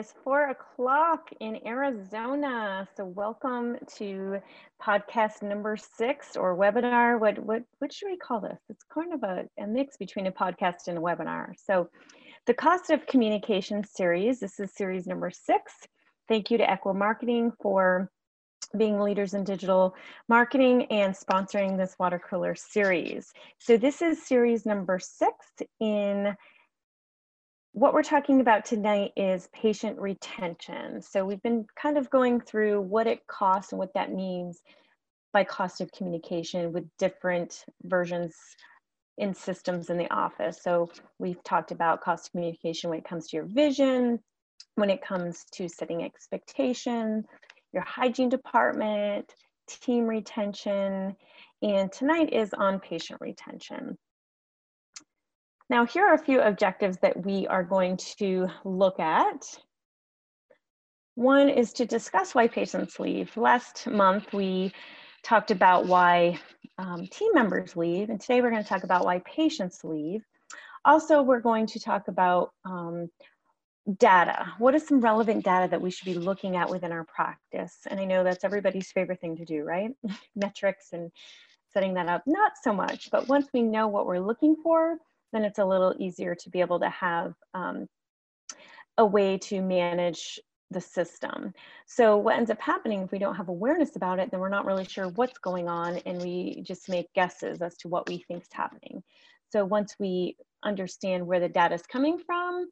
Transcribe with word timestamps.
is 0.00 0.14
four 0.24 0.48
o'clock 0.48 1.28
in 1.40 1.60
Arizona. 1.66 2.88
So 2.96 3.04
welcome 3.04 3.76
to 3.98 4.40
podcast 4.82 5.42
number 5.42 5.76
six 5.76 6.38
or 6.38 6.56
webinar. 6.56 7.20
What 7.20 7.38
what 7.40 7.64
what 7.80 7.92
should 7.92 8.08
we 8.08 8.16
call 8.16 8.40
this? 8.40 8.58
It's 8.70 8.82
kind 8.82 9.12
of 9.12 9.22
a, 9.22 9.44
a 9.62 9.66
mix 9.66 9.98
between 9.98 10.26
a 10.26 10.32
podcast 10.32 10.88
and 10.88 10.96
a 10.96 11.02
webinar. 11.02 11.52
So 11.62 11.90
the 12.46 12.54
cost 12.54 12.88
of 12.88 13.06
communication 13.08 13.84
series, 13.84 14.40
this 14.40 14.58
is 14.58 14.72
series 14.74 15.06
number 15.06 15.30
six. 15.30 15.74
Thank 16.28 16.50
you 16.50 16.56
to 16.56 16.64
Ekwa 16.64 16.96
Marketing 16.96 17.52
for 17.60 18.10
being 18.78 19.00
leaders 19.00 19.34
in 19.34 19.44
digital 19.44 19.94
marketing 20.30 20.86
and 20.86 21.14
sponsoring 21.14 21.76
this 21.76 21.96
water 21.98 22.18
cooler 22.18 22.54
series. 22.54 23.34
So 23.58 23.76
this 23.76 24.00
is 24.00 24.26
series 24.26 24.64
number 24.64 24.98
six 24.98 25.34
in 25.78 26.34
what 27.72 27.94
we're 27.94 28.02
talking 28.02 28.40
about 28.40 28.64
tonight 28.64 29.12
is 29.16 29.48
patient 29.52 29.98
retention. 30.00 31.00
So 31.00 31.24
we've 31.24 31.42
been 31.42 31.66
kind 31.80 31.96
of 31.96 32.10
going 32.10 32.40
through 32.40 32.80
what 32.82 33.06
it 33.06 33.26
costs 33.28 33.72
and 33.72 33.78
what 33.78 33.94
that 33.94 34.12
means 34.12 34.60
by 35.32 35.44
cost 35.44 35.80
of 35.80 35.92
communication 35.92 36.72
with 36.72 36.84
different 36.98 37.64
versions 37.84 38.34
in 39.18 39.34
systems 39.34 39.88
in 39.90 39.98
the 39.98 40.12
office. 40.12 40.60
So 40.62 40.90
we've 41.18 41.42
talked 41.44 41.70
about 41.70 42.00
cost 42.00 42.28
of 42.28 42.32
communication 42.32 42.90
when 42.90 42.98
it 42.98 43.08
comes 43.08 43.28
to 43.28 43.36
your 43.36 43.46
vision, 43.46 44.18
when 44.74 44.90
it 44.90 45.02
comes 45.02 45.44
to 45.52 45.68
setting 45.68 46.02
expectation, 46.02 47.24
your 47.72 47.84
hygiene 47.84 48.28
department, 48.28 49.32
team 49.68 50.06
retention, 50.06 51.14
and 51.62 51.92
tonight 51.92 52.32
is 52.32 52.52
on 52.52 52.80
patient 52.80 53.20
retention. 53.20 53.96
Now, 55.70 55.86
here 55.86 56.04
are 56.04 56.14
a 56.14 56.18
few 56.18 56.40
objectives 56.40 56.98
that 56.98 57.24
we 57.24 57.46
are 57.46 57.62
going 57.62 57.96
to 58.18 58.48
look 58.64 58.98
at. 58.98 59.56
One 61.14 61.48
is 61.48 61.72
to 61.74 61.86
discuss 61.86 62.34
why 62.34 62.48
patients 62.48 62.98
leave. 62.98 63.36
Last 63.36 63.86
month, 63.86 64.32
we 64.32 64.72
talked 65.22 65.52
about 65.52 65.86
why 65.86 66.40
um, 66.76 67.06
team 67.06 67.32
members 67.34 67.76
leave, 67.76 68.10
and 68.10 68.20
today 68.20 68.42
we're 68.42 68.50
going 68.50 68.64
to 68.64 68.68
talk 68.68 68.82
about 68.82 69.04
why 69.04 69.20
patients 69.20 69.84
leave. 69.84 70.24
Also, 70.84 71.22
we're 71.22 71.38
going 71.38 71.68
to 71.68 71.78
talk 71.78 72.08
about 72.08 72.50
um, 72.64 73.08
data. 73.96 74.52
What 74.58 74.74
is 74.74 74.88
some 74.88 75.00
relevant 75.00 75.44
data 75.44 75.68
that 75.70 75.80
we 75.80 75.92
should 75.92 76.06
be 76.06 76.14
looking 76.14 76.56
at 76.56 76.68
within 76.68 76.90
our 76.90 77.04
practice? 77.04 77.76
And 77.86 78.00
I 78.00 78.06
know 78.06 78.24
that's 78.24 78.42
everybody's 78.42 78.90
favorite 78.90 79.20
thing 79.20 79.36
to 79.36 79.44
do, 79.44 79.62
right? 79.62 79.92
Metrics 80.34 80.94
and 80.94 81.12
setting 81.72 81.94
that 81.94 82.08
up. 82.08 82.24
Not 82.26 82.54
so 82.60 82.72
much, 82.72 83.08
but 83.12 83.28
once 83.28 83.46
we 83.54 83.62
know 83.62 83.86
what 83.86 84.06
we're 84.06 84.18
looking 84.18 84.56
for, 84.64 84.98
then 85.32 85.44
it's 85.44 85.58
a 85.58 85.64
little 85.64 85.94
easier 85.98 86.34
to 86.34 86.50
be 86.50 86.60
able 86.60 86.80
to 86.80 86.90
have 86.90 87.34
um, 87.54 87.86
a 88.98 89.06
way 89.06 89.38
to 89.38 89.62
manage 89.62 90.38
the 90.70 90.80
system. 90.80 91.52
So 91.86 92.16
what 92.16 92.36
ends 92.36 92.50
up 92.50 92.60
happening 92.60 93.02
if 93.02 93.10
we 93.10 93.18
don't 93.18 93.34
have 93.34 93.48
awareness 93.48 93.96
about 93.96 94.20
it, 94.20 94.30
then 94.30 94.40
we're 94.40 94.48
not 94.48 94.66
really 94.66 94.84
sure 94.84 95.08
what's 95.08 95.38
going 95.38 95.68
on 95.68 95.96
and 96.06 96.22
we 96.22 96.62
just 96.62 96.88
make 96.88 97.12
guesses 97.12 97.60
as 97.60 97.76
to 97.78 97.88
what 97.88 98.08
we 98.08 98.18
think 98.28 98.42
is 98.42 98.52
happening. 98.52 99.02
So 99.50 99.64
once 99.64 99.96
we 99.98 100.36
understand 100.62 101.26
where 101.26 101.40
the 101.40 101.48
data 101.48 101.74
is 101.74 101.82
coming 101.82 102.18
from, 102.18 102.68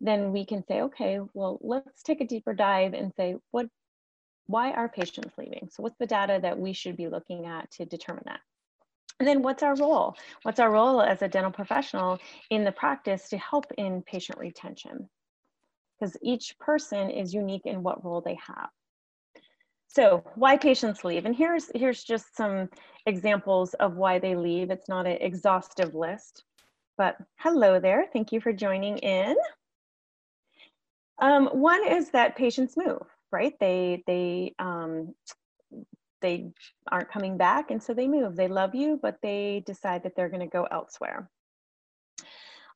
then 0.00 0.32
we 0.32 0.46
can 0.46 0.64
say, 0.66 0.80
okay, 0.82 1.20
well, 1.34 1.58
let's 1.62 2.02
take 2.02 2.20
a 2.20 2.26
deeper 2.26 2.54
dive 2.54 2.94
and 2.94 3.12
say, 3.16 3.36
what, 3.50 3.66
why 4.46 4.72
are 4.72 4.88
patients 4.88 5.34
leaving? 5.36 5.68
So 5.70 5.82
what's 5.82 5.98
the 5.98 6.06
data 6.06 6.38
that 6.42 6.58
we 6.58 6.72
should 6.72 6.96
be 6.96 7.08
looking 7.08 7.46
at 7.46 7.70
to 7.72 7.84
determine 7.84 8.24
that? 8.26 8.40
And 9.22 9.28
then 9.28 9.42
what's 9.42 9.62
our 9.62 9.76
role? 9.76 10.16
What's 10.42 10.58
our 10.58 10.72
role 10.72 11.00
as 11.00 11.22
a 11.22 11.28
dental 11.28 11.52
professional 11.52 12.18
in 12.50 12.64
the 12.64 12.72
practice 12.72 13.28
to 13.28 13.38
help 13.38 13.66
in 13.78 14.02
patient 14.02 14.36
retention? 14.36 15.08
Because 16.00 16.16
each 16.22 16.58
person 16.58 17.08
is 17.08 17.32
unique 17.32 17.64
in 17.64 17.84
what 17.84 18.04
role 18.04 18.20
they 18.20 18.36
have. 18.44 18.68
So 19.86 20.24
why 20.34 20.56
patients 20.56 21.04
leave? 21.04 21.24
And 21.24 21.36
here's, 21.36 21.70
here's 21.72 22.02
just 22.02 22.36
some 22.36 22.68
examples 23.06 23.74
of 23.74 23.94
why 23.94 24.18
they 24.18 24.34
leave. 24.34 24.72
It's 24.72 24.88
not 24.88 25.06
an 25.06 25.18
exhaustive 25.20 25.94
list, 25.94 26.42
but 26.98 27.16
hello 27.36 27.78
there. 27.78 28.06
Thank 28.12 28.32
you 28.32 28.40
for 28.40 28.52
joining 28.52 28.98
in. 28.98 29.36
Um, 31.20 31.46
one 31.46 31.86
is 31.86 32.10
that 32.10 32.34
patients 32.34 32.76
move, 32.76 33.06
right? 33.30 33.54
They, 33.60 34.02
they 34.08 34.56
um, 34.58 35.14
they 36.22 36.52
aren't 36.90 37.10
coming 37.10 37.36
back 37.36 37.70
and 37.70 37.82
so 37.82 37.92
they 37.92 38.08
move. 38.08 38.36
They 38.36 38.48
love 38.48 38.74
you, 38.74 38.98
but 39.02 39.18
they 39.22 39.62
decide 39.66 40.02
that 40.04 40.16
they're 40.16 40.28
going 40.28 40.40
to 40.40 40.46
go 40.46 40.64
elsewhere. 40.70 41.28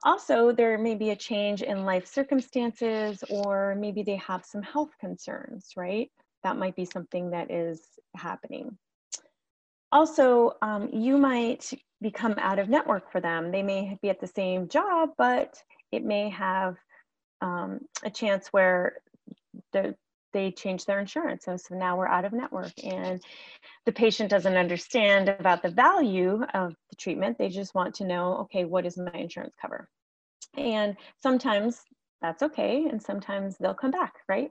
Also, 0.02 0.52
there 0.52 0.76
may 0.78 0.94
be 0.94 1.10
a 1.10 1.16
change 1.16 1.62
in 1.62 1.84
life 1.84 2.06
circumstances 2.06 3.24
or 3.30 3.74
maybe 3.78 4.02
they 4.02 4.16
have 4.16 4.44
some 4.44 4.62
health 4.62 4.90
concerns, 5.00 5.70
right? 5.76 6.10
That 6.42 6.58
might 6.58 6.76
be 6.76 6.84
something 6.84 7.30
that 7.30 7.50
is 7.50 7.80
happening. 8.14 8.76
Also, 9.92 10.52
um, 10.62 10.90
you 10.92 11.16
might 11.16 11.72
become 12.02 12.34
out 12.38 12.58
of 12.58 12.68
network 12.68 13.10
for 13.10 13.20
them. 13.20 13.50
They 13.50 13.62
may 13.62 13.98
be 14.02 14.10
at 14.10 14.20
the 14.20 14.26
same 14.26 14.68
job, 14.68 15.10
but 15.16 15.62
it 15.90 16.04
may 16.04 16.28
have 16.28 16.76
um, 17.40 17.80
a 18.04 18.10
chance 18.10 18.48
where 18.48 18.98
the 19.72 19.94
they 20.36 20.50
change 20.50 20.84
their 20.84 21.00
insurance. 21.00 21.46
So, 21.46 21.56
so 21.56 21.74
now 21.74 21.96
we're 21.96 22.06
out 22.06 22.26
of 22.26 22.34
network 22.34 22.72
and 22.84 23.22
the 23.86 23.92
patient 23.92 24.28
doesn't 24.28 24.56
understand 24.56 25.30
about 25.30 25.62
the 25.62 25.70
value 25.70 26.44
of 26.52 26.76
the 26.90 26.96
treatment. 26.96 27.38
They 27.38 27.48
just 27.48 27.74
want 27.74 27.94
to 27.96 28.04
know, 28.04 28.36
okay, 28.42 28.66
what 28.66 28.84
does 28.84 28.98
my 28.98 29.12
insurance 29.12 29.54
cover? 29.60 29.88
And 30.54 30.94
sometimes 31.22 31.84
that's 32.20 32.42
okay. 32.42 32.84
And 32.84 33.02
sometimes 33.02 33.56
they'll 33.56 33.72
come 33.72 33.90
back, 33.90 34.16
right? 34.28 34.50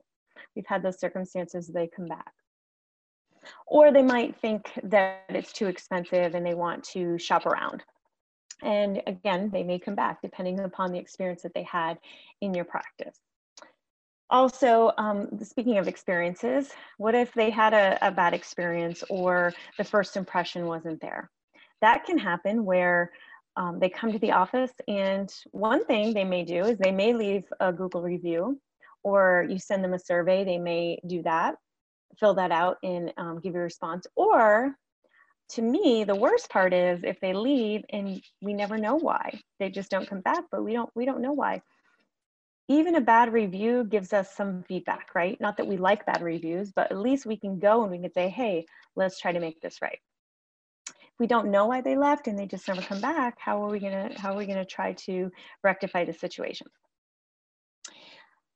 We've 0.56 0.66
had 0.66 0.82
those 0.82 1.00
circumstances, 1.00 1.68
they 1.68 1.88
come 1.88 2.08
back. 2.08 2.34
Or 3.68 3.94
they 3.94 4.02
might 4.02 4.36
think 4.42 4.72
that 4.86 5.26
it's 5.30 5.54
too 5.54 5.68
expensive 5.68 6.34
and 6.34 6.44
they 6.44 6.56
want 6.56 6.84
to 6.96 7.20
shop 7.20 7.46
around. 7.46 7.84
And 8.64 9.04
again, 9.06 9.52
they 9.54 9.62
may 9.62 9.78
come 9.78 9.96
back 9.96 10.24
depending 10.24 10.62
upon 10.62 10.92
the 10.92 10.98
experience 10.98 11.44
that 11.44 11.54
they 11.54 11.64
had 11.64 12.00
in 12.42 12.56
your 12.56 12.66
practice 12.66 13.20
also 14.30 14.92
um, 14.98 15.30
speaking 15.44 15.78
of 15.78 15.88
experiences 15.88 16.72
what 16.98 17.16
if 17.16 17.34
they 17.34 17.50
had 17.50 17.74
a, 17.74 17.98
a, 18.02 18.12
bad 18.12 18.34
experience 18.34 19.04
or 19.10 19.54
the 19.78 19.84
first 19.84 20.18
impression 20.18 20.66
wasn't 20.66 21.00
there? 21.02 21.30
That 21.82 22.06
can 22.06 22.18
happen 22.18 22.66
where 22.66 23.12
um, 23.56 23.80
they 23.80 23.90
come 23.90 24.12
to 24.12 24.20
the 24.20 24.32
office 24.32 24.72
and 24.88 25.34
one 25.52 25.86
thing 25.86 26.14
they 26.14 26.24
may 26.24 26.44
do 26.44 26.66
is 26.66 26.78
they 26.78 26.92
may 26.92 27.14
leave 27.14 27.44
a 27.60 27.72
google 27.72 28.02
review 28.02 28.60
or 29.04 29.46
you 29.50 29.60
send 29.60 29.84
them 29.84 29.94
a 29.94 30.00
survey 30.00 30.44
they 30.44 30.58
may 30.58 31.00
do 31.08 31.22
that 31.24 31.56
fill 32.20 32.34
that 32.36 32.52
out 32.52 32.78
and 32.84 33.14
um, 33.18 33.40
give 33.40 33.54
you 33.54 33.60
a 33.60 33.64
response. 33.64 34.08
Or 34.16 34.76
to 35.50 35.62
me 35.62 36.04
the 36.04 36.16
worst 36.16 36.50
part 36.50 36.74
is 36.74 37.04
if 37.04 37.20
they 37.20 37.34
leave 37.34 37.84
and 37.90 38.22
we 38.42 38.54
never 38.54 38.78
know 38.78 38.96
why. 38.96 39.40
They 39.60 39.70
just 39.70 39.92
don't 39.92 40.08
come 40.10 40.22
back 40.22 40.46
but 40.52 40.64
we 40.64 40.74
don't 40.74 40.90
we 40.96 41.06
don't 41.06 41.22
know 41.22 41.34
why 41.34 41.62
even 42.68 42.96
a 42.96 43.02
bad 43.02 43.32
review 43.32 43.84
gives 43.84 44.12
us 44.14 44.36
some 44.36 44.64
feedback, 44.64 45.14
right? 45.14 45.40
Not 45.40 45.58
that 45.58 45.68
we 45.68 45.78
like 45.78 46.06
bad 46.06 46.22
reviews, 46.22 46.72
but 46.72 46.92
at 46.92 46.98
least 46.98 47.26
we 47.26 47.38
can 47.38 47.60
go 47.60 47.84
and 47.84 47.92
we 47.92 48.00
can 48.00 48.12
say, 48.12 48.30
hey, 48.30 48.66
let's 48.96 49.20
try 49.20 49.32
to 49.32 49.40
make 49.40 49.62
this 49.62 49.82
right. 49.82 50.00
If 50.88 51.20
we 51.20 51.28
don't 51.28 51.52
know 51.52 51.68
why 51.68 51.82
they 51.82 51.96
left 51.96 52.28
and 52.28 52.38
they 52.38 52.46
just 52.46 52.68
never 52.68 52.82
come 52.82 53.00
back, 53.00 53.38
how 53.40 53.64
are 53.64 53.70
we 53.70 53.80
gonna, 53.80 54.10
how 54.18 54.34
are 54.34 54.38
we 54.38 54.46
gonna 54.46 54.66
try 54.66 54.94
to 54.94 55.32
rectify 55.64 56.06
the 56.06 56.14
situation? 56.14 56.68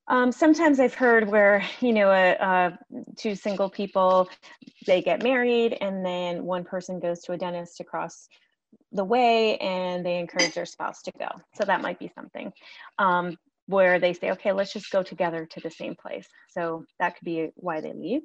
Um, 0.08 0.32
sometimes 0.32 0.80
I've 0.80 0.96
heard 0.96 1.30
where, 1.30 1.64
you 1.82 1.94
know, 1.94 2.76
two 3.16 3.36
single 3.36 3.70
people, 3.70 4.28
they 4.88 5.04
get 5.04 5.22
married 5.22 5.78
and 5.82 6.04
then 6.04 6.44
one 6.44 6.64
person 6.64 7.00
goes 7.00 7.20
to 7.22 7.34
a 7.34 7.38
dentist 7.38 7.80
across 7.80 8.28
the 8.92 9.04
way 9.04 9.58
and 9.58 10.04
they 10.04 10.18
encourage 10.18 10.56
their 10.56 10.66
spouse 10.66 11.04
to 11.04 11.12
go. 11.20 11.28
So 11.54 11.64
that 11.64 11.82
might 11.82 12.00
be 12.00 12.12
something. 12.16 12.52
Um, 12.98 13.38
where 13.70 14.00
they 14.00 14.14
say, 14.14 14.32
okay, 14.32 14.52
let's 14.52 14.74
just 14.74 14.90
go 14.90 15.04
together 15.04 15.46
to 15.46 15.60
the 15.60 15.70
same 15.70 15.96
place. 15.96 16.28
So 16.50 16.86
that 17.00 17.16
could 17.16 17.26
be 17.26 17.50
why 17.56 17.82
they 17.82 17.94
leave. 17.94 18.22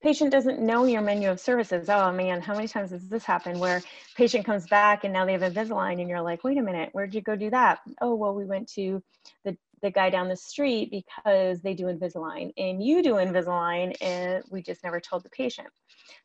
Patient 0.00 0.30
doesn't 0.30 0.60
know 0.60 0.84
your 0.84 1.02
menu 1.02 1.28
of 1.28 1.40
services. 1.40 1.88
Oh 1.88 2.12
man, 2.12 2.40
how 2.40 2.54
many 2.54 2.68
times 2.68 2.92
has 2.92 3.08
this 3.08 3.24
happened 3.24 3.58
where 3.58 3.82
patient 4.16 4.46
comes 4.46 4.66
back 4.68 5.02
and 5.02 5.12
now 5.12 5.26
they 5.26 5.32
have 5.32 5.42
Invisalign 5.42 6.00
and 6.00 6.08
you're 6.08 6.22
like, 6.22 6.44
wait 6.44 6.56
a 6.56 6.62
minute, 6.62 6.90
where'd 6.92 7.14
you 7.14 7.20
go 7.20 7.34
do 7.34 7.50
that? 7.50 7.80
Oh, 8.00 8.14
well, 8.14 8.32
we 8.32 8.44
went 8.44 8.68
to 8.74 9.02
the, 9.44 9.56
the 9.82 9.90
guy 9.90 10.08
down 10.08 10.28
the 10.28 10.36
street 10.36 10.90
because 10.90 11.60
they 11.60 11.74
do 11.74 11.86
Invisalign 11.86 12.52
and 12.56 12.82
you 12.82 13.02
do 13.02 13.14
Invisalign 13.14 13.94
and 14.00 14.44
we 14.50 14.62
just 14.62 14.84
never 14.84 15.00
told 15.00 15.24
the 15.24 15.30
patient. 15.30 15.68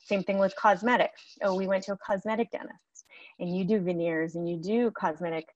Same 0.06 0.24
thing 0.24 0.38
with 0.38 0.56
cosmetics. 0.56 1.22
Oh, 1.42 1.56
we 1.56 1.68
went 1.68 1.84
to 1.86 1.94
a 1.94 1.98
cosmetic 1.98 2.52
dentist 2.52 3.06
and 3.40 3.58
you 3.58 3.66
do 3.66 3.80
veneers 3.80 4.36
and 4.36 4.48
you 4.48 4.58
do 4.58 4.92
cosmetic 4.92 5.48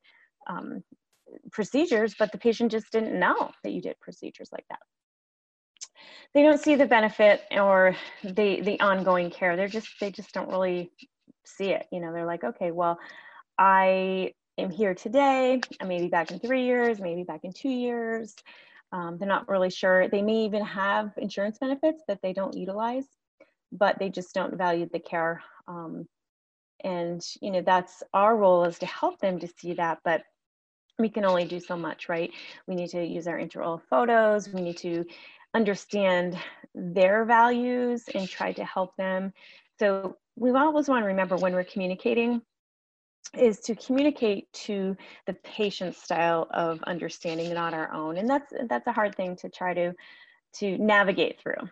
um, 0.49 0.83
procedures, 1.51 2.15
but 2.17 2.31
the 2.31 2.37
patient 2.37 2.71
just 2.71 2.91
didn't 2.91 3.17
know 3.19 3.51
that 3.63 3.71
you 3.71 3.81
did 3.81 3.99
procedures 3.99 4.49
like 4.51 4.65
that. 4.69 4.79
They 6.33 6.43
don't 6.43 6.59
see 6.59 6.75
the 6.75 6.85
benefit 6.85 7.41
or 7.51 7.95
the 8.23 8.61
the 8.61 8.79
ongoing 8.79 9.29
care. 9.29 9.55
They're 9.55 9.67
just 9.67 9.89
they 9.99 10.11
just 10.11 10.33
don't 10.33 10.49
really 10.49 10.91
see 11.45 11.71
it. 11.71 11.87
You 11.91 11.99
know, 11.99 12.13
they're 12.13 12.25
like, 12.25 12.43
okay, 12.43 12.71
well, 12.71 12.99
I 13.57 14.33
am 14.57 14.69
here 14.69 14.93
today. 14.93 15.61
I 15.81 15.85
may 15.85 15.99
be 15.99 16.07
back 16.07 16.31
in 16.31 16.39
three 16.39 16.65
years, 16.65 16.99
maybe 16.99 17.23
back 17.23 17.41
in 17.43 17.53
two 17.53 17.69
years. 17.69 18.35
Um, 18.91 19.17
they're 19.17 19.27
not 19.27 19.47
really 19.47 19.69
sure. 19.69 20.07
They 20.07 20.21
may 20.21 20.45
even 20.45 20.63
have 20.65 21.11
insurance 21.17 21.57
benefits 21.59 22.03
that 22.07 22.19
they 22.21 22.33
don't 22.33 22.55
utilize, 22.55 23.05
but 23.71 23.97
they 23.99 24.09
just 24.09 24.33
don't 24.33 24.57
value 24.57 24.87
the 24.91 24.99
care. 24.99 25.43
Um, 25.67 26.07
and 26.83 27.21
you 27.41 27.51
know 27.51 27.61
that's 27.61 28.03
our 28.13 28.35
role 28.37 28.63
is 28.63 28.79
to 28.79 28.85
help 28.85 29.19
them 29.19 29.39
to 29.39 29.47
see 29.47 29.73
that, 29.73 29.99
but 30.03 30.23
we 30.99 31.09
can 31.09 31.25
only 31.25 31.45
do 31.45 31.59
so 31.59 31.75
much, 31.75 32.09
right? 32.09 32.31
We 32.67 32.75
need 32.75 32.89
to 32.89 33.03
use 33.03 33.27
our 33.27 33.37
intraoral 33.39 33.81
photos. 33.89 34.49
We 34.49 34.61
need 34.61 34.77
to 34.77 35.05
understand 35.55 36.37
their 36.75 37.25
values 37.25 38.03
and 38.13 38.27
try 38.27 38.51
to 38.53 38.63
help 38.65 38.95
them. 38.97 39.33
So 39.79 40.17
we 40.35 40.51
always 40.51 40.87
want 40.87 41.03
to 41.03 41.07
remember 41.07 41.37
when 41.37 41.53
we're 41.53 41.63
communicating 41.63 42.41
is 43.37 43.59
to 43.59 43.75
communicate 43.75 44.51
to 44.51 44.95
the 45.27 45.33
patient's 45.33 46.01
style 46.01 46.47
of 46.51 46.81
understanding, 46.83 47.53
not 47.53 47.73
our 47.73 47.93
own. 47.93 48.17
And 48.17 48.29
that's 48.29 48.51
that's 48.67 48.87
a 48.87 48.91
hard 48.91 49.15
thing 49.15 49.35
to 49.37 49.49
try 49.49 49.73
to 49.73 49.93
to 50.55 50.77
navigate 50.77 51.39
through. 51.39 51.69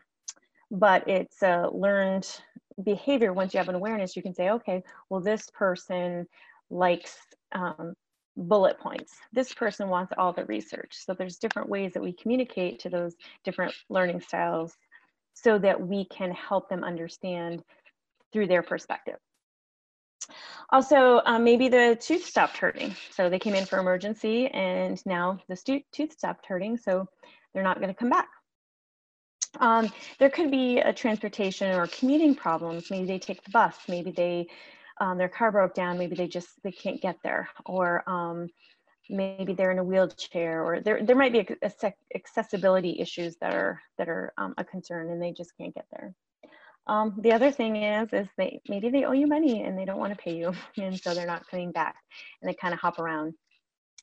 But 0.70 1.08
it's 1.08 1.42
a 1.42 1.70
learned 1.72 2.30
behavior. 2.84 3.34
Once 3.34 3.54
you 3.54 3.58
have 3.58 3.70
an 3.70 3.76
awareness, 3.76 4.16
you 4.16 4.22
can 4.22 4.36
say, 4.36 4.50
okay, 4.52 4.84
well, 5.10 5.22
this 5.22 5.50
person 5.52 6.28
likes 6.70 7.18
um, 7.54 7.96
bullet 8.38 8.80
points. 8.80 9.14
This 9.34 9.54
person 9.54 9.90
wants 9.90 10.14
all 10.18 10.32
the 10.32 10.46
research. 10.46 10.94
So 10.94 11.14
there's 11.14 11.38
different 11.38 11.70
ways 11.70 11.94
that 11.94 12.04
we 12.04 12.14
communicate 12.14 12.80
to 12.80 12.90
those 12.90 13.16
different 13.44 13.74
learning 13.90 14.22
styles 14.22 14.78
so 15.34 15.58
that 15.60 15.80
we 15.80 16.06
can 16.06 16.32
help 16.32 16.70
them 16.70 16.84
understand 16.84 17.64
through 18.32 18.48
their 18.48 18.64
perspective. 18.64 19.18
Also, 20.70 21.22
um, 21.26 21.44
maybe 21.44 21.70
the 21.70 21.98
tooth 22.00 22.26
stopped 22.26 22.58
hurting. 22.58 22.96
So 23.12 23.30
they 23.30 23.40
came 23.40 23.56
in 23.56 23.66
for 23.66 23.80
emergency 23.80 24.48
and 24.48 25.02
now 25.06 25.40
the 25.48 25.82
tooth 25.92 26.14
stopped 26.14 26.46
hurting, 26.46 26.78
so 26.78 27.08
they're 27.54 27.64
not 27.64 27.80
gonna 27.80 27.94
come 27.94 28.10
back. 28.10 28.28
Um, 29.60 29.90
there 30.20 30.30
could 30.30 30.52
be 30.52 30.80
a 30.80 30.94
transportation 30.94 31.74
or 31.74 31.88
commuting 31.88 32.36
problems. 32.36 32.92
Maybe 32.92 33.08
they 33.08 33.20
take 33.20 33.44
the 33.44 33.52
bus, 33.52 33.76
maybe 33.88 34.12
they 34.12 34.48
um, 35.00 35.18
their 35.18 35.30
car 35.30 35.52
broke 35.52 35.74
down, 35.74 35.98
maybe 35.98 36.16
they 36.16 36.28
just 36.28 36.50
they 36.64 36.72
can't 36.72 37.02
get 37.02 37.18
there, 37.24 37.50
or 37.66 38.04
um, 38.10 38.50
maybe 39.10 39.54
they're 39.54 39.72
in 39.72 39.80
a 39.80 39.84
wheelchair, 39.84 40.64
or 40.64 40.82
there 40.82 41.04
there 41.04 41.16
might 41.16 41.32
be 41.32 41.48
accessibility 42.16 43.00
issues 43.00 43.36
that 43.42 43.54
are 43.54 43.82
that 43.98 44.10
are 44.10 44.34
um, 44.38 44.54
a 44.58 44.64
concern, 44.64 45.10
and 45.10 45.22
they 45.22 45.32
just 45.32 45.56
can't 45.58 45.74
get 45.74 45.86
there. 45.92 46.14
Um, 46.88 47.16
the 47.22 47.34
other 47.34 47.52
thing 47.52 47.76
is, 47.76 48.10
is 48.14 48.28
they 48.38 48.62
maybe 48.68 48.90
they 48.90 49.04
owe 49.04 49.12
you 49.12 49.28
money 49.28 49.64
and 49.64 49.78
they 49.78 49.86
don't 49.86 50.00
want 50.00 50.14
to 50.14 50.24
pay 50.24 50.36
you, 50.36 50.54
and 50.78 51.00
so 51.00 51.14
they're 51.14 51.28
not 51.28 51.48
coming 51.48 51.72
back, 51.72 51.96
and 52.42 52.50
they 52.50 52.56
kind 52.56 52.74
of 52.74 52.80
hop 52.80 53.00
around. 53.00 53.34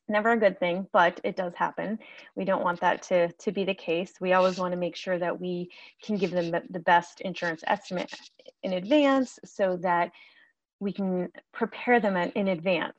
Never 0.07 0.33
a 0.33 0.37
good 0.37 0.59
thing, 0.59 0.85
but 0.93 1.19
it 1.23 1.35
does 1.35 1.53
happen. 1.55 1.97
We 2.35 2.45
don't 2.45 2.63
want 2.63 2.79
that 2.81 3.01
to 3.03 3.31
to 3.31 3.51
be 3.51 3.65
the 3.65 3.73
case. 3.73 4.13
We 4.21 4.33
always 4.33 4.59
want 4.59 4.71
to 4.71 4.77
make 4.77 4.95
sure 4.95 5.17
that 5.17 5.39
we 5.39 5.71
can 6.03 6.17
give 6.17 6.31
them 6.31 6.51
the, 6.51 6.61
the 6.69 6.79
best 6.79 7.21
insurance 7.21 7.63
estimate 7.65 8.13
in 8.61 8.73
advance, 8.73 9.39
so 9.43 9.77
that 9.77 10.11
we 10.79 10.93
can 10.93 11.29
prepare 11.53 11.99
them 11.99 12.17
in 12.17 12.47
advance. 12.49 12.97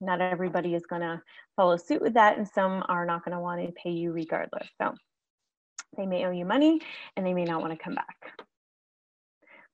Not 0.00 0.20
everybody 0.20 0.74
is 0.74 0.86
going 0.86 1.02
to 1.02 1.22
follow 1.56 1.76
suit 1.76 2.02
with 2.02 2.14
that, 2.14 2.36
and 2.36 2.46
some 2.46 2.84
are 2.88 3.06
not 3.06 3.24
going 3.24 3.36
to 3.36 3.40
want 3.40 3.64
to 3.66 3.72
pay 3.72 3.90
you 3.90 4.12
regardless. 4.12 4.68
So 4.80 4.94
they 5.96 6.06
may 6.06 6.24
owe 6.26 6.30
you 6.30 6.44
money 6.44 6.80
and 7.16 7.24
they 7.24 7.34
may 7.34 7.44
not 7.44 7.60
want 7.60 7.72
to 7.72 7.82
come 7.82 7.94
back. 7.94 8.16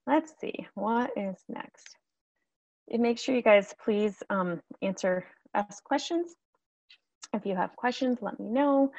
Let's 0.07 0.33
see, 0.41 0.67
what 0.75 1.11
is 1.17 1.37
next? 1.49 1.97
And 2.91 3.03
make 3.03 3.19
sure 3.19 3.35
you 3.35 3.43
guys 3.43 3.75
please 3.85 4.21
um, 4.31 4.61
answer, 4.81 5.25
ask 5.55 5.83
questions. 5.85 6.35
If 7.33 7.47
you 7.47 7.57
have 7.57 7.75
questions, 7.77 8.19
let 8.21 8.39
me 8.39 8.49
know. 8.51 8.93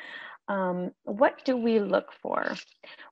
Um, 0.48 0.92
what 1.04 1.44
do 1.46 1.56
we 1.56 1.80
look 1.80 2.12
for? 2.22 2.54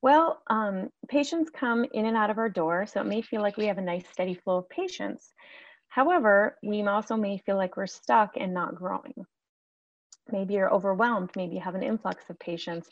Well, 0.02 0.42
um, 0.48 0.90
patients 1.08 1.50
come 1.50 1.86
in 1.94 2.06
and 2.06 2.18
out 2.18 2.30
of 2.30 2.38
our 2.38 2.50
door, 2.50 2.86
so 2.86 3.02
it 3.02 3.08
may 3.08 3.22
feel 3.22 3.42
like 3.42 3.58
we 3.58 3.68
have 3.68 3.78
a 3.78 3.82
nice 3.82 4.08
steady 4.12 4.34
flow 4.34 4.58
of 4.58 4.70
patients. 4.70 5.34
However, 5.88 6.58
we 6.64 6.82
also 6.84 7.16
may 7.16 7.38
feel 7.38 7.58
like 7.58 7.78
we're 7.78 7.88
stuck 7.88 8.32
and 8.38 8.54
not 8.54 8.76
growing. 8.76 9.26
Maybe 10.32 10.54
you're 10.54 10.74
overwhelmed, 10.74 11.32
maybe 11.36 11.56
you 11.56 11.62
have 11.62 11.76
an 11.76 11.84
influx 11.84 12.30
of 12.30 12.40
patients 12.40 12.90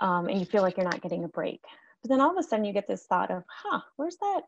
um, 0.00 0.28
and 0.28 0.38
you 0.38 0.46
feel 0.46 0.62
like 0.62 0.76
you're 0.76 0.84
not 0.84 1.02
getting 1.02 1.24
a 1.24 1.28
break. 1.28 1.60
But 2.02 2.10
then 2.10 2.20
all 2.20 2.30
of 2.30 2.38
a 2.38 2.42
sudden 2.42 2.64
you 2.64 2.72
get 2.72 2.88
this 2.88 3.04
thought 3.04 3.30
of, 3.30 3.44
huh, 3.48 3.80
where's 3.96 4.16
that 4.16 4.42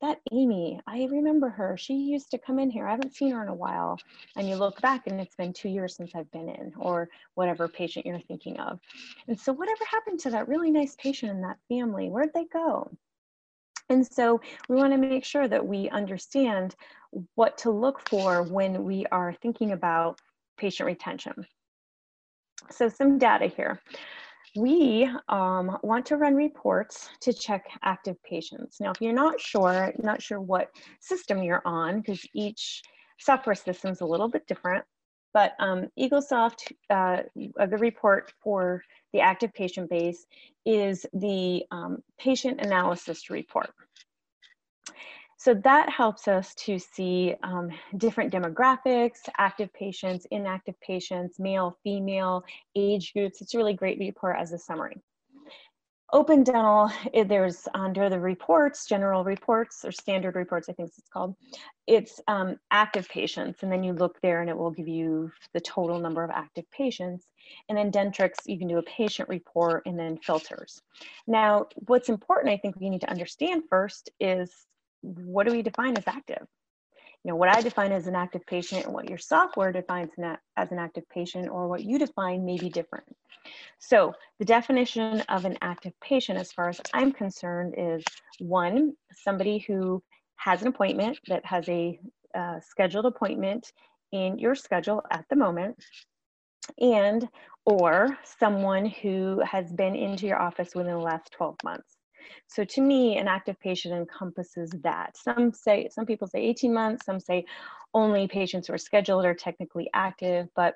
that 0.00 0.20
Amy, 0.32 0.80
I 0.86 1.08
remember 1.10 1.48
her. 1.48 1.76
She 1.76 1.94
used 1.94 2.30
to 2.30 2.38
come 2.38 2.58
in 2.58 2.70
here. 2.70 2.86
I 2.86 2.92
haven't 2.92 3.14
seen 3.14 3.32
her 3.32 3.42
in 3.42 3.48
a 3.48 3.54
while. 3.54 3.98
And 4.36 4.48
you 4.48 4.56
look 4.56 4.80
back 4.80 5.06
and 5.06 5.20
it's 5.20 5.34
been 5.34 5.52
two 5.52 5.68
years 5.68 5.96
since 5.96 6.12
I've 6.14 6.30
been 6.30 6.48
in, 6.48 6.72
or 6.78 7.08
whatever 7.34 7.68
patient 7.68 8.06
you're 8.06 8.20
thinking 8.20 8.58
of. 8.60 8.78
And 9.26 9.38
so, 9.38 9.52
whatever 9.52 9.84
happened 9.90 10.20
to 10.20 10.30
that 10.30 10.48
really 10.48 10.70
nice 10.70 10.96
patient 10.96 11.32
and 11.32 11.44
that 11.44 11.58
family? 11.68 12.08
Where'd 12.08 12.32
they 12.34 12.46
go? 12.46 12.90
And 13.88 14.06
so, 14.06 14.40
we 14.68 14.76
want 14.76 14.92
to 14.92 14.98
make 14.98 15.24
sure 15.24 15.48
that 15.48 15.66
we 15.66 15.88
understand 15.90 16.76
what 17.34 17.58
to 17.58 17.70
look 17.70 18.08
for 18.08 18.42
when 18.42 18.84
we 18.84 19.06
are 19.06 19.34
thinking 19.42 19.72
about 19.72 20.20
patient 20.56 20.86
retention. 20.86 21.46
So, 22.70 22.88
some 22.88 23.18
data 23.18 23.46
here 23.46 23.80
we 24.56 25.10
um, 25.28 25.78
want 25.82 26.06
to 26.06 26.16
run 26.16 26.34
reports 26.34 27.08
to 27.20 27.32
check 27.32 27.64
active 27.82 28.16
patients. 28.22 28.78
Now, 28.80 28.90
if 28.90 29.00
you're 29.00 29.12
not 29.12 29.40
sure, 29.40 29.92
not 29.98 30.22
sure 30.22 30.40
what 30.40 30.68
system 31.00 31.42
you're 31.42 31.62
on, 31.64 32.00
because 32.00 32.24
each 32.34 32.82
software 33.18 33.54
system 33.54 33.90
is 33.90 34.00
a 34.00 34.06
little 34.06 34.28
bit 34.28 34.46
different, 34.46 34.84
but 35.34 35.52
um, 35.58 35.88
Eaglesoft, 35.98 36.72
uh, 36.90 37.22
the 37.34 37.78
report 37.78 38.32
for 38.42 38.82
the 39.12 39.20
active 39.20 39.52
patient 39.54 39.90
base 39.90 40.26
is 40.64 41.06
the 41.12 41.64
um, 41.70 41.98
patient 42.18 42.60
analysis 42.60 43.30
report. 43.30 43.70
So 45.38 45.54
that 45.54 45.88
helps 45.88 46.26
us 46.26 46.52
to 46.66 46.80
see 46.80 47.34
um, 47.44 47.70
different 47.96 48.32
demographics, 48.32 49.20
active 49.38 49.72
patients, 49.72 50.26
inactive 50.32 50.74
patients, 50.80 51.38
male, 51.38 51.78
female, 51.84 52.44
age 52.74 53.12
groups. 53.12 53.40
It's 53.40 53.54
a 53.54 53.56
really 53.56 53.74
great 53.74 54.00
report 54.00 54.36
as 54.36 54.52
a 54.52 54.58
summary. 54.58 54.96
Open 56.10 56.42
Dental, 56.42 56.90
there's 57.26 57.68
under 57.74 58.08
the 58.08 58.18
reports, 58.18 58.86
general 58.86 59.24
reports 59.24 59.84
or 59.84 59.92
standard 59.92 60.34
reports, 60.34 60.68
I 60.68 60.72
think 60.72 60.88
it's 60.88 61.08
called. 61.12 61.36
It's 61.86 62.18
um, 62.26 62.56
active 62.70 63.06
patients, 63.08 63.62
and 63.62 63.70
then 63.70 63.84
you 63.84 63.92
look 63.92 64.18
there 64.22 64.40
and 64.40 64.48
it 64.48 64.56
will 64.56 64.70
give 64.70 64.88
you 64.88 65.30
the 65.52 65.60
total 65.60 66.00
number 66.00 66.24
of 66.24 66.30
active 66.30 66.64
patients. 66.72 67.26
And 67.68 67.76
then 67.76 67.92
Dentrix, 67.92 68.36
you 68.46 68.58
can 68.58 68.68
do 68.68 68.78
a 68.78 68.82
patient 68.82 69.28
report 69.28 69.82
and 69.86 69.98
then 69.98 70.16
filters. 70.16 70.80
Now, 71.26 71.66
what's 71.86 72.08
important, 72.08 72.54
I 72.54 72.56
think 72.56 72.76
we 72.80 72.90
need 72.90 73.02
to 73.02 73.10
understand 73.10 73.64
first 73.68 74.10
is 74.18 74.50
what 75.02 75.46
do 75.46 75.52
we 75.52 75.62
define 75.62 75.96
as 75.96 76.06
active? 76.06 76.46
You 77.24 77.30
know, 77.30 77.36
what 77.36 77.54
I 77.54 77.60
define 77.60 77.92
as 77.92 78.06
an 78.06 78.14
active 78.14 78.46
patient 78.46 78.84
and 78.84 78.94
what 78.94 79.08
your 79.08 79.18
software 79.18 79.72
defines 79.72 80.10
as 80.56 80.72
an 80.72 80.78
active 80.78 81.08
patient 81.08 81.48
or 81.48 81.68
what 81.68 81.84
you 81.84 81.98
define 81.98 82.44
may 82.44 82.56
be 82.56 82.70
different. 82.70 83.06
So 83.78 84.14
the 84.38 84.44
definition 84.44 85.20
of 85.28 85.44
an 85.44 85.58
active 85.60 85.92
patient, 86.00 86.38
as 86.38 86.52
far 86.52 86.68
as 86.68 86.80
I'm 86.94 87.12
concerned, 87.12 87.74
is 87.76 88.04
one, 88.38 88.94
somebody 89.12 89.58
who 89.58 90.02
has 90.36 90.62
an 90.62 90.68
appointment 90.68 91.18
that 91.26 91.44
has 91.44 91.68
a 91.68 91.98
uh, 92.34 92.60
scheduled 92.60 93.06
appointment 93.06 93.72
in 94.12 94.38
your 94.38 94.54
schedule 94.54 95.02
at 95.10 95.24
the 95.28 95.36
moment 95.36 95.76
and 96.80 97.28
or 97.64 98.16
someone 98.38 98.86
who 98.86 99.42
has 99.44 99.70
been 99.72 99.94
into 99.94 100.26
your 100.26 100.40
office 100.40 100.74
within 100.74 100.94
the 100.94 100.98
last 100.98 101.30
12 101.32 101.56
months. 101.64 101.97
So 102.46 102.64
to 102.64 102.80
me, 102.80 103.18
an 103.18 103.28
active 103.28 103.58
patient 103.60 103.94
encompasses 103.94 104.70
that. 104.82 105.16
Some 105.16 105.52
say, 105.52 105.88
some 105.90 106.06
people 106.06 106.26
say 106.26 106.40
18 106.40 106.72
months, 106.72 107.04
some 107.06 107.20
say 107.20 107.44
only 107.94 108.28
patients 108.28 108.66
who 108.66 108.74
are 108.74 108.78
scheduled 108.78 109.24
are 109.24 109.34
technically 109.34 109.88
active, 109.94 110.48
but 110.54 110.74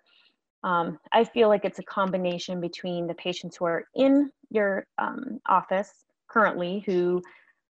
um, 0.64 0.98
I 1.10 1.24
feel 1.24 1.48
like 1.48 1.64
it's 1.64 1.80
a 1.80 1.84
combination 1.84 2.60
between 2.60 3.06
the 3.06 3.14
patients 3.14 3.56
who 3.56 3.64
are 3.64 3.84
in 3.94 4.30
your 4.50 4.86
um, 4.98 5.40
office 5.48 6.04
currently 6.28 6.82
who 6.86 7.20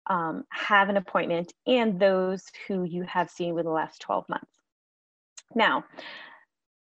um, 0.09 0.45
have 0.51 0.89
an 0.89 0.97
appointment 0.97 1.53
and 1.67 1.99
those 1.99 2.45
who 2.69 2.85
you 2.85 3.03
have 3.05 3.31
seen 3.31 3.55
within 3.55 3.71
the 3.71 3.75
last 3.75 4.01
12 4.03 4.29
months. 4.29 4.61
Now, 5.55 5.85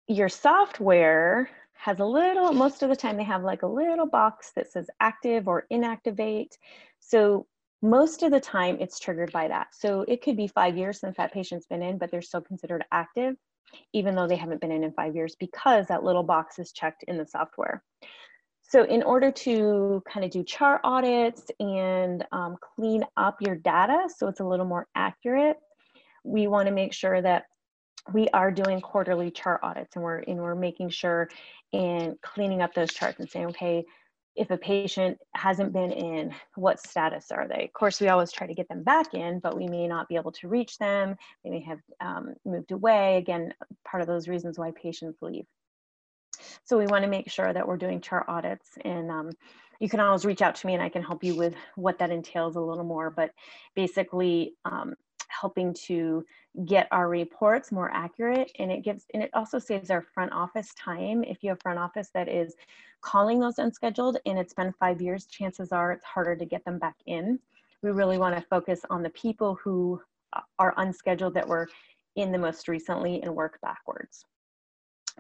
your 0.09 0.29
software 0.29 1.49
has 1.83 1.99
a 1.99 2.05
little, 2.05 2.53
most 2.53 2.85
of 2.85 2.91
the 2.91 2.95
time 2.95 3.17
they 3.17 3.25
have 3.25 3.43
like 3.43 3.63
a 3.63 3.67
little 3.67 4.07
box 4.07 4.53
that 4.55 4.71
says 4.71 4.89
active 5.01 5.49
or 5.49 5.67
inactivate. 5.73 6.53
So 7.01 7.49
most 7.83 8.23
of 8.23 8.31
the 8.31 8.39
time 8.39 8.77
it's 8.79 9.01
triggered 9.01 9.33
by 9.33 9.49
that. 9.49 9.67
So 9.73 10.05
it 10.07 10.23
could 10.23 10.37
be 10.37 10.47
five 10.47 10.77
years 10.77 11.01
since 11.01 11.17
that 11.17 11.33
patient's 11.33 11.67
been 11.67 11.83
in, 11.83 11.99
but 11.99 12.09
they're 12.09 12.23
still 12.23 12.41
considered 12.41 12.85
active, 12.93 13.35
even 13.93 14.15
though 14.15 14.29
they 14.29 14.37
haven't 14.37 14.61
been 14.61 14.71
in 14.71 14.85
in 14.85 14.93
five 14.93 15.17
years 15.17 15.35
because 15.41 15.89
that 15.89 16.05
little 16.05 16.23
box 16.23 16.61
is 16.61 16.71
checked 16.71 17.03
in 17.09 17.19
the 17.19 17.27
software. 17.27 17.83
So 18.63 18.85
in 18.85 19.03
order 19.03 19.33
to 19.33 20.05
kind 20.09 20.25
of 20.25 20.31
do 20.31 20.45
chart 20.45 20.83
audits 20.85 21.51
and 21.59 22.25
um, 22.31 22.59
clean 22.77 23.05
up 23.17 23.39
your 23.41 23.57
data 23.57 24.09
so 24.17 24.29
it's 24.29 24.39
a 24.39 24.47
little 24.47 24.67
more 24.67 24.87
accurate, 24.95 25.57
we 26.23 26.47
want 26.47 26.69
to 26.69 26.73
make 26.73 26.93
sure 26.93 27.21
that 27.21 27.47
we 28.13 28.29
are 28.29 28.51
doing 28.51 28.81
quarterly 28.81 29.31
chart 29.31 29.61
audits 29.63 29.95
and 29.95 30.05
we're 30.05 30.19
and 30.19 30.39
we're 30.39 30.55
making 30.55 30.91
sure 30.91 31.29
and 31.73 32.21
cleaning 32.21 32.63
up 32.63 32.75
those 32.75 32.93
charts 32.93 33.21
and 33.21 33.31
saying, 33.31 33.47
okay, 33.47 33.85
if 34.35 34.51
a 34.51 34.57
patient 34.57 35.19
hasn't 35.35 35.73
been 35.73 35.93
in, 35.93 36.35
what 36.55 36.81
status 36.81 37.31
are 37.31 37.47
they? 37.47 37.65
Of 37.65 37.73
course, 37.75 38.01
we 38.01 38.09
always 38.09 38.33
try 38.33 38.47
to 38.47 38.55
get 38.55 38.69
them 38.69 38.83
back 38.83 39.15
in, 39.15 39.41
but 39.41 39.57
we 39.57 39.67
may 39.67 39.87
not 39.87 40.09
be 40.09 40.17
able 40.17 40.33
to 40.33 40.49
reach 40.49 40.79
them. 40.79 41.17
They 41.45 41.51
may 41.51 41.61
have 41.61 41.81
um, 42.01 42.35
moved 42.45 42.73
away. 42.73 43.19
Again, 43.19 43.53
part 43.85 44.01
of 44.01 44.07
those 44.07 44.29
reasons 44.29 44.59
why 44.59 44.71
patients 44.71 45.19
leave. 45.21 45.45
So 46.65 46.79
we 46.79 46.87
want 46.87 47.05
to 47.05 47.11
make 47.11 47.31
sure 47.31 47.53
that 47.53 47.67
we're 47.69 47.77
doing 47.77 48.01
chart 48.01 48.25
audits 48.27 48.71
and 48.85 49.11
um, 49.11 49.31
you 49.81 49.89
can 49.89 50.01
always 50.01 50.25
reach 50.25 50.43
out 50.43 50.55
to 50.57 50.67
me 50.67 50.75
and 50.75 50.83
I 50.83 50.89
can 50.89 51.03
help 51.03 51.23
you 51.23 51.35
with 51.35 51.55
what 51.75 51.99
that 51.99 52.11
entails 52.11 52.57
a 52.57 52.61
little 52.61 52.85
more. 52.85 53.11
But 53.11 53.33
basically, 53.75 54.55
um, 54.65 54.95
helping 55.29 55.75
to 55.75 56.25
get 56.67 56.87
our 56.91 57.09
reports 57.09 57.73
more 57.73 57.91
accurate 57.95 58.53
and 58.59 58.71
it 58.71 58.85
gives 58.85 59.07
and 59.15 59.23
it 59.23 59.31
also 59.33 59.59
saves 59.59 59.91
our 59.91 60.03
front 60.03 60.33
office 60.33 60.73
time. 60.75 61.25
If 61.25 61.43
you 61.43 61.51
have 61.51 61.63
front 61.63 61.79
office 61.79 62.11
that 62.15 62.29
is 62.29 62.55
calling 63.01 63.41
those 63.41 63.59
unscheduled 63.59 64.19
and 64.27 64.39
it's 64.39 64.53
been 64.53 64.73
five 64.79 65.01
years 65.01 65.27
chances 65.27 65.73
are 65.73 65.93
it's 65.93 66.05
harder 66.05 66.37
to 66.37 66.45
get 66.45 66.65
them 66.65 66.79
back 66.79 66.97
in. 67.07 67.39
We 67.83 67.91
really 67.91 68.19
want 68.19 68.37
to 68.37 68.43
focus 68.43 68.81
on 68.91 69.03
the 69.03 69.11
people 69.11 69.59
who 69.63 70.01
are 70.59 70.75
unscheduled 70.77 71.35
that 71.35 71.49
were 71.49 71.69
in 72.17 72.33
the 72.33 72.39
most 72.39 72.69
recently 72.69 73.23
and 73.23 73.35
work 73.35 73.59
backwards. 73.63 74.25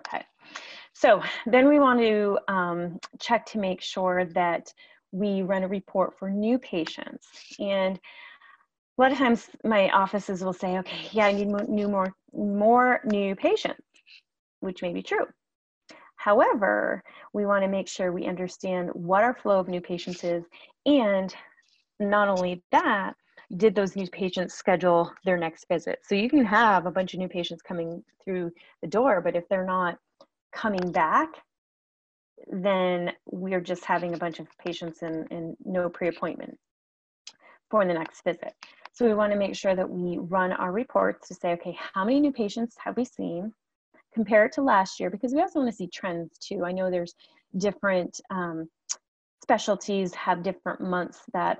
Okay 0.01 0.25
so 0.93 1.23
then 1.47 1.69
we 1.69 1.79
want 1.79 2.01
to 2.01 2.39
um, 2.49 2.99
check 3.19 3.47
to 3.47 3.59
make 3.59 3.81
sure 3.81 4.25
that 4.27 4.73
we 5.11 5.43
run 5.43 5.63
a 5.63 5.69
report 5.69 6.19
for 6.19 6.31
new 6.31 6.59
patients. 6.59 7.29
And 7.59 7.99
a 8.99 9.03
lot 9.03 9.13
of 9.13 9.19
times 9.19 9.49
my 9.65 9.89
offices 9.91 10.45
will 10.45 10.53
say, 10.53 10.79
okay, 10.79 11.09
yeah, 11.13 11.27
I 11.27 11.33
need 11.33 11.49
more, 11.49 11.65
new, 11.65 11.89
more, 11.89 12.13
more 12.35 13.01
new 13.05 13.35
patients, 13.35 13.83
which 14.61 14.83
may 14.83 14.93
be 14.93 15.03
true. 15.03 15.27
However, 16.17 17.03
we 17.33 17.47
want 17.47 17.65
to 17.65 17.69
make 17.69 17.89
sure 17.89 18.13
we 18.13 18.27
understand 18.27 18.91
what 18.93 19.25
our 19.25 19.35
flow 19.35 19.59
of 19.59 19.69
new 19.69 19.81
patients 19.81 20.23
is. 20.23 20.45
And 20.87 21.35
not 21.99 22.29
only 22.29 22.63
that, 22.71 23.15
did 23.57 23.75
those 23.75 23.97
new 23.97 24.07
patients 24.09 24.55
schedule 24.55 25.13
their 25.25 25.37
next 25.37 25.67
visit? 25.69 26.01
So 26.05 26.15
you 26.15 26.29
can 26.29 26.45
have 26.45 26.87
a 26.87 26.91
bunch 26.91 27.15
of 27.15 27.19
new 27.19 27.29
patients 27.29 27.63
coming 27.63 28.05
through 28.23 28.53
the 28.83 28.89
door, 28.89 29.21
but 29.21 29.37
if 29.37 29.49
they're 29.49 29.67
not 29.67 29.99
coming 30.53 30.93
back, 30.93 31.29
then 32.51 33.13
we're 33.27 33.61
just 33.61 33.85
having 33.85 34.15
a 34.15 34.19
bunch 34.19 34.39
of 34.39 34.47
patients 34.59 35.03
and, 35.03 35.27
and 35.31 35.57
no 35.65 35.89
pre 35.89 36.09
appointment 36.09 36.59
for 37.71 37.85
the 37.85 37.95
next 37.95 38.23
visit. 38.23 38.55
So 38.93 39.07
we 39.07 39.15
want 39.15 39.33
to 39.33 39.39
make 39.39 39.57
sure 39.57 39.75
that 39.75 39.89
we 39.89 40.19
run 40.19 40.53
our 40.53 40.71
reports 40.71 41.29
to 41.29 41.35
say, 41.35 41.53
okay, 41.53 41.77
how 41.95 42.05
many 42.05 42.21
new 42.21 42.33
patients 42.33 42.77
have 42.85 42.97
we 42.97 43.05
seen? 43.05 43.53
Compare 44.15 44.45
it 44.45 44.53
to 44.53 44.63
last 44.63 45.01
year 45.01 45.09
because 45.09 45.33
we 45.33 45.41
also 45.41 45.61
want 45.61 45.71
to 45.71 45.77
see 45.77 45.87
trends 45.87 46.31
too. 46.39 46.65
I 46.65 46.73
know 46.73 46.91
there's 46.91 47.15
different 47.57 48.21
um, 48.31 48.69
specialties 49.43 50.15
have 50.15 50.43
different 50.43 50.81
months 50.81 51.23
that 51.33 51.59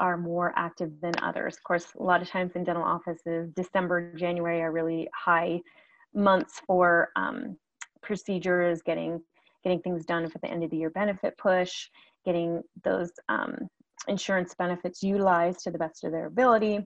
are 0.00 0.16
more 0.16 0.52
active 0.56 0.90
than 1.00 1.14
others. 1.22 1.56
Of 1.56 1.62
course, 1.62 1.86
a 1.98 2.02
lot 2.02 2.20
of 2.20 2.28
times 2.28 2.52
in 2.56 2.64
dental 2.64 2.82
offices, 2.82 3.52
December, 3.54 4.12
January 4.16 4.60
are 4.60 4.72
really 4.72 5.08
high 5.14 5.60
months 6.14 6.60
for 6.66 7.10
um, 7.16 7.56
procedures, 8.02 8.82
getting 8.82 9.20
getting 9.62 9.80
things 9.80 10.04
done 10.04 10.28
for 10.28 10.38
the 10.38 10.48
end 10.48 10.64
of 10.64 10.70
the 10.70 10.76
year 10.76 10.90
benefit 10.90 11.38
push, 11.38 11.88
getting 12.24 12.62
those 12.82 13.12
um, 13.28 13.68
insurance 14.08 14.54
benefits 14.54 15.02
utilized 15.02 15.60
to 15.60 15.70
the 15.70 15.78
best 15.78 16.04
of 16.04 16.12
their 16.12 16.26
ability. 16.26 16.84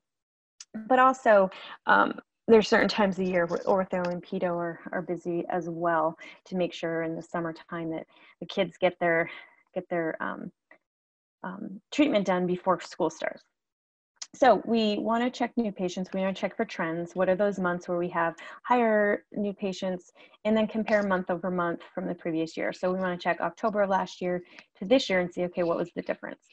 But 0.89 0.99
also, 0.99 1.51
um, 1.87 2.19
there's 2.49 2.69
certain 2.69 2.89
times 2.89 3.19
of 3.19 3.27
year 3.27 3.47
where 3.47 3.61
ortho 3.61 4.07
and 4.13 4.23
pedo 4.23 4.57
are, 4.57 4.81
are 4.93 5.03
busy 5.03 5.45
as 5.49 5.69
well 5.69 6.17
to 6.45 6.57
make 6.57 6.73
sure 6.73 7.03
in 7.03 7.17
the 7.17 7.23
summertime 7.23 7.91
that 7.91 8.07
the 8.41 8.47
kids 8.47 8.77
get 8.79 8.97
their 9.01 9.29
get 9.75 9.89
their 9.89 10.17
um, 10.23 10.51
um, 11.43 11.81
treatment 11.93 12.25
done 12.25 12.47
before 12.47 12.81
school 12.81 13.11
starts. 13.11 13.43
So 14.35 14.63
we 14.67 14.99
want 14.99 15.25
to 15.25 15.31
check 15.31 15.53
new 15.57 15.73
patients. 15.73 16.11
We 16.13 16.21
want 16.21 16.37
to 16.37 16.41
check 16.41 16.57
for 16.57 16.67
trends. 16.67 17.15
What 17.15 17.29
are 17.29 17.37
those 17.37 17.59
months 17.59 17.89
where 17.89 17.97
we 17.97 18.09
have 18.11 18.35
higher 18.65 19.25
new 19.33 19.55
patients 19.55 20.13
and 20.45 20.55
then 20.55 20.67
compare 20.67 21.03
month 21.03 21.31
over 21.31 21.51
month 21.51 21.81
from 21.95 22.07
the 22.07 22.15
previous 22.15 22.55
year. 22.55 22.73
So 22.73 22.93
we 22.93 23.01
want 23.01 23.19
to 23.19 23.23
check 23.23 23.41
October 23.41 23.83
of 23.83 23.91
last 23.91 24.21
year 24.21 24.43
to 24.79 24.85
this 24.85 25.09
year 25.09 25.21
and 25.21 25.33
see, 25.33 25.45
okay, 25.45 25.63
what 25.63 25.79
was 25.79 25.91
the 25.97 26.03
difference? 26.03 26.45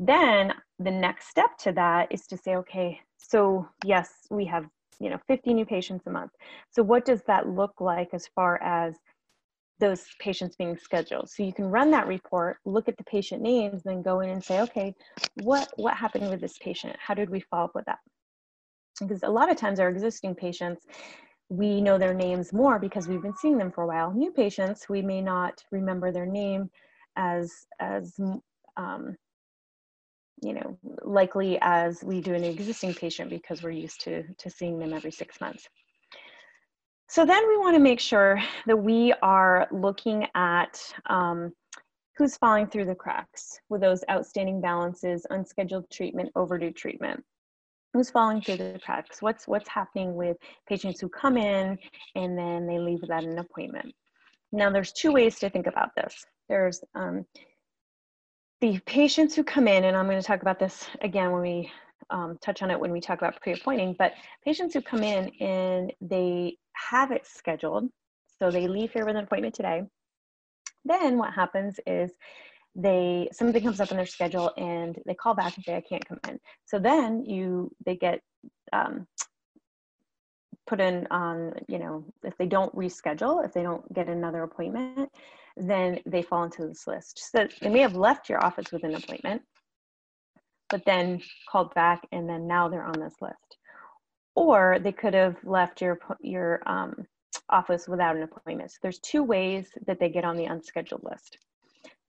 Then 0.00 0.54
the 0.78 0.90
next 0.90 1.28
step 1.28 1.58
to 1.58 1.72
that 1.72 2.10
is 2.10 2.26
to 2.28 2.36
say, 2.38 2.56
okay, 2.56 2.98
so 3.18 3.68
yes, 3.84 4.10
we 4.30 4.46
have 4.46 4.64
you 4.98 5.10
know 5.10 5.18
50 5.28 5.52
new 5.52 5.66
patients 5.66 6.06
a 6.06 6.10
month. 6.10 6.32
So 6.70 6.82
what 6.82 7.04
does 7.04 7.22
that 7.26 7.48
look 7.48 7.74
like 7.80 8.08
as 8.14 8.26
far 8.34 8.60
as 8.62 8.94
those 9.78 10.06
patients 10.18 10.56
being 10.56 10.78
scheduled? 10.78 11.28
So 11.28 11.42
you 11.42 11.52
can 11.52 11.66
run 11.66 11.90
that 11.90 12.06
report, 12.06 12.56
look 12.64 12.88
at 12.88 12.96
the 12.96 13.04
patient 13.04 13.42
names, 13.42 13.82
then 13.84 14.00
go 14.00 14.20
in 14.20 14.30
and 14.30 14.42
say, 14.42 14.62
okay, 14.62 14.94
what 15.34 15.68
what 15.76 15.94
happened 15.94 16.30
with 16.30 16.40
this 16.40 16.56
patient? 16.62 16.96
How 16.98 17.12
did 17.12 17.28
we 17.28 17.40
follow 17.40 17.66
up 17.66 17.74
with 17.74 17.84
that? 17.84 17.98
Because 19.00 19.22
a 19.22 19.28
lot 19.28 19.50
of 19.50 19.58
times 19.58 19.80
our 19.80 19.90
existing 19.90 20.34
patients, 20.34 20.86
we 21.50 21.82
know 21.82 21.98
their 21.98 22.14
names 22.14 22.54
more 22.54 22.78
because 22.78 23.06
we've 23.06 23.22
been 23.22 23.36
seeing 23.36 23.58
them 23.58 23.70
for 23.70 23.84
a 23.84 23.86
while. 23.86 24.14
New 24.14 24.32
patients, 24.32 24.86
we 24.88 25.02
may 25.02 25.20
not 25.20 25.62
remember 25.70 26.10
their 26.10 26.26
name 26.26 26.70
as 27.16 27.52
as 27.80 28.14
um, 28.78 29.14
you 30.42 30.54
know, 30.54 30.78
likely 31.02 31.58
as 31.60 32.02
we 32.02 32.20
do 32.20 32.34
an 32.34 32.44
existing 32.44 32.94
patient 32.94 33.30
because 33.30 33.62
we're 33.62 33.70
used 33.70 34.00
to, 34.02 34.22
to 34.38 34.50
seeing 34.50 34.78
them 34.78 34.92
every 34.92 35.10
six 35.10 35.40
months. 35.40 35.68
So 37.08 37.26
then 37.26 37.46
we 37.48 37.58
want 37.58 37.74
to 37.74 37.82
make 37.82 37.98
sure 37.98 38.40
that 38.66 38.76
we 38.76 39.12
are 39.22 39.66
looking 39.72 40.26
at 40.34 40.80
um, 41.06 41.52
who's 42.16 42.36
falling 42.36 42.68
through 42.68 42.84
the 42.84 42.94
cracks 42.94 43.58
with 43.68 43.80
those 43.80 44.04
outstanding 44.10 44.60
balances, 44.60 45.26
unscheduled 45.30 45.90
treatment, 45.90 46.30
overdue 46.36 46.70
treatment. 46.70 47.24
Who's 47.92 48.10
falling 48.10 48.40
through 48.40 48.58
the 48.58 48.78
cracks? 48.84 49.20
What's 49.20 49.48
what's 49.48 49.68
happening 49.68 50.14
with 50.14 50.36
patients 50.68 51.00
who 51.00 51.08
come 51.08 51.36
in 51.36 51.76
and 52.14 52.38
then 52.38 52.66
they 52.68 52.78
leave 52.78 53.00
without 53.00 53.24
an 53.24 53.38
appointment? 53.38 53.92
Now, 54.52 54.70
there's 54.70 54.92
two 54.92 55.12
ways 55.12 55.38
to 55.40 55.50
think 55.50 55.66
about 55.66 55.90
this. 55.96 56.24
There's 56.48 56.80
um, 56.94 57.24
the 58.60 58.78
patients 58.80 59.34
who 59.34 59.42
come 59.42 59.66
in, 59.66 59.84
and 59.84 59.96
I'm 59.96 60.06
going 60.06 60.20
to 60.20 60.26
talk 60.26 60.42
about 60.42 60.58
this 60.58 60.86
again 61.00 61.32
when 61.32 61.42
we 61.42 61.70
um, 62.10 62.38
touch 62.42 62.62
on 62.62 62.70
it 62.70 62.78
when 62.78 62.92
we 62.92 63.00
talk 63.00 63.18
about 63.18 63.40
pre-appointing, 63.40 63.94
but 63.98 64.12
patients 64.44 64.74
who 64.74 64.82
come 64.82 65.02
in 65.02 65.30
and 65.40 65.92
they 66.00 66.56
have 66.74 67.10
it 67.10 67.26
scheduled, 67.26 67.88
so 68.38 68.50
they 68.50 68.66
leave 68.66 68.92
here 68.92 69.06
with 69.06 69.16
an 69.16 69.24
appointment 69.24 69.54
today. 69.54 69.82
Then 70.84 71.18
what 71.18 71.32
happens 71.32 71.78
is 71.86 72.10
they 72.74 73.28
something 73.32 73.62
comes 73.62 73.80
up 73.80 73.90
in 73.90 73.96
their 73.96 74.06
schedule 74.06 74.52
and 74.56 74.96
they 75.06 75.14
call 75.14 75.34
back 75.34 75.56
and 75.56 75.64
say 75.64 75.76
I 75.76 75.80
can't 75.80 76.06
come 76.06 76.20
in. 76.28 76.38
So 76.66 76.78
then 76.78 77.24
you 77.24 77.70
they 77.84 77.96
get 77.96 78.20
um, 78.72 79.06
put 80.70 80.80
in 80.80 81.06
on 81.10 81.52
you 81.68 81.78
know 81.78 82.04
if 82.22 82.36
they 82.38 82.46
don't 82.46 82.74
reschedule 82.74 83.44
if 83.44 83.52
they 83.52 83.62
don't 83.62 83.84
get 83.92 84.08
another 84.08 84.42
appointment 84.44 85.10
then 85.56 86.00
they 86.06 86.22
fall 86.22 86.44
into 86.44 86.66
this 86.66 86.86
list. 86.86 87.30
So 87.30 87.46
they 87.60 87.68
may 87.68 87.80
have 87.80 87.94
left 87.94 88.28
your 88.28 88.44
office 88.44 88.72
with 88.72 88.84
an 88.84 88.94
appointment, 88.94 89.42
but 90.68 90.84
then 90.84 91.20
called 91.48 91.74
back 91.74 92.06
and 92.12 92.28
then 92.28 92.46
now 92.46 92.68
they're 92.68 92.84
on 92.84 92.98
this 92.98 93.16
list. 93.20 93.56
Or 94.34 94.78
they 94.80 94.92
could 94.92 95.14
have 95.14 95.36
left 95.44 95.80
your, 95.80 95.98
your 96.20 96.62
um, 96.66 97.06
office 97.48 97.88
without 97.88 98.16
an 98.16 98.22
appointment. 98.22 98.70
So 98.70 98.78
there's 98.82 99.00
two 99.00 99.22
ways 99.22 99.68
that 99.86 99.98
they 99.98 100.08
get 100.08 100.24
on 100.24 100.36
the 100.36 100.46
unscheduled 100.46 101.02
list. 101.02 101.38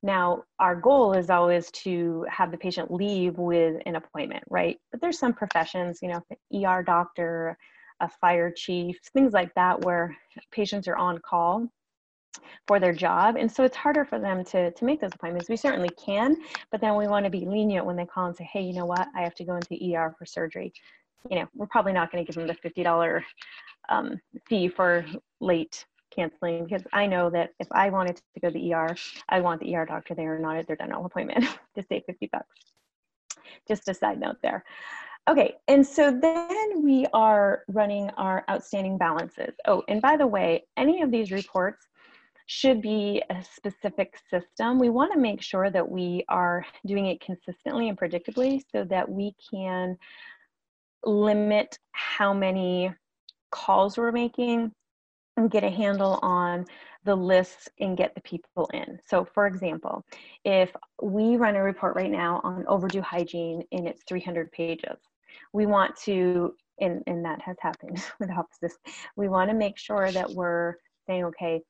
Now, 0.04 0.44
our 0.60 0.76
goal 0.76 1.14
is 1.14 1.30
always 1.30 1.70
to 1.72 2.26
have 2.30 2.52
the 2.52 2.58
patient 2.58 2.92
leave 2.92 3.38
with 3.38 3.82
an 3.86 3.96
appointment, 3.96 4.44
right? 4.50 4.80
But 4.92 5.00
there's 5.00 5.20
some 5.20 5.34
professions, 5.34 6.00
you 6.02 6.10
know, 6.10 6.24
ER 6.66 6.82
doctor, 6.82 7.58
a 8.02 8.10
fire 8.10 8.52
chief, 8.52 8.98
things 9.14 9.32
like 9.32 9.54
that, 9.56 9.82
where 9.86 10.16
patients 10.52 10.88
are 10.88 10.98
on 10.98 11.20
call 11.20 11.68
for 12.68 12.80
their 12.80 12.94
job. 12.94 13.36
And 13.38 13.52
so 13.52 13.64
it's 13.64 13.76
harder 13.76 14.06
for 14.06 14.20
them 14.20 14.44
to 14.46 14.72
to 14.72 14.86
make 14.86 15.02
those 15.02 15.14
appointments. 15.14 15.50
We 15.50 15.58
certainly 15.58 15.90
can 16.04 16.36
but 16.72 16.82
then 16.82 16.96
we 16.96 17.08
want 17.08 17.26
to 17.26 17.30
be 17.30 17.46
lenient 17.46 17.86
when 17.86 17.96
they 17.96 18.06
call 18.06 18.28
and 18.28 18.36
say 18.36 18.48
hey 18.52 18.62
you 18.62 18.74
know 18.74 18.86
what? 18.86 19.08
I 19.16 19.22
have 19.22 19.36
to 19.36 19.44
go 19.44 19.56
into 19.56 19.96
er 19.96 20.16
for 20.18 20.26
surgery. 20.26 20.74
You 21.30 21.40
know 21.40 21.48
we're 21.56 21.68
probably 21.68 21.94
not 21.94 22.12
going 22.12 22.26
to 22.26 22.28
give 22.32 22.36
them 22.36 22.48
the 22.48 22.70
$50 22.70 23.22
um, 23.90 24.20
fee 24.48 24.68
for 24.68 25.06
late 25.40 25.86
canceling 26.14 26.66
because 26.66 26.84
i 26.92 27.08
know 27.08 27.30
that 27.30 27.52
if 27.60 27.68
i 27.72 27.90
wanted 27.90 28.18
to 28.18 28.40
go 28.42 28.50
to 28.50 28.60
the 28.60 28.74
er 28.74 28.94
i 29.30 29.40
want 29.40 29.62
the 29.62 29.74
er 29.74 29.86
doctor 29.86 30.14
there 30.14 30.38
not 30.40 30.58
at 30.58 30.68
their 30.68 30.76
dental 30.76 31.06
appointment 31.06 31.46
to 31.76 31.84
save 31.88 32.04
50 32.06 32.30
bucks. 32.34 32.48
Just 33.68 33.88
a 33.88 33.94
side 33.94 34.20
note 34.20 34.36
there 34.42 34.64
Okay, 35.30 35.56
and 35.68 35.86
so 35.86 36.12
then 36.12 36.84
we 36.84 37.06
are 37.14 37.64
running 37.68 38.10
our 38.12 38.44
outstanding 38.50 38.98
balances. 38.98 39.54
Oh, 39.68 39.84
and 39.88 40.02
by 40.02 40.18
the 40.18 40.26
way, 40.26 40.66
any 40.78 41.02
of 41.02 41.12
these 41.12 41.32
reports 41.32 41.88
should 42.48 42.82
be 42.82 43.22
a 43.30 43.44
specific 43.44 44.16
system. 44.30 44.80
We 44.80 44.90
want 44.90 45.14
to 45.14 45.20
make 45.20 45.42
sure 45.42 45.70
that 45.70 45.90
we 45.90 46.26
are 46.28 46.66
doing 46.86 47.06
it 47.06 47.22
consistently 47.22 47.88
and 47.88 47.98
predictably 47.98 48.62
so 48.72 48.84
that 48.86 49.08
we 49.08 49.36
can 49.50 49.96
limit 51.06 51.78
how 51.92 52.34
many 52.34 52.92
calls 53.52 53.98
we're 53.98 54.12
making 54.12 54.72
and 55.38 55.52
get 55.52 55.64
a 55.64 55.70
handle 55.70 56.20
on 56.22 56.66
the 57.04 57.16
lists 57.16 57.68
and 57.80 57.98
get 57.98 58.14
the 58.14 58.22
people 58.22 58.70
in. 58.74 59.00
So, 59.08 59.26
for 59.26 59.48
example, 59.48 60.06
if 60.46 60.72
we 61.02 61.36
run 61.36 61.56
a 61.56 61.64
report 61.64 61.96
right 61.96 62.12
now 62.12 62.42
on 62.44 62.66
overdue 62.68 63.02
hygiene 63.02 63.64
and 63.72 63.88
it's 63.88 64.04
300 64.08 64.52
pages, 64.52 65.00
we 65.54 65.66
want 65.66 65.96
to, 66.04 66.54
and, 66.80 67.02
and 67.08 67.26
that 67.26 67.42
has 67.42 67.58
happened 67.60 68.04
with 68.20 68.30
offices, 68.32 68.78
we 69.16 69.30
want 69.30 69.50
to 69.50 69.56
make 69.56 69.78
sure 69.78 70.12
that 70.12 70.30
we're 70.30 70.76
saying, 71.08 71.26
okay, 71.26 71.62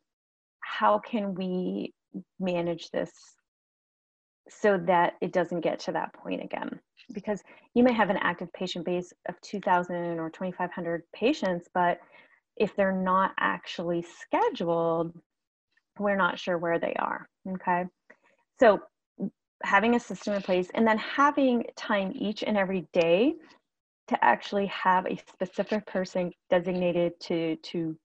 how 0.60 1.00
can 1.00 1.34
we 1.34 1.94
manage 2.40 2.90
this 2.90 3.12
so 4.50 4.78
that 4.78 5.14
it 5.22 5.32
doesn't 5.32 5.62
get 5.62 5.80
to 5.80 5.92
that 5.94 6.14
point 6.14 6.44
again? 6.44 6.80
Because 7.14 7.42
you 7.74 7.84
may 7.84 7.94
have 7.94 8.10
an 8.10 8.18
active 8.18 8.52
patient 8.54 8.86
base 8.86 9.14
of 9.30 9.40
2,000 9.42 10.20
or 10.20 10.30
2,500 10.30 11.04
patients, 11.14 11.70
but 11.74 12.00
if 12.62 12.76
they're 12.76 12.92
not 12.92 13.32
actually 13.40 14.04
scheduled, 14.04 15.20
we're 15.98 16.16
not 16.16 16.38
sure 16.38 16.60
where 16.60 16.78
they 16.78 16.94
are. 17.00 17.28
Okay. 17.54 17.86
So 18.60 18.80
having 19.64 19.96
a 19.96 20.00
system 20.00 20.36
in 20.36 20.44
place 20.44 20.70
and 20.76 20.86
then 20.86 21.00
having 21.00 21.66
time 21.76 22.12
each 22.16 22.44
and 22.44 22.56
every 22.56 22.88
day 22.94 23.34
to 24.08 24.24
actually 24.24 24.68
have 24.68 25.08
a 25.08 25.18
specific 25.18 25.86
person 25.88 26.32
designated 26.50 27.14
to 27.22 27.56
to 27.58 27.96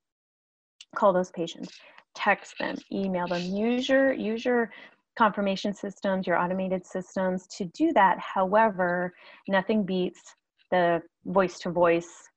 call 0.94 1.12
those 1.12 1.30
patients 1.30 1.72
text 2.14 2.54
them 2.58 2.76
email 2.92 3.26
them 3.26 3.42
use 3.42 3.88
your 3.88 4.12
use 4.12 4.44
your 4.44 4.70
confirmation 5.18 5.72
systems 5.74 6.26
your 6.26 6.38
automated 6.38 6.86
systems 6.86 7.46
to 7.46 7.64
do 7.74 7.92
that 7.94 8.18
however 8.18 9.12
nothing 9.48 9.84
beats 9.84 10.20
the 10.70 11.00
voice 11.24 11.58
to 11.58 11.70
voice 11.70 12.28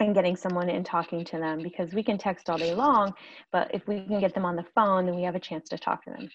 and 0.00 0.14
getting 0.14 0.36
someone 0.36 0.68
and 0.68 0.84
talking 0.84 1.24
to 1.24 1.38
them 1.38 1.62
because 1.62 1.92
we 1.92 2.02
can 2.02 2.18
text 2.18 2.50
all 2.50 2.58
day 2.58 2.74
long, 2.74 3.14
but 3.52 3.70
if 3.72 3.86
we 3.86 4.00
can 4.00 4.20
get 4.20 4.34
them 4.34 4.44
on 4.44 4.56
the 4.56 4.64
phone, 4.74 5.06
then 5.06 5.16
we 5.16 5.22
have 5.22 5.34
a 5.34 5.40
chance 5.40 5.68
to 5.70 5.78
talk 5.78 6.04
to 6.04 6.10
them. 6.10 6.28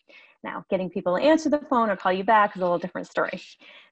Now, 0.44 0.66
getting 0.70 0.90
people 0.90 1.16
to 1.16 1.24
answer 1.24 1.50
the 1.50 1.60
phone 1.70 1.90
or 1.90 1.96
call 1.96 2.12
you 2.12 2.24
back 2.24 2.56
is 2.56 2.62
a 2.62 2.66
little 2.66 2.80
different 2.80 3.08
story. 3.08 3.42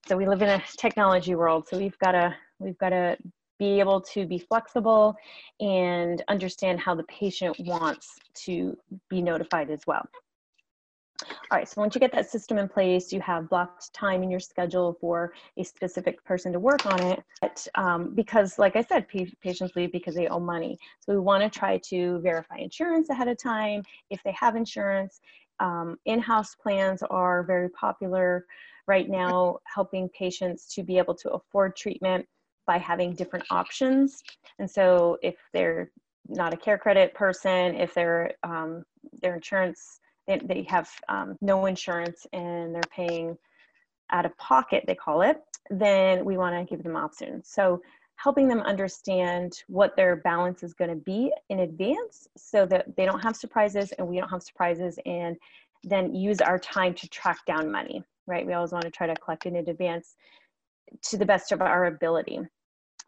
So 0.08 0.18
we 0.18 0.28
live 0.28 0.42
in 0.42 0.50
a 0.50 0.64
technology 0.78 1.36
world, 1.36 1.68
so 1.68 1.78
we've 1.78 1.98
got 2.00 2.14
to 2.14 2.36
we've 2.60 2.78
got 2.80 2.90
to 2.90 3.18
be 3.60 3.80
able 3.80 4.02
to 4.02 4.26
be 4.26 4.40
flexible 4.40 5.16
and 5.60 6.24
understand 6.30 6.80
how 6.80 6.96
the 6.96 7.04
patient 7.04 7.56
wants 7.60 8.18
to 8.34 8.76
be 9.10 9.22
notified 9.22 9.70
as 9.70 9.82
well. 9.86 10.08
All 11.22 11.58
right, 11.58 11.68
so 11.68 11.82
once 11.82 11.96
you 11.96 12.00
get 12.00 12.12
that 12.14 12.30
system 12.30 12.58
in 12.58 12.68
place, 12.68 13.12
you 13.12 13.20
have 13.22 13.50
blocked 13.50 13.94
time 13.94 14.24
in 14.24 14.30
your 14.30 14.40
schedule 14.40 14.98
for 15.02 15.34
a 15.58 15.64
specific 15.64 16.24
person 16.24 16.54
to 16.54 16.60
work 16.60 16.86
on 16.86 17.02
it. 17.02 17.24
But, 17.42 17.68
um, 17.76 18.14
because, 18.16 18.58
like 18.58 18.76
I 18.76 18.82
said, 18.82 19.08
patients 19.08 19.76
leave 19.76 19.92
because 19.92 20.16
they 20.16 20.28
owe 20.28 20.40
money. 20.40 20.78
So 21.00 21.14
we 21.14 21.20
want 21.20 21.44
to 21.44 21.60
try 21.60 21.78
to 21.90 22.20
verify 22.20 22.58
insurance 22.58 23.10
ahead 23.10 23.28
of 23.28 23.38
time 23.38 23.84
if 24.10 24.22
they 24.24 24.32
have 24.32 24.56
insurance. 24.56 25.20
Um, 25.60 25.98
in-house 26.06 26.56
plans 26.56 27.04
are 27.04 27.44
very 27.44 27.70
popular 27.70 28.46
right 28.88 29.10
now, 29.10 29.60
helping 29.66 30.10
patients 30.10 30.74
to 30.76 30.84
be 30.84 30.98
able 30.98 31.16
to 31.16 31.32
afford 31.32 31.76
treatment 31.76 32.26
by 32.66 32.78
having 32.78 33.14
different 33.14 33.46
options. 33.50 34.24
And 34.60 34.70
so 34.70 35.18
if 35.22 35.36
they're 35.54 35.92
not 36.28 36.54
a 36.54 36.58
care 36.58 36.78
credit 36.78 37.14
person, 37.14 37.76
if 37.76 37.94
their 37.94 38.34
um, 38.44 38.84
their 39.22 39.36
insurance 39.36 40.00
they, 40.38 40.66
have 40.70 40.90
um, 41.08 41.38
no 41.42 41.66
insurance 41.66 42.28
and 42.34 42.74
they're 42.74 42.82
paying 42.92 43.38
out 44.12 44.26
of 44.26 44.38
pocket, 44.38 44.84
they 44.88 44.96
call 44.96 45.22
it, 45.22 45.38
then 45.70 46.26
we 46.26 46.38
want 46.38 46.56
to 46.56 46.76
give 46.76 46.84
them 46.84 46.96
options. 46.96 47.50
So 47.50 47.82
helping 48.16 48.48
them 48.48 48.60
understand 48.62 49.54
what 49.68 49.96
their 49.96 50.18
balance 50.18 50.62
is 50.62 50.74
going 50.74 50.90
to 50.90 50.96
be 50.96 51.32
in 51.50 51.62
advance 51.62 52.28
so 52.36 52.66
that 52.66 52.96
they 52.98 53.06
don't 53.06 53.22
have 53.22 53.36
surprises 53.36 53.92
and 53.94 54.08
we 54.08 54.20
don't 54.20 54.30
have 54.30 54.44
surprises 54.44 55.00
and 55.06 55.38
then 55.84 56.14
use 56.14 56.42
our 56.42 56.60
time 56.60 56.94
to 56.94 57.08
track 57.08 57.38
down 57.46 57.72
money, 57.72 58.04
right? 58.28 58.46
We 58.46 58.54
always 58.54 58.74
want 58.74 58.84
to 58.84 58.92
try 58.92 59.08
to 59.08 59.16
collect 59.16 59.46
in 59.46 59.56
advance 59.56 60.16
to 61.04 61.18
the 61.18 61.26
best 61.26 61.52
of 61.52 61.62
our 61.62 61.86
ability. 61.86 62.40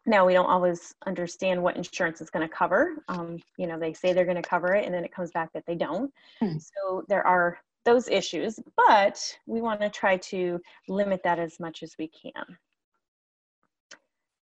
Now, 0.04 0.26
we 0.26 0.32
don't 0.32 0.50
always 0.50 0.94
understand 1.06 1.62
what 1.62 1.76
insurance 1.76 2.20
is 2.20 2.30
going 2.30 2.46
to 2.46 2.52
cover. 2.52 2.96
Um, 3.08 3.38
you 3.56 3.66
know, 3.66 3.78
they 3.78 3.92
say 3.92 4.12
they're 4.12 4.24
going 4.24 4.42
to 4.42 4.48
cover 4.48 4.74
it 4.74 4.84
and 4.84 4.92
then 4.92 5.04
it 5.04 5.14
comes 5.14 5.30
back 5.30 5.52
that 5.52 5.64
they 5.66 5.76
don't. 5.76 6.12
Hmm. 6.40 6.58
So 6.58 7.04
there 7.08 7.24
are 7.26 7.58
those 7.84 8.08
issues, 8.08 8.58
but 8.88 9.20
we 9.46 9.60
want 9.60 9.80
to 9.80 9.90
try 9.90 10.16
to 10.16 10.60
limit 10.88 11.22
that 11.24 11.38
as 11.38 11.58
much 11.60 11.82
as 11.82 11.94
we 11.98 12.08
can. 12.08 12.58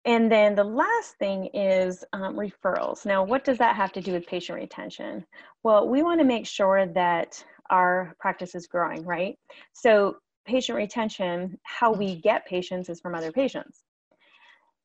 And 0.04 0.30
then 0.30 0.56
the 0.56 0.64
last 0.64 1.16
thing 1.18 1.46
is 1.54 2.04
um, 2.12 2.36
referrals. 2.36 3.06
Now, 3.06 3.22
what 3.22 3.44
does 3.44 3.58
that 3.58 3.76
have 3.76 3.92
to 3.92 4.00
do 4.00 4.12
with 4.12 4.26
patient 4.26 4.58
retention? 4.58 5.24
Well, 5.62 5.88
we 5.88 6.02
want 6.02 6.20
to 6.20 6.26
make 6.26 6.46
sure 6.46 6.86
that 6.86 7.44
our 7.70 8.16
practice 8.18 8.56
is 8.56 8.66
growing, 8.66 9.04
right? 9.04 9.38
So, 9.72 10.16
patient 10.44 10.76
retention, 10.76 11.56
how 11.62 11.92
we 11.92 12.16
get 12.16 12.46
patients 12.46 12.88
is 12.88 13.00
from 13.00 13.14
other 13.14 13.30
patients 13.30 13.84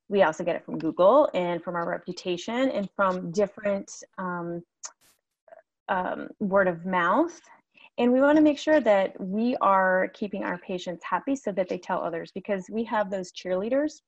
we 0.10 0.24
also 0.24 0.44
get 0.44 0.56
it 0.56 0.66
from 0.66 0.78
Google 0.78 1.30
and 1.34 1.64
from 1.64 1.76
our 1.76 1.88
reputation 1.88 2.70
and 2.70 2.90
from 2.96 3.32
different 3.32 3.92
um, 4.18 4.64
um, 5.90 6.30
word 6.40 6.68
of 6.68 6.86
mouth. 6.86 7.40
And 7.98 8.14
we 8.14 8.22
want 8.22 8.38
to 8.38 8.44
make 8.44 8.60
sure 8.60 8.80
that 8.80 9.20
we 9.20 9.56
are 9.58 10.10
keeping 10.14 10.44
our 10.44 10.58
patients 10.60 11.04
happy 11.04 11.36
so 11.36 11.52
that 11.52 11.68
they 11.68 11.78
tell 11.78 12.02
others 12.02 12.32
because 12.32 12.68
we 12.70 12.84
have 12.84 13.10
those 13.10 13.32
cheerleaders 13.32 14.02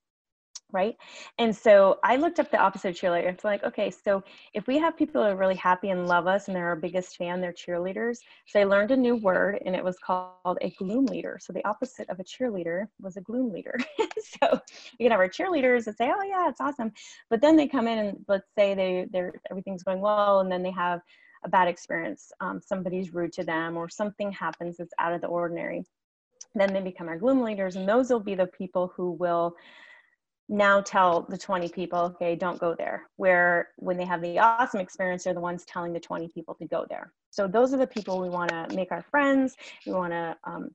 right? 0.72 0.96
And 1.40 1.56
so 1.56 2.00
I 2.04 2.16
looked 2.16 2.40
up 2.40 2.52
the 2.52 2.60
opposite 2.60 2.96
cheerleader. 2.96 3.30
It's 3.30 3.44
like, 3.44 3.64
okay, 3.64 3.90
so 3.90 4.24
if 4.54 4.68
we 4.68 4.78
have 4.78 4.96
people 4.96 5.24
who 5.24 5.30
are 5.30 5.36
really 5.36 5.56
happy 5.56 5.90
and 5.90 6.08
love 6.08 6.28
us 6.28 6.48
and 6.48 6.56
they're 6.56 6.68
our 6.68 6.76
biggest 6.76 7.18
fan, 7.18 7.42
they're 7.42 7.54
cheerleaders. 7.54 8.20
So 8.48 8.60
I 8.60 8.66
learned 8.66 8.92
a 8.92 8.98
new 8.98 9.16
word 9.16 9.62
and 9.66 9.76
it 9.76 9.84
was 9.84 9.98
called 10.00 10.58
a 10.62 10.70
gloom 10.72 11.06
leader. 11.08 11.40
So 11.42 11.54
the 11.54 11.66
opposite 11.68 12.10
of 12.10 12.20
a 12.20 12.24
cheerleader 12.24 12.88
was 13.02 13.18
a 13.18 13.22
gloom 13.22 13.52
leader. 13.52 13.78
so 13.98 14.60
you 14.98 15.06
can 15.06 15.12
have 15.12 15.20
our 15.20 15.30
cheerleaders 15.30 15.86
that 15.86 15.98
say, 15.98 16.12
oh 16.16 16.24
yeah, 16.24 16.50
it's 16.50 16.62
awesome. 16.62 16.92
But 17.30 17.42
then 17.42 17.56
they 17.56 17.68
come 17.68 17.88
in 17.88 17.98
and 18.00 18.26
let's 18.28 18.48
say 18.58 18.74
they 18.74 19.08
they're 19.12 19.34
everything's 19.50 19.84
going 19.84 20.02
well 20.02 20.42
and 20.42 20.52
then 20.52 20.64
they 20.64 20.72
have 20.72 21.02
a 21.44 21.50
bad 21.50 21.68
experience. 21.68 22.32
Um, 22.42 22.62
somebody's 22.64 23.14
rude 23.14 23.34
to 23.34 23.44
them 23.44 23.78
or 23.78 23.90
something 23.90 24.32
happens 24.32 24.78
that's 24.78 24.94
out 25.00 25.14
of 25.14 25.22
the 25.22 25.28
ordinary. 25.28 25.84
Then 26.56 26.74
they 26.74 26.82
become 26.82 27.08
our 27.08 27.18
gloom 27.18 27.42
leaders 27.42 27.76
and 27.76 27.88
those 27.88 28.10
will 28.10 28.20
be 28.20 28.36
the 28.36 28.48
people 28.48 28.92
who 28.96 29.12
will 29.12 29.56
now 30.50 30.82
tell 30.82 31.28
the 31.30 31.38
20 31.38 31.70
people, 31.70 32.00
okay, 32.00 32.36
don't 32.36 32.60
go 32.60 32.74
there. 32.76 33.08
Where 33.18 33.70
when 33.78 33.98
they 33.98 34.06
have 34.06 34.22
the 34.22 34.40
awesome 34.40 34.80
experience, 34.80 35.24
they're 35.24 35.36
the 35.36 35.40
ones 35.40 35.64
telling 35.66 35.94
the 35.94 36.00
20 36.00 36.28
people 36.30 36.56
to 36.56 36.66
go 36.66 36.88
there. 36.90 37.14
So 37.30 37.48
those 37.48 37.72
are 37.72 37.78
the 37.78 37.88
people 37.88 38.20
we 38.20 38.30
want 38.30 38.50
to 38.50 38.76
make 38.76 38.92
our 38.92 39.04
friends. 39.04 39.56
We 39.86 39.94
want 39.94 40.12
to, 40.12 40.36
um, 40.44 40.72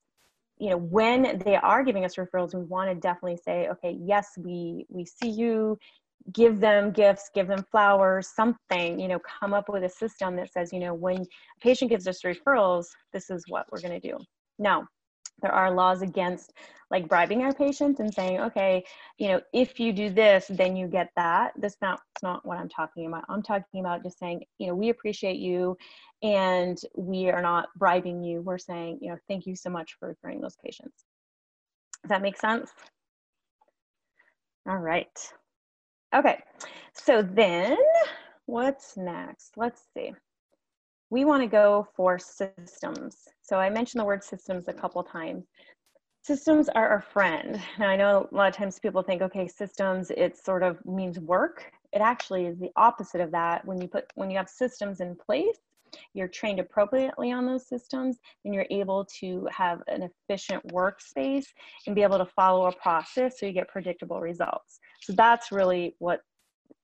you 0.58 0.70
know, 0.70 0.76
when 0.76 1.42
they 1.44 1.56
are 1.56 1.82
giving 1.82 2.04
us 2.04 2.14
referrals, 2.14 2.54
we 2.54 2.62
want 2.62 2.88
to 2.88 2.94
definitely 2.94 3.38
say, 3.44 3.68
okay, 3.68 3.98
yes, 4.00 4.28
we 4.38 4.87
we 4.88 5.04
see 5.04 5.28
you. 5.28 5.76
Give 6.32 6.58
them 6.58 6.90
gifts, 6.92 7.28
give 7.34 7.48
them 7.48 7.66
flowers, 7.70 8.28
something. 8.28 8.98
You 8.98 9.08
know, 9.08 9.18
come 9.18 9.52
up 9.52 9.68
with 9.68 9.82
a 9.82 9.90
system 9.90 10.37
that 10.37 10.52
says, 10.52 10.72
you 10.72 10.78
know, 10.78 10.94
when 10.94 11.22
a 11.22 11.60
patient 11.60 11.90
gives 11.90 12.06
us 12.06 12.22
referrals, 12.22 12.87
this 13.12 13.28
is 13.28 13.44
what 13.48 13.66
we're 13.70 13.80
going 13.80 14.00
to 14.00 14.08
do. 14.08 14.16
Now, 14.58 14.87
there 15.42 15.52
are 15.52 15.70
laws 15.70 16.02
against 16.02 16.52
like 16.90 17.08
bribing 17.08 17.42
our 17.42 17.52
patients 17.52 18.00
and 18.00 18.12
saying 18.14 18.40
okay 18.40 18.84
you 19.18 19.28
know 19.28 19.40
if 19.52 19.80
you 19.80 19.92
do 19.92 20.10
this 20.10 20.46
then 20.50 20.76
you 20.76 20.86
get 20.86 21.10
that. 21.16 21.52
That's 21.58 21.76
not 21.82 22.00
not 22.22 22.44
what 22.46 22.58
i'm 22.58 22.68
talking 22.68 23.06
about. 23.06 23.24
I'm 23.28 23.42
talking 23.42 23.80
about 23.80 24.02
just 24.02 24.18
saying 24.18 24.44
you 24.58 24.68
know 24.68 24.74
we 24.74 24.90
appreciate 24.90 25.38
you 25.38 25.76
and 26.22 26.78
we 26.96 27.30
are 27.30 27.42
not 27.42 27.68
bribing 27.76 28.22
you. 28.22 28.40
We're 28.42 28.58
saying 28.58 28.98
you 29.00 29.10
know 29.10 29.18
thank 29.28 29.46
you 29.46 29.56
so 29.56 29.70
much 29.70 29.96
for 29.98 30.08
referring 30.08 30.40
those 30.40 30.56
patients. 30.64 31.04
Does 32.02 32.10
that 32.10 32.22
make 32.22 32.38
sense? 32.38 32.70
All 34.68 34.78
right. 34.78 35.32
Okay. 36.14 36.38
So 36.92 37.22
then 37.22 37.76
what's 38.46 38.96
next? 38.96 39.52
Let's 39.56 39.82
see 39.94 40.12
we 41.14 41.24
want 41.24 41.40
to 41.40 41.46
go 41.46 41.87
for 41.94 42.18
systems. 42.18 43.29
So 43.40 43.57
I 43.57 43.70
mentioned 43.70 44.00
the 44.00 44.05
word 44.05 44.24
systems 44.24 44.66
a 44.66 44.72
couple 44.72 45.00
times. 45.05 45.44
Systems 46.22 46.68
are 46.68 46.88
our 46.88 47.03
friend. 47.03 47.61
Now 47.79 47.87
I 47.87 47.94
know 47.94 48.29
a 48.33 48.35
lot 48.35 48.48
of 48.48 48.57
times 48.57 48.81
people 48.81 49.00
think, 49.00 49.22
okay, 49.22 49.46
systems, 49.46 50.11
it 50.11 50.37
sort 50.37 50.64
of 50.64 50.85
means 50.85 51.20
work. 51.20 51.70
It 51.92 52.00
actually 52.00 52.46
is 52.46 52.59
the 52.59 52.72
opposite 52.74 53.20
of 53.20 53.31
that. 53.31 53.64
When 53.64 53.81
you 53.81 53.87
put 53.87 54.07
when 54.16 54.29
you 54.29 54.37
have 54.38 54.48
systems 54.48 54.98
in 54.98 55.14
place, 55.14 55.61
you're 56.14 56.27
trained 56.27 56.59
appropriately 56.59 57.31
on 57.31 57.46
those 57.46 57.68
systems, 57.68 58.18
and 58.44 58.53
you're 58.53 58.66
able 58.70 59.07
to 59.20 59.46
have 59.53 59.83
an 59.87 60.11
efficient 60.11 60.66
workspace 60.72 61.46
and 61.87 61.94
be 61.94 62.03
able 62.03 62.18
to 62.18 62.27
follow 62.27 62.66
a 62.66 62.72
process 62.72 63.38
so 63.38 63.46
you 63.46 63.53
get 63.53 63.68
predictable 63.68 64.20
results. 64.20 64.81
So 65.03 65.12
that's 65.12 65.53
really 65.53 65.94
what 66.00 66.22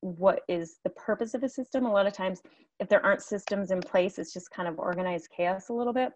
what 0.00 0.42
is 0.48 0.76
the 0.84 0.90
purpose 0.90 1.34
of 1.34 1.42
a 1.42 1.48
system. 1.48 1.84
A 1.84 1.92
lot 1.92 2.06
of 2.06 2.12
times, 2.12 2.42
if 2.78 2.88
there 2.88 3.04
aren't 3.04 3.22
systems 3.22 3.70
in 3.70 3.80
place, 3.80 4.18
it's 4.18 4.32
just 4.32 4.50
kind 4.50 4.68
of 4.68 4.78
organized 4.78 5.28
chaos 5.36 5.68
a 5.68 5.72
little 5.72 5.92
bit. 5.92 6.12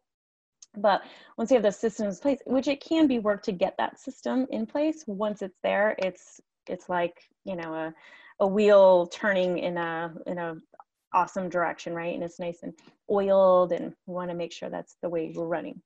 But 0.76 1.02
once 1.38 1.50
you 1.50 1.56
have 1.56 1.62
those 1.62 1.78
systems 1.78 2.16
in 2.16 2.22
place, 2.22 2.40
which 2.46 2.68
it 2.68 2.80
can 2.80 3.06
be 3.06 3.18
work 3.18 3.42
to 3.44 3.52
get 3.52 3.76
that 3.78 4.00
system 4.00 4.46
in 4.50 4.66
place, 4.66 5.04
once 5.06 5.42
it's 5.42 5.58
there, 5.62 5.94
it's 5.98 6.40
it's 6.66 6.88
like 6.88 7.14
you 7.44 7.56
know 7.56 7.74
a, 7.74 7.94
a 8.40 8.46
wheel 8.46 9.06
turning 9.08 9.58
in 9.58 9.76
a 9.76 10.12
in 10.26 10.38
a 10.38 10.56
awesome 11.12 11.48
direction, 11.48 11.94
right? 11.94 12.14
And 12.14 12.24
it's 12.24 12.40
nice 12.40 12.60
and 12.62 12.72
oiled, 13.10 13.72
and 13.72 13.94
we 14.06 14.14
want 14.14 14.30
to 14.30 14.36
make 14.36 14.52
sure 14.52 14.68
that's 14.68 14.96
the 15.00 15.08
way 15.08 15.32
we're 15.34 15.46
running. 15.46 15.80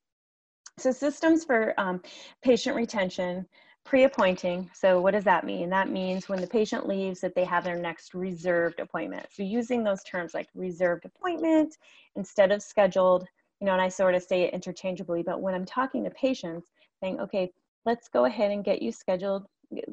So 0.79 0.93
systems 0.93 1.45
for 1.45 1.75
um, 1.79 2.01
patient 2.43 2.77
retention, 2.77 3.47
pre-appointing. 3.89 4.69
So 4.75 5.01
what 5.01 5.13
does 5.15 5.25
that 5.25 5.47
mean? 5.47 5.71
That 5.71 5.89
means 5.89 6.29
when 6.29 6.43
the 6.43 6.47
patient 6.47 6.87
leaves 6.87 7.21
that 7.23 7.35
they 7.35 7.45
have 7.45 7.65
their 7.65 7.79
next 7.79 8.13
reserved 8.13 8.81
appointment. 8.81 9.25
So 9.31 9.43
using 9.43 9.83
those 9.83 10.03
terms 10.03 10.35
like 10.35 10.49
reserved 10.55 11.07
appointment 11.07 11.75
instead 12.15 12.53
of 12.53 12.63
scheduled, 12.63 13.27
you 13.61 13.65
know, 13.65 13.73
and 13.73 13.81
I 13.81 13.89
sort 13.89 14.15
of 14.15 14.23
say 14.23 14.43
it 14.43 14.53
interchangeably, 14.53 15.23
but 15.23 15.41
when 15.41 15.55
I'm 15.55 15.65
talking 15.65 16.05
to 16.05 16.11
patients 16.11 16.69
saying, 17.03 17.19
okay, 17.19 17.51
let's 17.87 18.09
go 18.09 18.27
ahead 18.27 18.51
and 18.51 18.63
get 18.63 18.83
you 18.83 18.93
scheduled, 18.93 19.47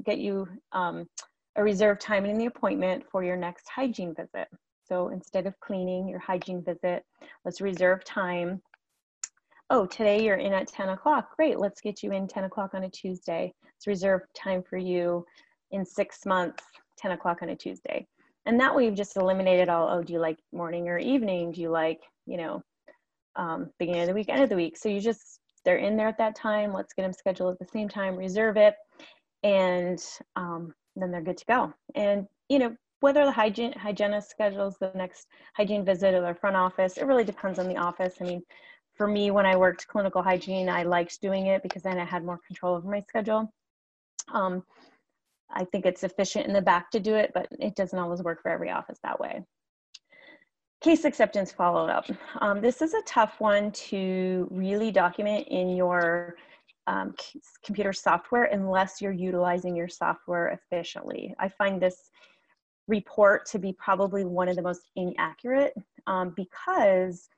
get 0.03 0.17
you 0.17 0.45
um, 0.73 1.07
a 1.55 1.63
reserved 1.63 2.01
time 2.01 2.25
in 2.25 2.37
the 2.37 2.47
appointment 2.47 3.05
for 3.09 3.23
your 3.23 3.37
next 3.37 3.65
hygiene 3.69 4.13
visit. 4.13 4.49
So 4.83 5.07
instead 5.07 5.47
of 5.47 5.57
cleaning 5.61 6.09
your 6.09 6.19
hygiene 6.19 6.61
visit, 6.61 7.05
let's 7.45 7.61
reserve 7.61 8.03
time. 8.03 8.61
Oh, 9.69 9.85
today 9.85 10.23
you're 10.23 10.35
in 10.35 10.53
at 10.53 10.67
10 10.67 10.89
o'clock. 10.89 11.33
Great, 11.37 11.57
let's 11.57 11.79
get 11.79 12.03
you 12.03 12.11
in 12.11 12.27
10 12.27 12.43
o'clock 12.43 12.73
on 12.73 12.83
a 12.83 12.89
Tuesday. 12.89 13.53
It's 13.85 14.01
reserved 14.01 14.25
time 14.33 14.63
for 14.63 14.77
you 14.77 15.23
in 15.69 15.85
six 15.85 16.25
months, 16.25 16.63
10 16.97 17.11
o'clock 17.11 17.43
on 17.43 17.49
a 17.49 17.55
Tuesday. 17.55 18.07
And 18.47 18.59
that 18.59 18.75
way 18.75 18.85
you've 18.85 18.95
just 18.95 19.15
eliminated 19.15 19.69
all, 19.69 19.87
oh, 19.89 20.01
do 20.01 20.11
you 20.11 20.19
like 20.19 20.39
morning 20.51 20.87
or 20.87 20.97
evening? 20.97 21.51
Do 21.51 21.61
you 21.61 21.69
like, 21.69 22.01
you 22.25 22.37
know, 22.37 22.63
um, 23.35 23.69
beginning 23.77 24.01
of 24.01 24.07
the 24.07 24.13
week, 24.15 24.29
end 24.29 24.41
of 24.41 24.49
the 24.49 24.55
week? 24.55 24.75
So 24.75 24.89
you 24.89 24.99
just, 24.99 25.39
they're 25.63 25.77
in 25.77 25.97
there 25.97 26.07
at 26.07 26.17
that 26.17 26.35
time. 26.35 26.73
Let's 26.73 26.93
get 26.93 27.03
them 27.03 27.13
scheduled 27.13 27.53
at 27.53 27.59
the 27.59 27.71
same 27.71 27.87
time, 27.87 28.15
reserve 28.15 28.57
it, 28.57 28.75
and 29.43 30.03
um, 30.35 30.73
then 30.95 31.11
they're 31.11 31.21
good 31.21 31.37
to 31.37 31.45
go. 31.45 31.73
And, 31.93 32.27
you 32.49 32.57
know, 32.57 32.75
whether 33.01 33.23
the 33.23 33.31
hygiene, 33.31 33.73
hygienist 33.73 34.31
schedules 34.31 34.77
the 34.79 34.91
next 34.95 35.27
hygiene 35.55 35.85
visit 35.85 36.15
or 36.15 36.21
their 36.21 36.33
front 36.33 36.55
office, 36.55 36.97
it 36.97 37.05
really 37.05 37.23
depends 37.23 37.59
on 37.59 37.67
the 37.67 37.77
office. 37.77 38.15
I 38.19 38.23
mean, 38.23 38.41
for 38.95 39.07
me, 39.07 39.29
when 39.29 39.45
I 39.45 39.55
worked 39.55 39.87
clinical 39.87 40.23
hygiene, 40.23 40.69
I 40.69 40.81
liked 40.81 41.21
doing 41.21 41.47
it 41.47 41.61
because 41.61 41.83
then 41.83 41.99
I 41.99 42.05
had 42.05 42.25
more 42.25 42.39
control 42.47 42.75
over 42.75 42.89
my 42.89 43.01
schedule. 43.07 43.51
Um, 44.33 44.63
I 45.51 45.65
think 45.65 45.85
it's 45.85 46.03
efficient 46.03 46.47
in 46.47 46.53
the 46.53 46.61
back 46.61 46.91
to 46.91 46.99
do 46.99 47.15
it, 47.15 47.31
but 47.33 47.47
it 47.59 47.75
doesn't 47.75 47.97
always 47.97 48.23
work 48.23 48.41
for 48.41 48.49
every 48.49 48.71
office 48.71 48.99
that 49.03 49.19
way. 49.19 49.43
Case 50.81 51.05
acceptance 51.05 51.51
follow 51.51 51.87
up. 51.87 52.05
Um, 52.41 52.61
this 52.61 52.81
is 52.81 52.93
a 52.93 53.01
tough 53.03 53.39
one 53.39 53.71
to 53.71 54.47
really 54.51 54.91
document 54.91 55.47
in 55.47 55.69
your 55.69 56.35
um, 56.87 57.15
computer 57.63 57.93
software 57.93 58.45
unless 58.45 59.01
you're 59.01 59.11
utilizing 59.11 59.75
your 59.75 59.87
software 59.87 60.49
efficiently. 60.49 61.33
I 61.39 61.49
find 61.49 61.81
this 61.81 62.11
report 62.87 63.45
to 63.47 63.59
be 63.59 63.73
probably 63.73 64.25
one 64.25 64.47
of 64.47 64.55
the 64.55 64.61
most 64.61 64.91
inaccurate 64.95 65.73
um, 66.05 66.33
because 66.35 67.29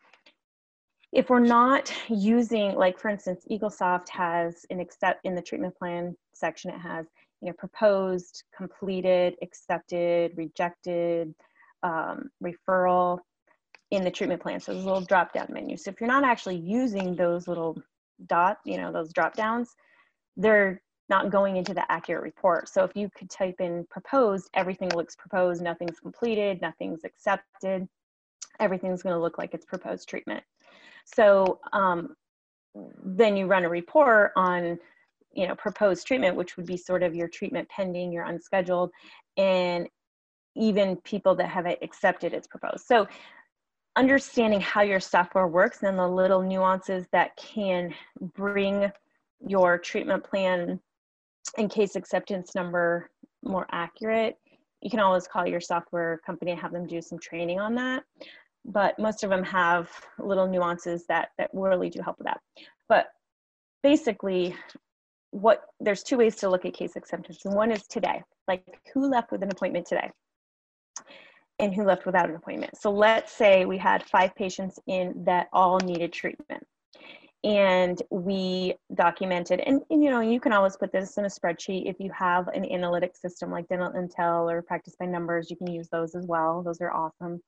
if 1.11 1.29
we're 1.29 1.39
not 1.39 1.91
using, 2.09 2.75
like 2.75 2.99
for 2.99 3.09
instance, 3.09 3.45
Eaglesoft 3.49 4.09
has 4.09 4.65
an 4.69 4.79
accept 4.79 5.25
in 5.25 5.35
the 5.35 5.41
treatment 5.41 5.75
plan 5.77 6.15
section, 6.33 6.71
it 6.71 6.79
has 6.79 7.05
you 7.41 7.47
know 7.47 7.53
proposed, 7.57 8.43
completed, 8.55 9.35
accepted, 9.41 10.33
rejected, 10.35 11.33
um, 11.83 12.29
referral 12.43 13.19
in 13.91 14.03
the 14.03 14.11
treatment 14.11 14.41
plan. 14.41 14.59
So 14.59 14.73
there's 14.73 14.83
a 14.83 14.87
little 14.87 15.01
drop 15.01 15.33
down 15.33 15.47
menu. 15.49 15.77
So 15.77 15.91
if 15.91 16.01
you're 16.01 16.09
not 16.09 16.25
actually 16.25 16.57
using 16.57 17.15
those 17.15 17.47
little 17.47 17.81
dot, 18.25 18.57
you 18.65 18.77
know, 18.77 18.91
those 18.91 19.13
drop 19.13 19.35
downs, 19.35 19.75
they're 20.35 20.81
not 21.09 21.29
going 21.29 21.55
into 21.55 21.73
the 21.73 21.89
accurate 21.89 22.23
report. 22.23 22.67
So 22.67 22.83
if 22.83 22.91
you 22.95 23.09
could 23.17 23.29
type 23.29 23.55
in 23.59 23.87
proposed, 23.89 24.49
everything 24.53 24.89
looks 24.89 25.15
proposed, 25.15 25.61
nothing's 25.61 26.01
completed, 26.01 26.61
nothing's 26.61 27.05
accepted, 27.05 27.87
everything's 28.59 29.03
gonna 29.03 29.19
look 29.19 29.37
like 29.37 29.53
it's 29.53 29.65
proposed 29.65 30.09
treatment. 30.09 30.43
So 31.15 31.59
um, 31.73 32.15
then 33.03 33.37
you 33.37 33.47
run 33.47 33.65
a 33.65 33.69
report 33.69 34.31
on, 34.35 34.77
you 35.33 35.47
know, 35.47 35.55
proposed 35.55 36.05
treatment, 36.05 36.35
which 36.35 36.57
would 36.57 36.65
be 36.65 36.77
sort 36.77 37.03
of 37.03 37.15
your 37.15 37.27
treatment 37.27 37.67
pending, 37.69 38.11
your 38.11 38.25
unscheduled, 38.25 38.91
and 39.37 39.87
even 40.55 40.95
people 40.97 41.35
that 41.35 41.49
have 41.49 41.65
accepted 41.65 42.33
it's 42.33 42.47
proposed. 42.47 42.85
So 42.85 43.07
understanding 43.95 44.61
how 44.61 44.81
your 44.81 44.99
software 44.99 45.47
works 45.47 45.83
and 45.83 45.97
the 45.97 46.07
little 46.07 46.41
nuances 46.41 47.07
that 47.11 47.35
can 47.37 47.93
bring 48.35 48.91
your 49.45 49.77
treatment 49.77 50.23
plan 50.23 50.79
and 51.57 51.71
case 51.71 51.95
acceptance 51.95 52.53
number 52.55 53.09
more 53.43 53.67
accurate, 53.71 54.37
you 54.81 54.89
can 54.89 54.99
always 54.99 55.27
call 55.27 55.47
your 55.47 55.61
software 55.61 56.19
company 56.25 56.51
and 56.51 56.59
have 56.59 56.71
them 56.71 56.85
do 56.85 57.01
some 57.01 57.19
training 57.19 57.59
on 57.59 57.75
that. 57.75 58.03
But 58.65 58.99
most 58.99 59.23
of 59.23 59.29
them 59.29 59.43
have 59.43 59.89
little 60.19 60.47
nuances 60.47 61.05
that, 61.07 61.29
that 61.37 61.49
really 61.53 61.89
do 61.89 62.01
help 62.01 62.17
with 62.17 62.25
that. 62.25 62.41
But 62.89 63.07
basically, 63.83 64.55
what 65.31 65.63
there's 65.79 66.03
two 66.03 66.17
ways 66.17 66.35
to 66.37 66.49
look 66.49 66.65
at 66.65 66.73
case 66.73 66.95
acceptance. 66.95 67.45
And 67.45 67.53
one 67.53 67.71
is 67.71 67.83
today, 67.87 68.23
like 68.47 68.63
who 68.93 69.09
left 69.09 69.31
with 69.31 69.43
an 69.43 69.51
appointment 69.51 69.85
today? 69.85 70.11
And 71.59 71.73
who 71.73 71.83
left 71.83 72.05
without 72.05 72.29
an 72.29 72.35
appointment. 72.35 72.77
So 72.77 72.91
let's 72.91 73.31
say 73.31 73.65
we 73.65 73.77
had 73.77 74.03
five 74.03 74.35
patients 74.35 74.79
in 74.87 75.23
that 75.25 75.47
all 75.51 75.79
needed 75.79 76.13
treatment 76.13 76.63
and 77.43 78.01
we 78.09 78.73
documented 78.95 79.59
and, 79.61 79.81
and, 79.89 80.03
you 80.03 80.09
know 80.09 80.21
you 80.21 80.39
can 80.39 80.51
always 80.51 80.75
put 80.75 80.91
this 80.91 81.17
in 81.17 81.25
a 81.25 81.29
spreadsheet 81.29 81.87
if 81.87 81.95
you 81.99 82.11
have 82.11 82.47
an 82.49 82.65
analytic 82.71 83.15
system 83.15 83.51
like 83.51 83.67
dental 83.67 83.91
intel 83.91 84.51
or 84.51 84.61
practice 84.61 84.95
by 84.99 85.05
numbers 85.05 85.49
you 85.49 85.55
can 85.55 85.67
use 85.67 85.87
those 85.89 86.15
as 86.15 86.25
well 86.25 86.63
those 86.63 86.81
are 86.81 86.91
awesome 86.91 87.39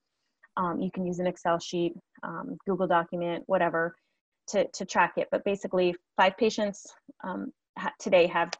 um, 0.60 0.80
you 0.80 0.92
can 0.92 1.06
use 1.06 1.20
an 1.20 1.28
excel 1.28 1.58
sheet 1.60 1.94
um, 2.24 2.58
google 2.68 2.88
document 2.88 3.44
whatever 3.48 3.96
to, 4.50 4.68
to 4.74 4.86
track 4.86 5.14
it. 5.18 5.28
But 5.32 5.44
basically 5.46 5.96
five 6.18 6.38
patients 6.38 6.86
um, 7.24 7.52
ha- 7.78 7.94
today 8.00 8.28
have 8.28 8.52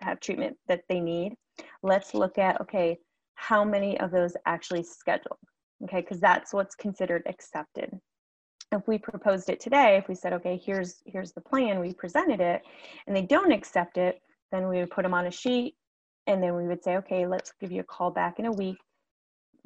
have 0.00 0.20
treatment 0.20 0.56
that 0.68 0.82
they 0.88 1.00
need. 1.00 1.34
Let's 1.82 2.14
look 2.14 2.38
at 2.38 2.60
okay 2.60 2.98
how 3.34 3.64
many 3.64 3.98
of 4.00 4.10
those 4.10 4.36
actually 4.46 4.82
scheduled? 4.82 5.38
Okay 5.84 6.02
because 6.02 6.20
that's 6.20 6.52
what's 6.52 6.74
considered 6.74 7.22
accepted. 7.26 7.90
If 8.72 8.86
we 8.86 8.98
proposed 8.98 9.50
it 9.50 9.58
today, 9.58 9.96
if 9.96 10.08
we 10.08 10.14
said, 10.14 10.32
okay, 10.34 10.60
here's 10.64 11.02
here's 11.06 11.32
the 11.32 11.40
plan, 11.40 11.80
we 11.80 11.92
presented 11.94 12.40
it, 12.40 12.62
and 13.06 13.16
they 13.16 13.22
don't 13.22 13.52
accept 13.52 13.96
it, 13.96 14.20
then 14.52 14.68
we 14.68 14.78
would 14.78 14.90
put 14.90 15.02
them 15.02 15.14
on 15.14 15.26
a 15.26 15.30
sheet, 15.30 15.74
and 16.26 16.42
then 16.42 16.54
we 16.54 16.66
would 16.68 16.82
say, 16.84 16.96
okay, 16.98 17.26
let's 17.26 17.52
give 17.60 17.72
you 17.72 17.80
a 17.80 17.84
call 17.84 18.10
back 18.10 18.38
in 18.38 18.46
a 18.46 18.52
week. 18.52 18.78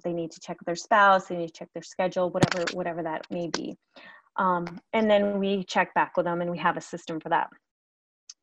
They 0.03 0.13
need 0.13 0.31
to 0.33 0.41
check 0.41 0.59
their 0.65 0.77
spouse, 0.77 1.29
they 1.29 1.37
need 1.37 1.49
to 1.49 1.53
check 1.53 1.69
their 1.75 1.83
schedule, 1.83 2.31
whatever 2.31 2.65
whatever 2.73 3.03
that 3.03 3.27
may 3.31 3.49
be, 3.49 3.77
um, 4.37 4.81
and 4.93 5.11
then 5.11 5.39
we 5.39 5.65
check 5.65 5.95
back 5.95 6.17
with 6.17 6.27
them, 6.27 6.41
and 6.41 6.51
we 6.51 6.59
have 6.59 6.77
a 6.77 6.81
system 6.81 7.21
for 7.21 7.29
that. 7.31 7.49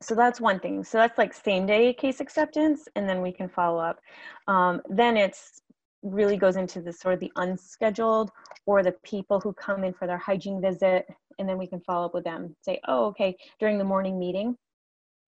So 0.02 0.16
that's 0.16 0.42
one 0.42 0.60
thing. 0.60 0.84
So 0.84 0.98
that's 0.98 1.18
like 1.18 1.34
same 1.34 1.66
day 1.66 1.94
case 1.94 2.20
acceptance, 2.20 2.88
and 2.96 3.08
then 3.08 3.22
we 3.22 3.32
can 3.32 3.50
follow 3.50 3.80
up. 3.80 4.00
Um, 4.48 4.82
then 4.90 5.18
it's 5.18 5.62
really 6.04 6.38
goes 6.38 6.56
into 6.56 6.82
the 6.82 6.92
sort 6.92 7.14
of 7.14 7.20
the 7.20 7.32
unscheduled 7.36 8.32
or 8.66 8.84
the 8.84 8.94
people 9.04 9.40
who 9.40 9.54
come 9.54 9.84
in 9.84 9.94
for 9.94 10.08
their 10.08 10.18
hygiene 10.18 10.62
visit 10.62 11.06
and 11.38 11.48
then 11.48 11.58
we 11.58 11.68
can 11.68 11.80
follow 11.82 12.08
up 12.08 12.14
with 12.14 12.24
them 12.24 12.56
say 12.62 12.80
oh 12.88 13.06
okay 13.06 13.36
during 13.60 13.78
the 13.78 13.84
morning 13.84 14.18
meeting 14.18 14.56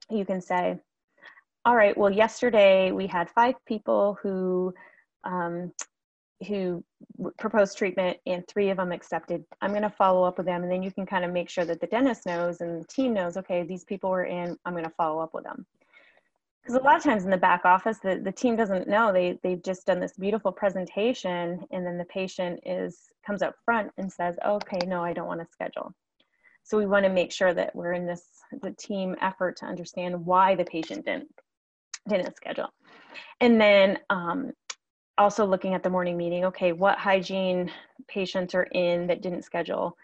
you 0.10 0.26
can 0.26 0.42
say 0.42 0.78
all 1.66 1.76
right 1.76 1.96
well 1.98 2.10
yesterday 2.10 2.92
we 2.92 3.06
had 3.06 3.30
five 3.30 3.54
people 3.68 4.18
who 4.22 4.74
um, 5.24 5.72
who 6.44 6.84
proposed 7.38 7.78
treatment 7.78 8.18
and 8.26 8.48
three 8.48 8.70
of 8.70 8.78
them 8.78 8.92
accepted 8.92 9.44
i'm 9.62 9.72
going 9.72 9.82
to 9.82 9.90
follow 9.90 10.24
up 10.24 10.38
with 10.38 10.46
them 10.46 10.64
and 10.64 10.72
then 10.72 10.84
you 10.84 10.92
can 10.92 11.06
kind 11.06 11.26
of 11.26 11.32
make 11.32 11.50
sure 11.50 11.66
that 11.66 11.80
the 11.80 11.88
dentist 11.88 12.26
knows 12.26 12.62
and 12.62 12.82
the 12.82 12.88
team 12.88 13.14
knows 13.14 13.38
okay 13.38 13.64
these 13.64 13.84
people 13.84 14.10
were 14.10 14.26
in 14.26 14.58
i'm 14.66 14.74
going 14.74 14.84
to 14.84 14.90
follow 14.92 15.22
up 15.22 15.34
with 15.34 15.44
them. 15.44 15.66
Because 16.62 16.80
a 16.80 16.84
lot 16.84 16.96
of 16.96 17.04
times 17.04 17.26
in 17.26 17.30
the 17.30 17.38
back 17.38 17.66
office 17.66 18.00
the, 18.00 18.22
the 18.24 18.32
team 18.32 18.56
doesn't 18.56 18.88
know 18.88 19.12
they 19.12 19.40
they've 19.44 19.64
just 19.64 19.86
done 19.86 20.00
this 20.00 20.14
beautiful 20.14 20.52
presentation 20.52 21.66
and 21.72 21.86
then 21.86 21.98
the 21.98 22.06
patient 22.06 22.60
is 22.66 23.00
comes 23.26 23.42
up 23.42 23.56
front 23.66 23.92
and 23.98 24.12
says 24.12 24.38
okay 24.46 24.80
no 24.86 25.04
i 25.04 25.14
don't 25.14 25.28
want 25.28 25.42
to 25.42 25.48
schedule. 25.52 25.94
So 26.64 26.78
we 26.78 26.86
want 26.86 27.04
to 27.04 27.12
make 27.12 27.32
sure 27.32 27.54
that 27.54 27.76
we're 27.76 27.94
in 27.94 28.06
this 28.06 28.24
the 28.62 28.72
team 28.72 29.16
effort 29.22 29.58
to 29.58 29.66
understand 29.66 30.26
why 30.26 30.56
the 30.56 30.64
patient 30.64 31.06
didn't 31.06 31.28
didn't 32.08 32.36
schedule. 32.36 32.70
And 33.40 33.60
then 33.60 34.00
um, 34.10 34.52
also 35.18 35.46
looking 35.46 35.74
at 35.74 35.84
the 35.84 35.90
morning 35.90 36.18
meeting 36.18 36.46
okay 36.46 36.72
what 36.72 36.98
hygiene 36.98 37.72
patients 38.08 38.56
are 38.56 38.68
in 38.74 39.08
that 39.08 39.22
didn't 39.22 39.44
schedule 39.44 39.98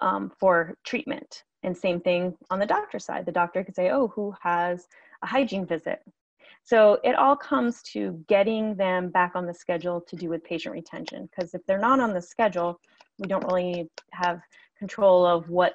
um, 0.00 0.30
for 0.38 0.76
treatment 0.84 1.44
and 1.62 1.76
same 1.76 2.00
thing 2.00 2.34
on 2.50 2.58
the 2.58 2.66
doctor 2.66 2.98
side 2.98 3.26
the 3.26 3.32
doctor 3.32 3.64
could 3.64 3.74
say 3.74 3.90
oh 3.90 4.08
who 4.08 4.34
has 4.42 4.86
a 5.24 5.26
hygiene 5.26 5.66
visit. 5.66 6.00
So 6.62 6.98
it 7.02 7.14
all 7.14 7.36
comes 7.36 7.82
to 7.92 8.24
getting 8.28 8.74
them 8.76 9.10
back 9.10 9.32
on 9.34 9.46
the 9.46 9.52
schedule 9.52 10.00
to 10.02 10.16
do 10.16 10.28
with 10.28 10.44
patient 10.44 10.74
retention. 10.74 11.28
Because 11.28 11.52
if 11.54 11.64
they're 11.66 11.78
not 11.78 12.00
on 12.00 12.14
the 12.14 12.22
schedule, 12.22 12.80
we 13.18 13.26
don't 13.26 13.44
really 13.44 13.90
have 14.12 14.40
control 14.78 15.26
of 15.26 15.50
what, 15.50 15.74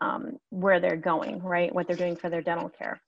um, 0.00 0.38
where 0.50 0.80
they're 0.80 0.96
going, 0.96 1.42
right? 1.42 1.74
What 1.74 1.86
they're 1.86 1.96
doing 1.96 2.16
for 2.16 2.30
their 2.30 2.42
dental 2.42 2.68
care. 2.68 3.00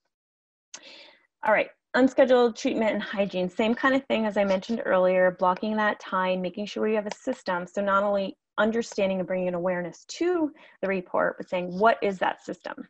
All 1.47 1.53
right, 1.53 1.69
unscheduled 1.95 2.57
treatment 2.57 2.93
and 2.93 3.03
hygiene, 3.03 3.49
same 3.49 3.75
kind 3.75 3.95
of 3.95 4.05
thing 4.07 4.27
as 4.27 4.37
I 4.37 4.45
mentioned 4.45 4.83
earlier, 4.85 5.37
blocking 5.39 5.77
that 5.77 6.01
time, 6.01 6.41
making 6.41 6.67
sure 6.67 6.87
you 6.89 6.97
have 6.97 7.07
a 7.07 7.15
system. 7.15 7.67
So 7.67 7.83
not 7.83 8.05
only 8.05 8.37
understanding 8.59 9.19
and 9.19 9.27
bringing 9.27 9.49
an 9.49 9.55
awareness 9.55 10.05
to 10.07 10.53
the 10.83 10.89
report, 10.89 11.37
but 11.39 11.49
saying, 11.49 11.77
what 11.79 11.99
is 12.03 12.19
that 12.19 12.45
system? 12.45 12.89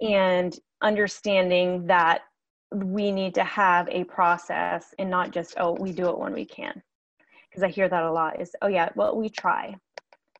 And 0.00 0.56
understanding 0.82 1.86
that 1.86 2.22
we 2.72 3.10
need 3.10 3.34
to 3.34 3.44
have 3.44 3.88
a 3.88 4.04
process 4.04 4.94
and 4.98 5.10
not 5.10 5.30
just, 5.30 5.54
oh, 5.58 5.76
we 5.80 5.92
do 5.92 6.08
it 6.08 6.18
when 6.18 6.32
we 6.32 6.44
can. 6.44 6.82
Because 7.48 7.62
I 7.62 7.68
hear 7.68 7.88
that 7.88 8.02
a 8.02 8.12
lot 8.12 8.40
is, 8.40 8.54
oh, 8.62 8.68
yeah, 8.68 8.88
well, 8.94 9.16
we 9.16 9.28
try. 9.28 9.74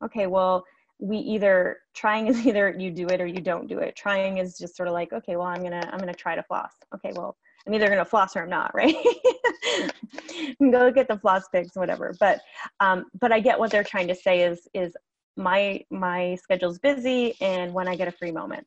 Okay, 0.03 0.27
well, 0.27 0.65
we 0.99 1.19
either 1.19 1.79
trying 1.95 2.27
is 2.27 2.47
either 2.47 2.75
you 2.79 2.91
do 2.91 3.07
it 3.09 3.21
or 3.21 3.27
you 3.27 3.41
don't 3.41 3.69
do 3.69 3.79
it. 3.79 3.97
Trying 3.97 4.39
is 4.39 4.59
just 4.59 4.77
sort 4.77 4.89
of 4.89 4.95
like, 4.95 5.13
okay, 5.13 5.37
well, 5.37 5.47
I'm 5.47 5.63
gonna 5.63 5.89
I'm 5.93 5.99
gonna 5.99 6.15
try 6.15 6.35
to 6.35 6.43
floss. 6.43 6.73
Okay, 6.95 7.13
well, 7.15 7.37
I'm 7.67 7.75
either 7.75 7.89
gonna 7.89 8.05
floss 8.05 8.37
or 8.37 8.43
I'm 8.43 8.51
not, 8.51 8.75
right? 8.75 8.95
go 10.61 10.91
get 10.91 11.09
the 11.09 11.19
floss 11.19 11.49
picks, 11.49 11.75
whatever. 11.75 12.15
But 12.21 12.41
um, 12.81 13.07
but 13.21 13.33
I 13.33 13.41
get 13.41 13.59
what 13.59 13.71
they're 13.71 13.85
trying 13.85 14.09
to 14.09 14.15
say 14.15 14.43
is 14.43 14.69
is 14.75 14.97
my 15.37 15.85
my 15.91 16.37
schedule's 16.37 16.79
busy 16.79 17.35
and 17.41 17.73
when 17.73 17.89
I 17.89 17.97
get 17.97 18.09
a 18.09 18.13
free 18.13 18.33
moment. 18.33 18.67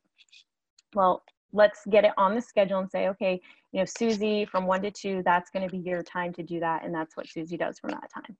Well, 0.94 1.22
let's 1.52 1.80
get 1.90 2.04
it 2.04 2.12
on 2.16 2.34
the 2.34 2.40
schedule 2.40 2.78
and 2.78 2.90
say, 2.90 3.08
okay, 3.08 3.40
you 3.72 3.80
know, 3.80 3.84
Susie 3.84 4.44
from 4.44 4.66
one 4.66 4.82
to 4.82 4.90
two, 4.90 5.22
that's 5.24 5.50
going 5.50 5.66
to 5.66 5.70
be 5.70 5.82
your 5.82 6.02
time 6.02 6.32
to 6.34 6.42
do 6.42 6.60
that, 6.60 6.84
and 6.84 6.94
that's 6.94 7.16
what 7.16 7.28
Susie 7.28 7.56
does 7.56 7.78
from 7.78 7.90
that 7.90 8.10
time. 8.12 8.36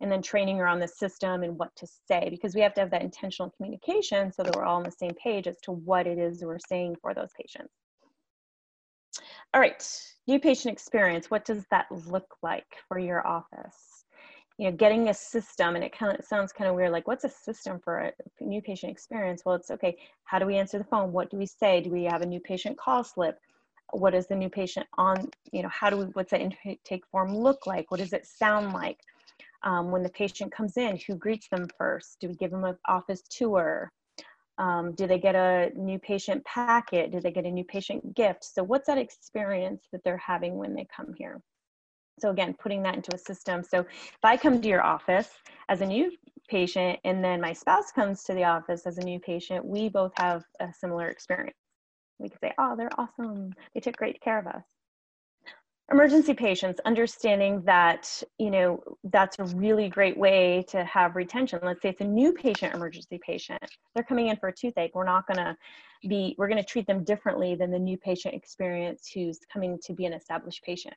And 0.00 0.10
then 0.10 0.22
training 0.22 0.58
her 0.58 0.66
on 0.66 0.80
the 0.80 0.88
system 0.88 1.44
and 1.44 1.56
what 1.58 1.74
to 1.76 1.86
say 2.08 2.28
because 2.28 2.56
we 2.56 2.60
have 2.60 2.74
to 2.74 2.80
have 2.80 2.90
that 2.90 3.02
intentional 3.02 3.50
communication 3.50 4.32
so 4.32 4.42
that 4.42 4.56
we're 4.56 4.64
all 4.64 4.78
on 4.78 4.82
the 4.82 4.90
same 4.90 5.14
page 5.14 5.46
as 5.46 5.60
to 5.62 5.72
what 5.72 6.08
it 6.08 6.18
is 6.18 6.42
we're 6.42 6.58
saying 6.58 6.96
for 7.00 7.14
those 7.14 7.30
patients. 7.40 7.72
All 9.54 9.60
right, 9.60 9.86
new 10.26 10.40
patient 10.40 10.72
experience. 10.72 11.30
What 11.30 11.44
does 11.44 11.66
that 11.70 11.84
look 11.90 12.36
like 12.42 12.64
for 12.88 12.98
your 12.98 13.26
office? 13.26 14.06
You 14.56 14.70
know, 14.70 14.76
getting 14.76 15.10
a 15.10 15.14
system, 15.14 15.74
and 15.74 15.84
it 15.84 15.96
kind 15.96 16.18
of 16.18 16.24
sounds 16.24 16.52
kind 16.54 16.70
of 16.70 16.74
weird. 16.74 16.90
Like, 16.90 17.06
what's 17.06 17.24
a 17.24 17.28
system 17.28 17.78
for 17.78 17.98
a 17.98 18.12
new 18.40 18.62
patient 18.62 18.90
experience? 18.90 19.42
Well, 19.44 19.54
it's 19.54 19.70
okay. 19.70 19.98
How 20.24 20.38
do 20.38 20.46
we 20.46 20.56
answer 20.56 20.78
the 20.78 20.84
phone? 20.84 21.12
What 21.12 21.30
do 21.30 21.36
we 21.36 21.44
say? 21.44 21.82
Do 21.82 21.90
we 21.90 22.04
have 22.04 22.22
a 22.22 22.26
new 22.26 22.40
patient 22.40 22.78
call 22.78 23.04
slip? 23.04 23.38
What 23.90 24.14
is 24.14 24.26
the 24.26 24.34
new 24.34 24.48
patient 24.48 24.86
on? 24.96 25.28
You 25.52 25.64
know, 25.64 25.70
how 25.70 25.90
do 25.90 25.98
we? 25.98 26.04
What's 26.04 26.30
that 26.30 26.40
intake 26.40 27.04
form 27.10 27.36
look 27.36 27.66
like? 27.66 27.90
What 27.90 28.00
does 28.00 28.14
it 28.14 28.26
sound 28.26 28.72
like? 28.72 29.00
Um, 29.64 29.90
when 29.90 30.02
the 30.02 30.08
patient 30.08 30.50
comes 30.50 30.78
in, 30.78 30.98
who 31.06 31.14
greets 31.14 31.48
them 31.48 31.68
first? 31.76 32.20
Do 32.20 32.28
we 32.28 32.34
give 32.36 32.52
them 32.52 32.64
an 32.64 32.78
office 32.88 33.22
tour? 33.28 33.92
Um, 34.58 34.92
do 34.94 35.06
they 35.06 35.18
get 35.18 35.34
a 35.34 35.70
new 35.74 35.98
patient 35.98 36.44
packet? 36.44 37.10
Do 37.10 37.20
they 37.20 37.30
get 37.30 37.46
a 37.46 37.50
new 37.50 37.64
patient 37.64 38.14
gift? 38.14 38.44
So, 38.44 38.62
what's 38.62 38.86
that 38.86 38.98
experience 38.98 39.86
that 39.92 40.02
they're 40.04 40.18
having 40.18 40.56
when 40.56 40.74
they 40.74 40.86
come 40.94 41.14
here? 41.16 41.40
So, 42.20 42.30
again, 42.30 42.54
putting 42.58 42.82
that 42.82 42.94
into 42.94 43.14
a 43.14 43.18
system. 43.18 43.62
So, 43.62 43.80
if 43.80 44.18
I 44.22 44.36
come 44.36 44.60
to 44.60 44.68
your 44.68 44.82
office 44.82 45.30
as 45.68 45.80
a 45.80 45.86
new 45.86 46.10
patient 46.48 46.98
and 47.04 47.24
then 47.24 47.40
my 47.40 47.52
spouse 47.52 47.90
comes 47.92 48.24
to 48.24 48.34
the 48.34 48.44
office 48.44 48.86
as 48.86 48.98
a 48.98 49.04
new 49.04 49.18
patient, 49.20 49.64
we 49.64 49.88
both 49.88 50.12
have 50.18 50.44
a 50.60 50.72
similar 50.72 51.08
experience. 51.08 51.56
We 52.18 52.28
could 52.28 52.40
say, 52.40 52.52
Oh, 52.58 52.76
they're 52.76 52.90
awesome. 52.98 53.52
They 53.74 53.80
took 53.80 53.96
great 53.96 54.20
care 54.20 54.38
of 54.38 54.46
us 54.46 54.64
emergency 55.92 56.32
patients 56.32 56.80
understanding 56.86 57.62
that 57.62 58.22
you 58.38 58.50
know 58.50 58.82
that's 59.04 59.38
a 59.38 59.44
really 59.56 59.88
great 59.88 60.16
way 60.16 60.64
to 60.68 60.82
have 60.84 61.14
retention. 61.14 61.60
Let's 61.62 61.82
say 61.82 61.90
it's 61.90 62.00
a 62.00 62.04
new 62.04 62.32
patient 62.32 62.74
emergency 62.74 63.20
patient 63.24 63.62
they're 63.94 64.04
coming 64.04 64.28
in 64.28 64.36
for 64.36 64.48
a 64.48 64.52
toothache 64.52 64.92
we're 64.94 65.04
not 65.04 65.26
going 65.26 65.36
to 65.38 65.56
be 66.08 66.34
we're 66.38 66.48
going 66.48 66.62
to 66.62 66.68
treat 66.68 66.86
them 66.86 67.04
differently 67.04 67.54
than 67.54 67.70
the 67.70 67.78
new 67.78 67.96
patient 67.98 68.34
experience 68.34 69.10
who's 69.12 69.38
coming 69.52 69.78
to 69.84 69.92
be 69.92 70.06
an 70.06 70.12
established 70.12 70.62
patient 70.64 70.94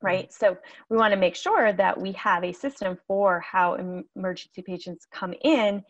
hmm. 0.00 0.06
right? 0.06 0.32
So 0.32 0.56
we 0.88 0.96
want 0.96 1.12
to 1.12 1.18
make 1.18 1.34
sure 1.34 1.72
that 1.72 2.00
we 2.00 2.12
have 2.12 2.44
a 2.44 2.52
system 2.52 2.96
for 3.06 3.40
how 3.40 3.74
emergency 4.16 4.62
patients 4.62 5.06
come 5.12 5.34
in 5.42 5.82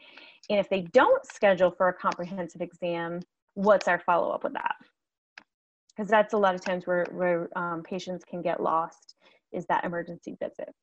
and 0.51 0.59
if 0.59 0.69
they 0.69 0.83
don't 0.93 1.25
schedule 1.27 1.71
for 1.71 1.89
a 1.89 1.95
comprehensive 1.95 2.61
exam 2.61 3.21
what's 3.55 3.87
our 3.87 4.01
follow-up 4.01 4.43
with 4.43 4.55
that 4.55 4.75
because 5.95 6.11
that's 6.11 6.35
a 6.35 6.39
lot 6.39 6.55
of 6.55 6.61
times 6.61 6.87
where, 6.87 7.07
where 7.13 7.49
um, 7.57 7.83
patients 7.83 8.25
can 8.25 8.43
get 8.43 8.63
lost 8.63 9.15
is 9.53 9.67
that 9.67 9.85
emergency 9.85 10.37
visit. 10.41 10.75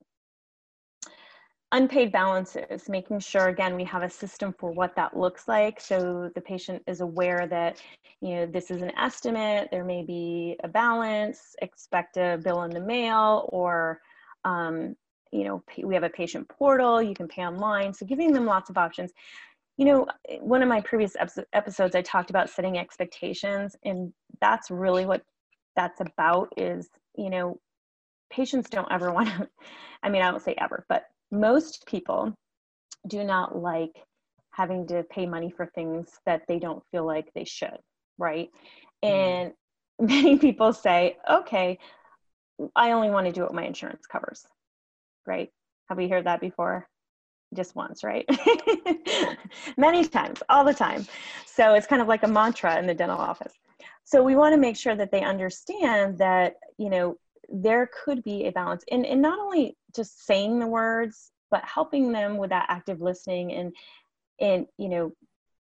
Unpaid 1.73 2.11
balances, 2.11 2.89
making 2.89 3.19
sure 3.19 3.47
again 3.47 3.75
we 3.75 3.85
have 3.85 4.03
a 4.03 4.09
system 4.09 4.53
for 4.59 4.71
what 4.71 4.93
that 4.95 5.15
looks 5.15 5.47
like 5.47 5.79
so 5.79 6.29
the 6.35 6.41
patient 6.41 6.83
is 6.85 6.99
aware 6.99 7.47
that 7.47 7.81
you 8.19 8.35
know 8.35 8.45
this 8.45 8.71
is 8.71 8.81
an 8.81 8.91
estimate, 8.97 9.69
there 9.71 9.85
may 9.85 10.03
be 10.03 10.57
a 10.63 10.67
balance, 10.67 11.55
expect 11.61 12.17
a 12.17 12.39
bill 12.43 12.63
in 12.63 12.71
the 12.71 12.79
mail 12.79 13.49
or 13.53 14.01
um, 14.43 14.95
you 15.31 15.45
know 15.45 15.63
we 15.81 15.93
have 15.93 16.03
a 16.03 16.09
patient 16.09 16.47
portal, 16.49 17.01
you 17.01 17.13
can 17.13 17.27
pay 17.27 17.43
online. 17.43 17.93
So 17.93 18.05
giving 18.05 18.33
them 18.33 18.45
lots 18.45 18.69
of 18.69 18.77
options 18.77 19.11
you 19.77 19.85
know, 19.85 20.07
one 20.39 20.61
of 20.61 20.69
my 20.69 20.81
previous 20.81 21.15
episodes, 21.53 21.95
I 21.95 22.01
talked 22.01 22.29
about 22.29 22.49
setting 22.49 22.77
expectations, 22.77 23.75
and 23.83 24.13
that's 24.39 24.69
really 24.69 25.05
what 25.05 25.23
that's 25.75 26.01
about 26.01 26.53
is, 26.57 26.89
you 27.15 27.29
know, 27.29 27.59
patients 28.31 28.69
don't 28.69 28.91
ever 28.91 29.11
want 29.13 29.29
to, 29.29 29.49
I 30.03 30.09
mean, 30.09 30.21
I 30.21 30.31
don't 30.31 30.43
say 30.43 30.55
ever, 30.57 30.85
but 30.89 31.05
most 31.31 31.85
people 31.85 32.33
do 33.07 33.23
not 33.23 33.57
like 33.57 33.95
having 34.51 34.85
to 34.87 35.03
pay 35.03 35.25
money 35.25 35.49
for 35.49 35.65
things 35.65 36.09
that 36.25 36.43
they 36.47 36.59
don't 36.59 36.83
feel 36.91 37.05
like 37.05 37.31
they 37.33 37.45
should, 37.45 37.77
right? 38.17 38.49
Mm. 39.03 39.09
And 39.09 39.53
many 39.99 40.37
people 40.37 40.73
say, 40.73 41.17
okay, 41.29 41.79
I 42.75 42.91
only 42.91 43.09
want 43.09 43.27
to 43.27 43.31
do 43.31 43.41
what 43.41 43.53
my 43.53 43.65
insurance 43.65 44.05
covers, 44.05 44.45
right? 45.25 45.49
Have 45.89 45.97
we 45.97 46.09
heard 46.09 46.25
that 46.25 46.41
before? 46.41 46.87
Just 47.55 47.75
once, 47.75 48.03
right? 48.03 48.25
Many 49.77 50.05
times, 50.05 50.41
all 50.49 50.63
the 50.63 50.73
time. 50.73 51.05
So 51.45 51.73
it's 51.73 51.87
kind 51.87 52.01
of 52.01 52.07
like 52.07 52.23
a 52.23 52.27
mantra 52.27 52.77
in 52.79 52.87
the 52.87 52.93
dental 52.93 53.17
office. 53.17 53.53
So 54.03 54.23
we 54.23 54.35
want 54.35 54.53
to 54.53 54.59
make 54.59 54.77
sure 54.77 54.95
that 54.95 55.11
they 55.11 55.21
understand 55.21 56.17
that, 56.17 56.55
you 56.77 56.89
know, 56.89 57.17
there 57.49 57.89
could 58.03 58.23
be 58.23 58.45
a 58.45 58.51
balance 58.51 58.83
and, 58.91 59.05
and 59.05 59.21
not 59.21 59.39
only 59.39 59.75
just 59.95 60.25
saying 60.25 60.59
the 60.59 60.67
words, 60.67 61.31
but 61.49 61.63
helping 61.65 62.11
them 62.11 62.37
with 62.37 62.49
that 62.49 62.65
active 62.69 63.01
listening 63.01 63.51
and 63.51 63.75
and 64.39 64.65
you 64.77 64.89
know, 64.89 65.11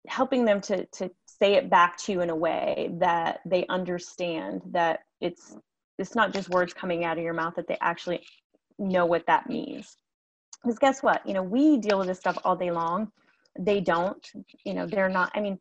helping 0.07 0.45
them 0.45 0.61
to 0.61 0.85
to 0.85 1.09
say 1.25 1.55
it 1.55 1.69
back 1.69 1.97
to 1.97 2.11
you 2.11 2.21
in 2.21 2.29
a 2.29 2.35
way 2.35 2.91
that 2.99 3.39
they 3.45 3.65
understand 3.67 4.61
that 4.71 4.99
it's 5.19 5.57
it's 5.97 6.15
not 6.15 6.31
just 6.31 6.49
words 6.49 6.73
coming 6.73 7.03
out 7.03 7.17
of 7.17 7.23
your 7.23 7.33
mouth 7.33 7.55
that 7.55 7.67
they 7.67 7.77
actually 7.81 8.23
know 8.77 9.05
what 9.05 9.25
that 9.25 9.49
means 9.49 9.97
because 10.61 10.79
guess 10.79 11.01
what? 11.01 11.25
You 11.25 11.33
know 11.33 11.43
we 11.43 11.77
deal 11.77 11.97
with 11.97 12.07
this 12.07 12.19
stuff 12.19 12.37
all 12.43 12.55
day 12.55 12.71
long. 12.71 13.11
They 13.57 13.81
don't 13.81 14.25
you 14.63 14.73
know 14.73 14.85
they're 14.85 15.09
not 15.09 15.31
i 15.35 15.39
mean 15.39 15.59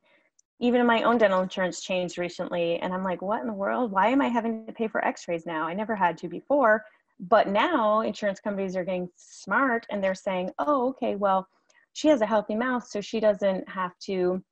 even 0.61 0.85
my 0.87 1.03
own 1.03 1.19
dental 1.19 1.41
insurance 1.41 1.81
changed 1.81 2.19
recently 2.19 2.79
and 2.81 2.93
i'm 2.93 3.05
like 3.05 3.23
what 3.23 3.41
in 3.41 3.47
the 3.47 3.53
world? 3.53 3.93
Why 3.93 4.09
am 4.09 4.21
i 4.21 4.29
having 4.29 4.67
to 4.67 4.73
pay 4.73 4.89
for 4.89 5.05
x-rays 5.05 5.47
now? 5.47 5.67
I 5.67 5.75
never 5.75 5.95
had 5.95 6.19
to 6.19 6.29
before. 6.29 6.85
But 7.21 7.49
now 7.49 8.01
insurance 8.01 8.39
companies 8.39 8.77
are 8.77 8.85
getting 8.85 9.09
smart 9.17 9.87
and 9.91 10.03
they're 10.03 10.15
saying 10.15 10.51
oh 10.59 10.89
okay 10.91 11.17
well 11.17 11.49
she 11.93 12.09
has 12.09 12.21
a 12.21 12.27
healthy 12.27 12.55
mouth 12.55 12.87
so 12.87 13.01
she 13.01 13.19
doesn't 13.21 13.69
have 13.69 13.99
to 14.01 14.43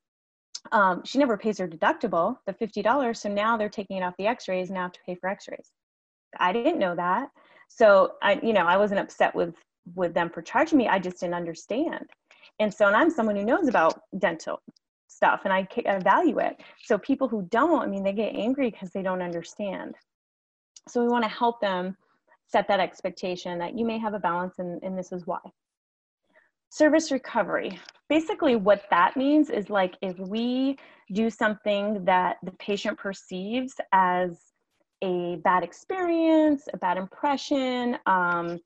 um, 0.73 1.05
she 1.05 1.19
never 1.19 1.37
pays 1.37 1.59
her 1.59 1.69
deductible 1.69 2.39
the 2.47 2.55
$50 2.55 3.17
so 3.17 3.29
now 3.29 3.57
they're 3.57 3.69
taking 3.69 3.99
it 3.99 4.03
off 4.03 4.15
the 4.19 4.27
x-rays 4.27 4.71
now 4.71 4.83
have 4.83 4.93
to 4.93 5.01
pay 5.07 5.15
for 5.15 5.29
x-rays. 5.29 5.71
I 6.41 6.53
didn't 6.53 6.79
know 6.79 6.97
that. 6.97 7.31
So 7.69 8.13
i 8.23 8.41
you 8.43 8.53
know 8.53 8.67
i 8.67 8.77
wasn't 8.77 9.01
upset 9.01 9.35
with 9.35 9.55
with 9.95 10.15
them 10.15 10.31
for 10.31 10.43
charging 10.43 10.79
me 10.79 10.89
i 10.89 10.99
just 10.99 11.21
didn't 11.21 11.35
understand. 11.35 12.07
And 12.59 12.73
so 12.73 12.87
and 12.87 12.97
i'm 12.97 13.11
someone 13.11 13.37
who 13.37 13.45
knows 13.45 13.69
about 13.69 14.01
dental 14.19 14.61
stuff 15.09 15.43
and 15.45 15.53
i, 15.53 15.67
I 15.89 15.99
value 15.99 16.39
it. 16.39 16.57
So 16.85 16.99
people 16.99 17.29
who 17.29 17.47
don't 17.51 17.83
i 17.83 17.87
mean 17.87 18.03
they 18.03 18.13
get 18.13 18.35
angry 18.35 18.71
because 18.71 18.91
they 18.91 19.03
don't 19.03 19.23
understand. 19.23 19.95
So 20.89 21.03
we 21.03 21.09
want 21.09 21.25
to 21.25 21.31
help 21.31 21.61
them 21.61 21.97
set 22.47 22.69
that 22.69 22.81
expectation 22.81 23.59
that 23.59 23.77
you 23.77 23.85
may 23.85 23.99
have 23.99 24.15
a 24.15 24.21
balance 24.21 24.59
and, 24.59 24.81
and 24.83 24.97
this 24.97 25.11
is 25.13 25.27
why. 25.27 25.41
Service 26.71 27.11
recovery. 27.11 27.79
Basically 28.09 28.55
what 28.57 28.85
that 28.91 29.17
means 29.17 29.51
is 29.51 29.69
like 29.69 29.97
if 30.01 30.19
we 30.19 30.79
do 31.13 31.31
something 31.31 32.05
that 32.05 32.37
the 32.43 32.53
patient 32.53 32.99
perceives 32.99 33.75
as 33.93 34.39
a 35.03 35.37
bad 35.45 35.63
experience 35.63 36.69
a 36.73 36.77
bad 36.79 36.97
impression 36.97 37.99
um, 38.07 38.59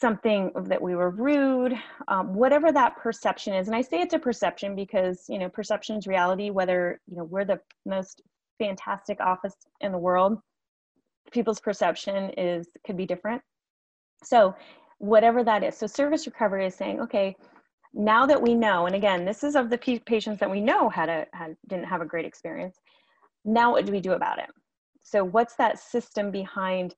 something 0.00 0.50
that 0.64 0.80
we 0.80 0.94
were 0.94 1.10
rude, 1.10 1.74
um, 2.08 2.34
whatever 2.34 2.72
that 2.72 2.96
perception 2.96 3.54
is. 3.54 3.66
And 3.66 3.76
I 3.76 3.82
say 3.82 4.00
it's 4.00 4.14
a 4.14 4.18
perception 4.18 4.74
because, 4.74 5.24
you 5.28 5.38
know, 5.38 5.48
perception 5.48 5.96
is 5.96 6.06
reality, 6.06 6.50
whether, 6.50 7.00
you 7.06 7.16
know, 7.16 7.24
we're 7.24 7.44
the 7.44 7.60
most 7.84 8.22
fantastic 8.58 9.20
office 9.20 9.54
in 9.80 9.92
the 9.92 9.98
world, 9.98 10.38
people's 11.32 11.60
perception 11.60 12.30
is, 12.30 12.68
could 12.84 12.96
be 12.96 13.06
different. 13.06 13.42
So 14.24 14.54
whatever 14.98 15.44
that 15.44 15.62
is. 15.62 15.76
So 15.76 15.86
service 15.86 16.26
recovery 16.26 16.66
is 16.66 16.74
saying, 16.74 17.00
okay, 17.00 17.36
now 17.92 18.26
that 18.26 18.40
we 18.40 18.54
know, 18.54 18.86
and 18.86 18.94
again, 18.94 19.24
this 19.24 19.42
is 19.42 19.56
of 19.56 19.70
the 19.70 19.78
patients 20.06 20.38
that 20.40 20.50
we 20.50 20.60
know 20.60 20.88
had 20.88 21.08
a, 21.08 21.26
had, 21.32 21.56
didn't 21.68 21.86
have 21.86 22.00
a 22.00 22.06
great 22.06 22.24
experience. 22.24 22.76
Now 23.44 23.72
what 23.72 23.86
do 23.86 23.92
we 23.92 24.00
do 24.00 24.12
about 24.12 24.38
it? 24.38 24.50
so 25.02 25.24
what's 25.24 25.56
that 25.56 25.78
system 25.78 26.30
behind 26.30 26.94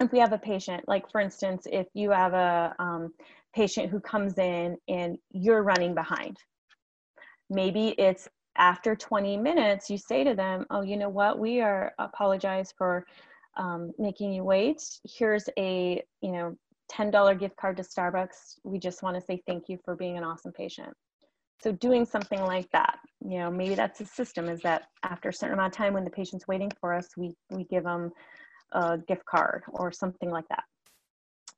if 0.00 0.12
we 0.12 0.18
have 0.18 0.32
a 0.32 0.38
patient 0.38 0.84
like 0.88 1.10
for 1.10 1.20
instance 1.20 1.66
if 1.70 1.86
you 1.94 2.10
have 2.10 2.32
a 2.34 2.74
um, 2.78 3.12
patient 3.54 3.90
who 3.90 4.00
comes 4.00 4.38
in 4.38 4.76
and 4.88 5.18
you're 5.30 5.62
running 5.62 5.94
behind 5.94 6.36
maybe 7.50 7.94
it's 7.98 8.28
after 8.56 8.94
20 8.94 9.36
minutes 9.36 9.90
you 9.90 9.98
say 9.98 10.24
to 10.24 10.34
them 10.34 10.64
oh 10.70 10.82
you 10.82 10.96
know 10.96 11.08
what? 11.08 11.38
We 11.38 11.60
are 11.60 11.92
apologize 11.98 12.72
for 12.76 13.06
um, 13.56 13.92
making 13.98 14.32
you 14.32 14.42
wait. 14.42 14.82
Here's 15.04 15.48
a 15.58 16.02
you 16.20 16.32
know 16.32 16.56
$10 16.92 17.38
gift 17.38 17.56
card 17.56 17.76
to 17.78 17.82
starbucks. 17.82 18.58
We 18.62 18.78
just 18.78 19.02
want 19.02 19.16
to 19.16 19.22
say 19.22 19.42
thank 19.46 19.68
you 19.68 19.78
for 19.84 19.96
being 19.96 20.18
an 20.18 20.24
awesome 20.24 20.52
patient. 20.52 20.92
So 21.62 21.72
doing 21.72 22.04
something 22.04 22.42
like 22.42 22.70
that 22.72 22.98
you 23.24 23.38
know 23.38 23.50
maybe 23.50 23.74
that's 23.74 24.00
a 24.00 24.06
system 24.06 24.48
is 24.48 24.60
that 24.60 24.82
after 25.02 25.30
a 25.30 25.32
certain 25.32 25.54
amount 25.54 25.72
of 25.72 25.76
time 25.76 25.94
when 25.94 26.04
the 26.04 26.10
patient's 26.10 26.46
waiting 26.46 26.70
for 26.80 26.92
us 26.92 27.08
we 27.16 27.34
we 27.50 27.64
give 27.64 27.84
them 27.84 28.10
a 28.74 28.98
gift 28.98 29.24
card 29.24 29.62
or 29.72 29.90
something 29.90 30.30
like 30.30 30.46
that 30.48 30.64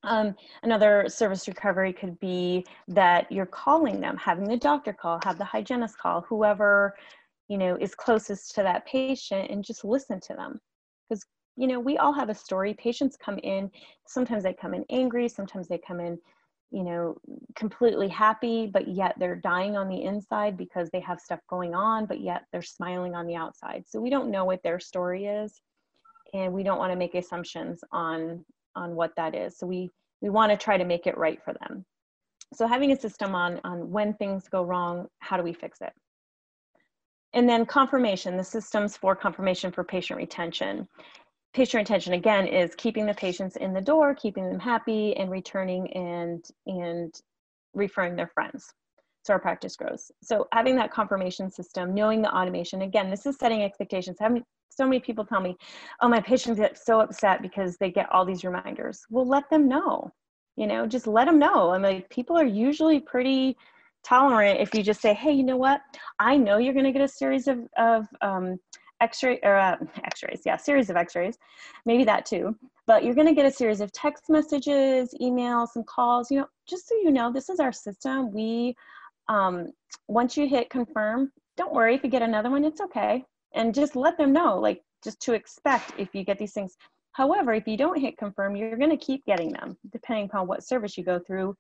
um, 0.07 0.35
another 0.62 1.07
service 1.09 1.48
recovery 1.48 1.92
could 1.92 2.18
be 2.20 2.64
that 2.88 3.31
you're 3.31 3.46
calling 3.46 4.00
them, 4.00 4.16
having 4.16 4.48
the 4.48 4.57
doctor 4.57 4.92
call, 4.92 5.20
have 5.24 5.38
the 5.38 5.44
hygienist 5.44 5.98
call, 5.98 6.22
whoever 6.22 6.94
you 7.48 7.59
know 7.59 7.76
is 7.76 7.94
closest 7.94 8.55
to 8.55 8.62
that 8.62 8.87
patient, 8.87 9.50
and 9.50 9.64
just 9.64 9.85
listen 9.85 10.20
to 10.20 10.35
them. 10.35 10.61
Because 11.09 11.24
you 11.57 11.66
know 11.66 11.81
we 11.81 11.98
all 11.98 12.12
have 12.12 12.29
a 12.29 12.35
story. 12.35 12.74
Patients 12.74 13.16
come 13.16 13.38
in. 13.38 13.70
Sometimes 14.07 14.44
they 14.44 14.55
come 14.55 14.74
in 14.74 14.85
angry. 14.90 15.29
Sometimes 15.29 15.66
they 15.66 15.79
come 15.79 15.98
in, 15.98 16.18
you 16.70 16.85
know, 16.85 17.16
completely 17.57 18.09
happy, 18.09 18.66
but 18.66 18.87
yet 18.87 19.14
they're 19.18 19.37
dying 19.37 19.76
on 19.76 19.88
the 19.88 20.02
inside 20.02 20.57
because 20.57 20.88
they 20.90 21.00
have 21.00 21.20
stuff 21.20 21.40
going 21.48 21.74
on, 21.74 22.07
but 22.07 22.20
yet 22.20 22.44
they're 22.52 22.62
smiling 22.62 23.14
on 23.14 23.26
the 23.26 23.35
outside. 23.35 23.85
So 23.88 24.00
we 24.00 24.11
don't 24.11 24.31
know 24.31 24.44
what 24.44 24.62
their 24.62 24.79
story 24.79 25.26
is, 25.26 25.61
and 26.35 26.53
we 26.53 26.62
don't 26.62 26.79
want 26.79 26.93
to 26.93 26.97
make 26.97 27.15
assumptions 27.15 27.81
on 27.93 28.45
on 28.75 28.95
what 28.95 29.12
that 29.17 29.35
is. 29.35 29.59
So 29.59 29.67
we 29.67 29.91
we 30.21 30.31
want 30.31 30.51
to 30.51 30.57
try 30.57 30.77
to 30.77 30.85
make 30.85 31.07
it 31.07 31.17
right 31.17 31.43
for 31.45 31.55
them. 31.55 31.85
So 32.55 32.67
having 32.67 32.93
a 32.93 32.97
system 32.97 33.35
on 33.35 33.61
on 33.65 33.91
when 33.91 34.15
things 34.15 34.49
go 34.49 34.62
wrong, 34.62 35.07
how 35.21 35.37
do 35.37 35.43
we 35.43 35.53
fix 35.53 35.81
it? 35.81 35.93
And 37.33 37.49
then 37.49 37.67
confirmation, 37.67 38.37
the 38.37 38.45
systems 38.45 38.97
for 38.97 39.15
confirmation 39.15 39.73
for 39.73 39.85
patient 39.85 40.19
retention. 40.19 40.89
Patient 41.55 41.83
retention 41.83 42.12
again 42.12 42.47
is 42.47 42.75
keeping 42.77 43.07
the 43.07 43.15
patients 43.15 43.57
in 43.57 43.73
the 43.73 43.81
door, 43.81 44.15
keeping 44.15 44.49
them 44.49 44.61
happy 44.61 45.17
and 45.17 45.31
returning 45.31 45.93
and 45.95 46.45
and 46.67 47.15
referring 47.75 48.17
their 48.17 48.29
friends 48.29 48.73
so 49.27 49.33
our 49.33 49.41
practice 49.41 49.75
grows. 49.75 50.12
So 50.23 50.47
having 50.53 50.77
that 50.77 50.93
confirmation 50.93 51.51
system, 51.51 51.93
knowing 51.93 52.23
the 52.23 52.35
automation, 52.35 52.83
again, 52.83 53.11
this 53.11 53.27
is 53.27 53.37
setting 53.37 53.62
expectations. 53.62 54.19
Having 54.21 54.45
so 54.68 54.85
many 54.85 55.00
people 55.00 55.24
tell 55.24 55.40
me, 55.40 55.57
oh, 56.00 56.09
my 56.09 56.20
patients 56.20 56.59
get 56.59 56.79
so 56.79 57.00
upset 57.00 57.42
because 57.42 57.76
they 57.76 57.90
get 57.90 58.11
all 58.12 58.24
these 58.24 58.44
reminders. 58.44 59.00
Well, 59.11 59.26
let 59.26 59.48
them 59.50 59.68
know, 59.68 60.12
you 60.57 60.66
know, 60.66 60.87
just 60.87 61.07
let 61.07 61.26
them 61.26 61.38
know. 61.38 61.70
I'm 61.70 61.83
like, 61.83 62.09
people 62.11 62.37
are 62.37 62.46
usually 62.46 63.00
pretty 63.00 63.57
tolerant 64.05 64.61
if 64.61 64.74
you 64.74 64.83
just 64.83 65.00
say, 65.00 65.14
hey, 65.14 65.33
you 65.33 65.44
know 65.44 65.57
what? 65.57 65.81
I 66.18 66.37
know 66.37 66.59
you're 66.59 66.74
going 66.74 66.85
to 66.85 66.92
get 66.92 67.02
a 67.02 67.09
series 67.09 67.48
of, 67.48 67.61
of 67.76 68.07
um, 68.20 68.59
x-ray 69.02 69.38
or 69.42 69.57
uh, 69.57 69.76
x-rays 70.05 70.40
yeah 70.46 70.57
series 70.57 70.88
of 70.88 70.96
x-rays 70.96 71.37
maybe 71.85 72.02
that 72.02 72.24
too 72.24 72.57
but 72.87 73.05
you're 73.05 73.14
going 73.14 73.26
to 73.26 73.35
get 73.35 73.44
a 73.44 73.50
series 73.50 73.83
of 73.83 73.92
text 73.92 74.24
messages 74.31 75.14
emails 75.20 75.68
some 75.74 75.85
calls 75.85 76.31
you 76.31 76.38
know 76.38 76.46
just 76.66 76.88
so 76.88 76.94
you 76.94 77.11
know 77.11 77.31
this 77.31 77.50
is 77.50 77.61
our 77.61 77.72
system 77.72 78.33
we 78.33 78.74
um, 79.29 79.72
once 80.09 80.37
you 80.37 80.48
hit 80.48 80.70
confirm, 80.70 81.33
don't 81.57 81.72
worry 81.72 81.94
if 81.94 82.05
you 82.05 82.11
get 82.11 82.22
another 82.22 82.50
one, 82.50 82.64
it's 82.64 82.81
okay. 82.81 83.24
And 83.57 83.75
just 83.75 83.97
let 83.97 84.16
them 84.16 84.33
know, 84.33 84.59
like, 84.59 84.83
just 85.03 85.21
to 85.23 85.33
expect 85.33 85.92
if 85.99 86.14
you 86.14 86.25
get 86.25 86.38
these 86.38 86.53
things. 86.53 86.77
However, 87.12 87.55
if 87.55 87.66
you 87.66 87.77
don't 87.77 87.99
hit 87.99 88.19
confirm, 88.19 88.55
you're 88.55 88.77
going 88.77 88.90
to 88.90 88.97
keep 88.97 89.25
getting 89.25 89.53
them 89.53 89.77
depending 89.90 90.27
upon 90.27 90.47
what 90.47 90.62
service 90.62 90.97
you 90.99 91.05
go 91.05 91.19
through. 91.19 91.57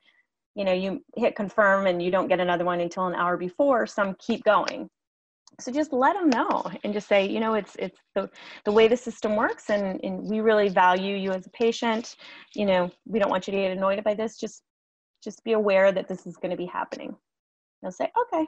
You 0.54 0.64
know, 0.64 0.72
you 0.72 1.02
hit 1.16 1.34
confirm 1.34 1.86
and 1.86 2.02
you 2.02 2.10
don't 2.10 2.28
get 2.28 2.40
another 2.40 2.64
one 2.64 2.80
until 2.80 3.06
an 3.06 3.14
hour 3.14 3.36
before, 3.36 3.86
some 3.86 4.14
keep 4.18 4.44
going. 4.44 4.88
So 5.58 5.72
just 5.72 5.92
let 5.92 6.14
them 6.14 6.28
know 6.28 6.70
and 6.84 6.92
just 6.92 7.08
say, 7.08 7.26
you 7.26 7.40
know, 7.40 7.54
it's 7.54 7.76
it's 7.78 7.98
the, 8.14 8.28
the 8.66 8.72
way 8.72 8.88
the 8.88 8.96
system 8.96 9.36
works 9.36 9.70
and, 9.70 9.98
and 10.04 10.28
we 10.28 10.40
really 10.40 10.68
value 10.68 11.16
you 11.16 11.32
as 11.32 11.46
a 11.46 11.50
patient. 11.50 12.16
You 12.54 12.66
know, 12.66 12.90
we 13.06 13.18
don't 13.18 13.30
want 13.30 13.46
you 13.46 13.52
to 13.52 13.58
get 13.58 13.70
annoyed 13.70 14.02
by 14.04 14.12
this. 14.12 14.36
Just 14.36 14.62
just 15.24 15.42
be 15.44 15.52
aware 15.52 15.92
that 15.92 16.08
this 16.08 16.26
is 16.26 16.36
going 16.36 16.50
to 16.50 16.56
be 16.56 16.66
happening. 16.66 17.16
They'll 17.80 17.92
say, 17.92 18.10
okay. 18.22 18.46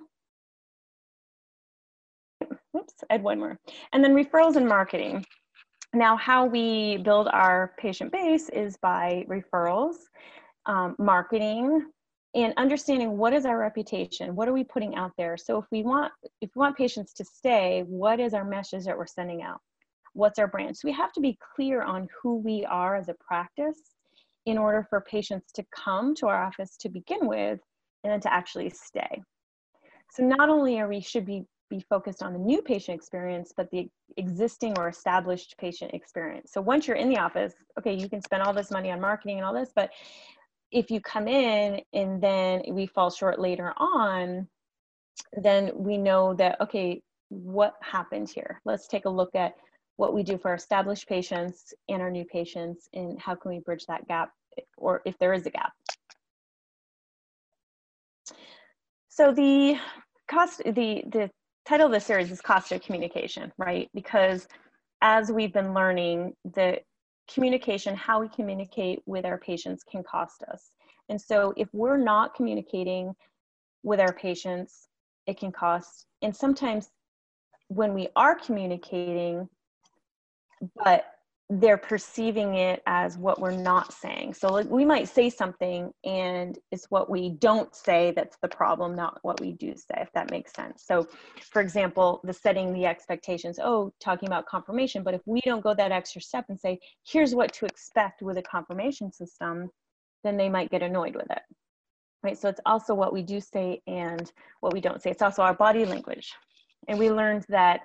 Oops, 2.76 2.92
add 3.10 3.22
one 3.22 3.38
more. 3.38 3.58
And 3.92 4.02
then 4.02 4.14
referrals 4.14 4.56
and 4.56 4.68
marketing. 4.68 5.24
Now, 5.94 6.16
how 6.16 6.44
we 6.44 6.98
build 6.98 7.28
our 7.28 7.74
patient 7.78 8.12
base 8.12 8.48
is 8.50 8.76
by 8.76 9.24
referrals, 9.28 9.96
um, 10.66 10.94
marketing, 10.98 11.86
and 12.34 12.52
understanding 12.58 13.16
what 13.16 13.32
is 13.32 13.46
our 13.46 13.58
reputation 13.58 14.36
what 14.36 14.46
are 14.46 14.52
we 14.52 14.62
putting 14.62 14.94
out 14.96 15.12
there 15.16 15.34
so 15.34 15.56
if 15.56 15.64
we 15.72 15.82
want 15.82 16.12
if 16.42 16.50
we 16.54 16.60
want 16.60 16.76
patients 16.76 17.14
to 17.14 17.24
stay 17.24 17.84
what 17.86 18.20
is 18.20 18.34
our 18.34 18.44
message 18.44 18.84
that 18.84 18.96
we're 18.96 19.06
sending 19.06 19.40
out 19.40 19.58
what's 20.12 20.38
our 20.38 20.46
brand 20.46 20.76
so 20.76 20.86
we 20.86 20.92
have 20.92 21.10
to 21.10 21.22
be 21.22 21.38
clear 21.56 21.80
on 21.80 22.06
who 22.22 22.36
we 22.36 22.66
are 22.66 22.96
as 22.96 23.08
a 23.08 23.14
practice 23.14 23.94
in 24.48 24.56
order 24.56 24.86
for 24.88 25.02
patients 25.02 25.52
to 25.52 25.64
come 25.74 26.14
to 26.14 26.26
our 26.26 26.42
office 26.42 26.76
to 26.78 26.88
begin 26.88 27.26
with 27.26 27.60
and 28.02 28.12
then 28.12 28.20
to 28.20 28.32
actually 28.32 28.70
stay. 28.70 29.22
So 30.12 30.22
not 30.22 30.48
only 30.48 30.80
are 30.80 30.88
we 30.88 31.00
should 31.00 31.26
be 31.26 31.44
be 31.70 31.80
focused 31.88 32.22
on 32.22 32.32
the 32.32 32.38
new 32.38 32.62
patient 32.62 32.96
experience, 32.96 33.52
but 33.56 33.70
the 33.70 33.88
existing 34.16 34.78
or 34.78 34.88
established 34.88 35.56
patient 35.58 35.92
experience. 35.92 36.52
So 36.52 36.60
once 36.60 36.86
you're 36.86 36.96
in 36.96 37.08
the 37.08 37.18
office, 37.18 37.54
okay, 37.78 37.94
you 37.94 38.08
can 38.08 38.22
spend 38.22 38.42
all 38.42 38.52
this 38.52 38.70
money 38.70 38.90
on 38.90 39.00
marketing 39.00 39.36
and 39.38 39.46
all 39.46 39.54
this, 39.54 39.70
but 39.74 39.90
if 40.70 40.90
you 40.90 41.00
come 41.00 41.28
in 41.28 41.80
and 41.92 42.22
then 42.22 42.62
we 42.70 42.86
fall 42.86 43.10
short 43.10 43.38
later 43.38 43.72
on, 43.76 44.48
then 45.32 45.70
we 45.74 45.96
know 45.96 46.34
that, 46.34 46.60
okay, 46.60 47.02
what 47.28 47.74
happened 47.82 48.28
here? 48.28 48.60
Let's 48.64 48.86
take 48.86 49.04
a 49.04 49.10
look 49.10 49.34
at 49.34 49.54
what 49.96 50.14
we 50.14 50.22
do 50.22 50.38
for 50.38 50.48
our 50.48 50.54
established 50.54 51.08
patients 51.08 51.74
and 51.88 52.00
our 52.00 52.10
new 52.10 52.24
patients 52.24 52.88
and 52.94 53.20
how 53.20 53.34
can 53.34 53.50
we 53.50 53.60
bridge 53.60 53.84
that 53.86 54.06
gap 54.06 54.30
or 54.76 55.02
if 55.04 55.18
there 55.18 55.32
is 55.32 55.46
a 55.46 55.50
gap. 55.50 55.72
So 59.08 59.32
the 59.32 59.76
cost, 60.30 60.62
the, 60.64 61.02
the 61.10 61.30
title 61.68 61.86
of 61.86 61.92
the 61.92 62.00
series 62.00 62.30
is 62.30 62.40
Cost 62.40 62.72
of 62.72 62.80
Communication, 62.80 63.52
right? 63.58 63.90
Because 63.92 64.48
as 65.02 65.30
we've 65.30 65.52
been 65.52 65.74
learning, 65.74 66.32
the 66.54 66.78
communication, 67.32 67.94
how 67.94 68.22
we 68.22 68.28
communicate 68.30 69.00
with 69.04 69.26
our 69.26 69.36
patients 69.36 69.84
can 69.84 70.02
cost 70.02 70.42
us. 70.50 70.70
And 71.10 71.20
so 71.20 71.52
if 71.58 71.68
we're 71.74 71.98
not 71.98 72.34
communicating 72.34 73.14
with 73.82 74.00
our 74.00 74.14
patients, 74.14 74.88
it 75.26 75.38
can 75.38 75.52
cost. 75.52 76.06
And 76.22 76.34
sometimes 76.34 76.88
when 77.68 77.92
we 77.92 78.08
are 78.16 78.34
communicating, 78.34 79.46
but 80.82 81.04
they're 81.50 81.78
perceiving 81.78 82.56
it 82.56 82.82
as 82.86 83.16
what 83.16 83.40
we're 83.40 83.50
not 83.50 83.92
saying. 83.94 84.34
So 84.34 84.48
like 84.48 84.68
we 84.68 84.84
might 84.84 85.08
say 85.08 85.30
something 85.30 85.90
and 86.04 86.58
it's 86.70 86.90
what 86.90 87.08
we 87.08 87.30
don't 87.30 87.74
say 87.74 88.12
that's 88.14 88.36
the 88.42 88.48
problem, 88.48 88.94
not 88.94 89.18
what 89.22 89.40
we 89.40 89.52
do 89.52 89.74
say, 89.74 89.94
if 89.96 90.12
that 90.12 90.30
makes 90.30 90.52
sense. 90.52 90.84
So 90.86 91.08
for 91.50 91.62
example, 91.62 92.20
the 92.22 92.34
setting 92.34 92.74
the 92.74 92.84
expectations, 92.84 93.58
oh, 93.62 93.94
talking 93.98 94.28
about 94.28 94.44
confirmation, 94.44 95.02
but 95.02 95.14
if 95.14 95.22
we 95.24 95.40
don't 95.40 95.62
go 95.62 95.72
that 95.72 95.90
extra 95.90 96.20
step 96.20 96.44
and 96.50 96.60
say, 96.60 96.78
here's 97.06 97.34
what 97.34 97.54
to 97.54 97.64
expect 97.64 98.20
with 98.20 98.36
a 98.36 98.42
confirmation 98.42 99.10
system, 99.10 99.70
then 100.24 100.36
they 100.36 100.50
might 100.50 100.70
get 100.70 100.82
annoyed 100.82 101.16
with 101.16 101.30
it. 101.30 101.42
Right. 102.22 102.36
So 102.36 102.48
it's 102.48 102.60
also 102.66 102.94
what 102.94 103.12
we 103.12 103.22
do 103.22 103.40
say 103.40 103.80
and 103.86 104.30
what 104.60 104.74
we 104.74 104.80
don't 104.80 105.00
say. 105.00 105.10
It's 105.10 105.22
also 105.22 105.40
our 105.42 105.54
body 105.54 105.86
language. 105.86 106.30
And 106.88 106.98
we 106.98 107.10
learned 107.10 107.46
that 107.48 107.80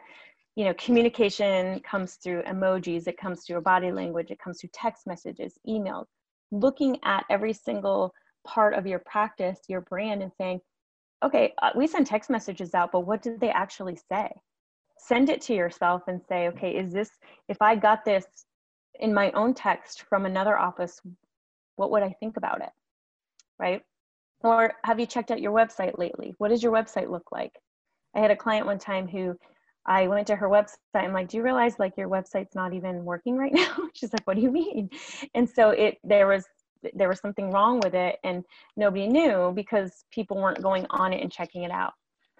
you 0.55 0.65
know, 0.65 0.73
communication 0.75 1.79
comes 1.79 2.15
through 2.15 2.43
emojis, 2.43 3.07
it 3.07 3.17
comes 3.17 3.43
through 3.43 3.61
body 3.61 3.91
language, 3.91 4.29
it 4.29 4.39
comes 4.39 4.59
through 4.59 4.69
text 4.73 5.07
messages, 5.07 5.57
emails. 5.67 6.05
Looking 6.51 6.99
at 7.03 7.25
every 7.29 7.53
single 7.53 8.13
part 8.45 8.75
of 8.75 8.85
your 8.85 8.99
practice, 8.99 9.59
your 9.67 9.81
brand, 9.81 10.21
and 10.21 10.31
saying, 10.37 10.59
okay, 11.23 11.53
uh, 11.61 11.71
we 11.75 11.87
send 11.87 12.05
text 12.05 12.29
messages 12.29 12.75
out, 12.75 12.91
but 12.91 13.01
what 13.01 13.21
did 13.21 13.39
they 13.39 13.49
actually 13.49 13.97
say? 14.11 14.29
Send 14.97 15.29
it 15.29 15.41
to 15.41 15.55
yourself 15.55 16.03
and 16.07 16.21
say, 16.29 16.47
okay, 16.49 16.75
is 16.75 16.93
this, 16.93 17.09
if 17.49 17.61
I 17.61 17.75
got 17.75 18.05
this 18.05 18.25
in 18.99 19.13
my 19.13 19.31
own 19.31 19.53
text 19.53 20.03
from 20.03 20.25
another 20.25 20.57
office, 20.57 21.01
what 21.77 21.89
would 21.89 22.03
I 22.03 22.15
think 22.19 22.37
about 22.37 22.61
it? 22.61 22.69
Right? 23.57 23.81
Or 24.41 24.73
have 24.83 24.99
you 24.99 25.05
checked 25.05 25.31
out 25.31 25.41
your 25.41 25.53
website 25.53 25.97
lately? 25.97 26.35
What 26.37 26.49
does 26.49 26.61
your 26.61 26.73
website 26.73 27.09
look 27.09 27.31
like? 27.31 27.53
I 28.15 28.19
had 28.19 28.29
a 28.29 28.35
client 28.35 28.67
one 28.67 28.77
time 28.77 29.07
who 29.07 29.35
I 29.85 30.07
went 30.07 30.27
to 30.27 30.35
her 30.35 30.47
website. 30.47 30.77
I'm 30.95 31.13
like, 31.13 31.29
do 31.29 31.37
you 31.37 31.43
realize 31.43 31.77
like 31.79 31.97
your 31.97 32.09
website's 32.09 32.55
not 32.55 32.73
even 32.73 33.03
working 33.03 33.37
right 33.37 33.53
now? 33.53 33.75
She's 33.93 34.13
like, 34.13 34.25
what 34.25 34.35
do 34.35 34.41
you 34.41 34.51
mean? 34.51 34.89
And 35.33 35.49
so 35.49 35.71
it 35.71 35.97
there 36.03 36.27
was 36.27 36.45
there 36.93 37.07
was 37.07 37.19
something 37.19 37.49
wrong 37.49 37.79
with 37.81 37.93
it 37.93 38.17
and 38.25 38.43
nobody 38.75 39.07
knew 39.07 39.53
because 39.55 40.03
people 40.11 40.37
weren't 40.37 40.61
going 40.61 40.85
on 40.89 41.13
it 41.13 41.21
and 41.21 41.31
checking 41.31 41.63
it 41.63 41.71
out. 41.71 41.93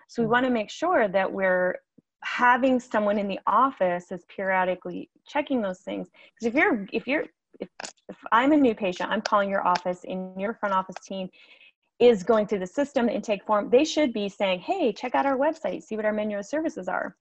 So 0.10 0.22
we 0.22 0.28
mm. 0.28 0.32
want 0.32 0.46
to 0.46 0.50
make 0.50 0.70
sure 0.70 1.08
that 1.08 1.32
we're 1.32 1.78
having 2.24 2.80
someone 2.80 3.20
in 3.20 3.28
the 3.28 3.40
office 3.46 4.12
is 4.12 4.24
periodically 4.34 5.10
checking 5.28 5.62
those 5.62 5.80
things 5.80 6.08
because 6.34 6.48
if 6.48 6.54
you're 6.54 6.88
if 6.94 7.06
you're 7.06 7.26
if, 7.60 7.68
if 8.08 8.16
i'm 8.32 8.54
a 8.54 8.58
new 8.58 8.74
patient 8.74 9.10
i'm 9.12 9.22
calling 9.22 9.50
your 9.50 9.66
office 9.68 10.06
and 10.08 10.40
your 10.40 10.54
front 10.54 10.74
office 10.74 10.96
team 11.06 11.30
is 12.00 12.24
going 12.24 12.48
through 12.48 12.60
the 12.60 12.68
system 12.68 13.08
the 13.08 13.14
intake 13.14 13.46
form 13.46 13.70
they 13.70 13.84
should 13.84 14.14
be 14.14 14.30
saying 14.30 14.60
hey 14.60 14.94
check 14.94 15.16
out 15.16 15.26
our 15.26 15.38
website 15.38 15.84
see 15.84 15.98
what 15.98 16.06
our 16.06 16.14
menu 16.14 16.38
of 16.38 16.46
services 16.46 16.88
are 16.88 17.16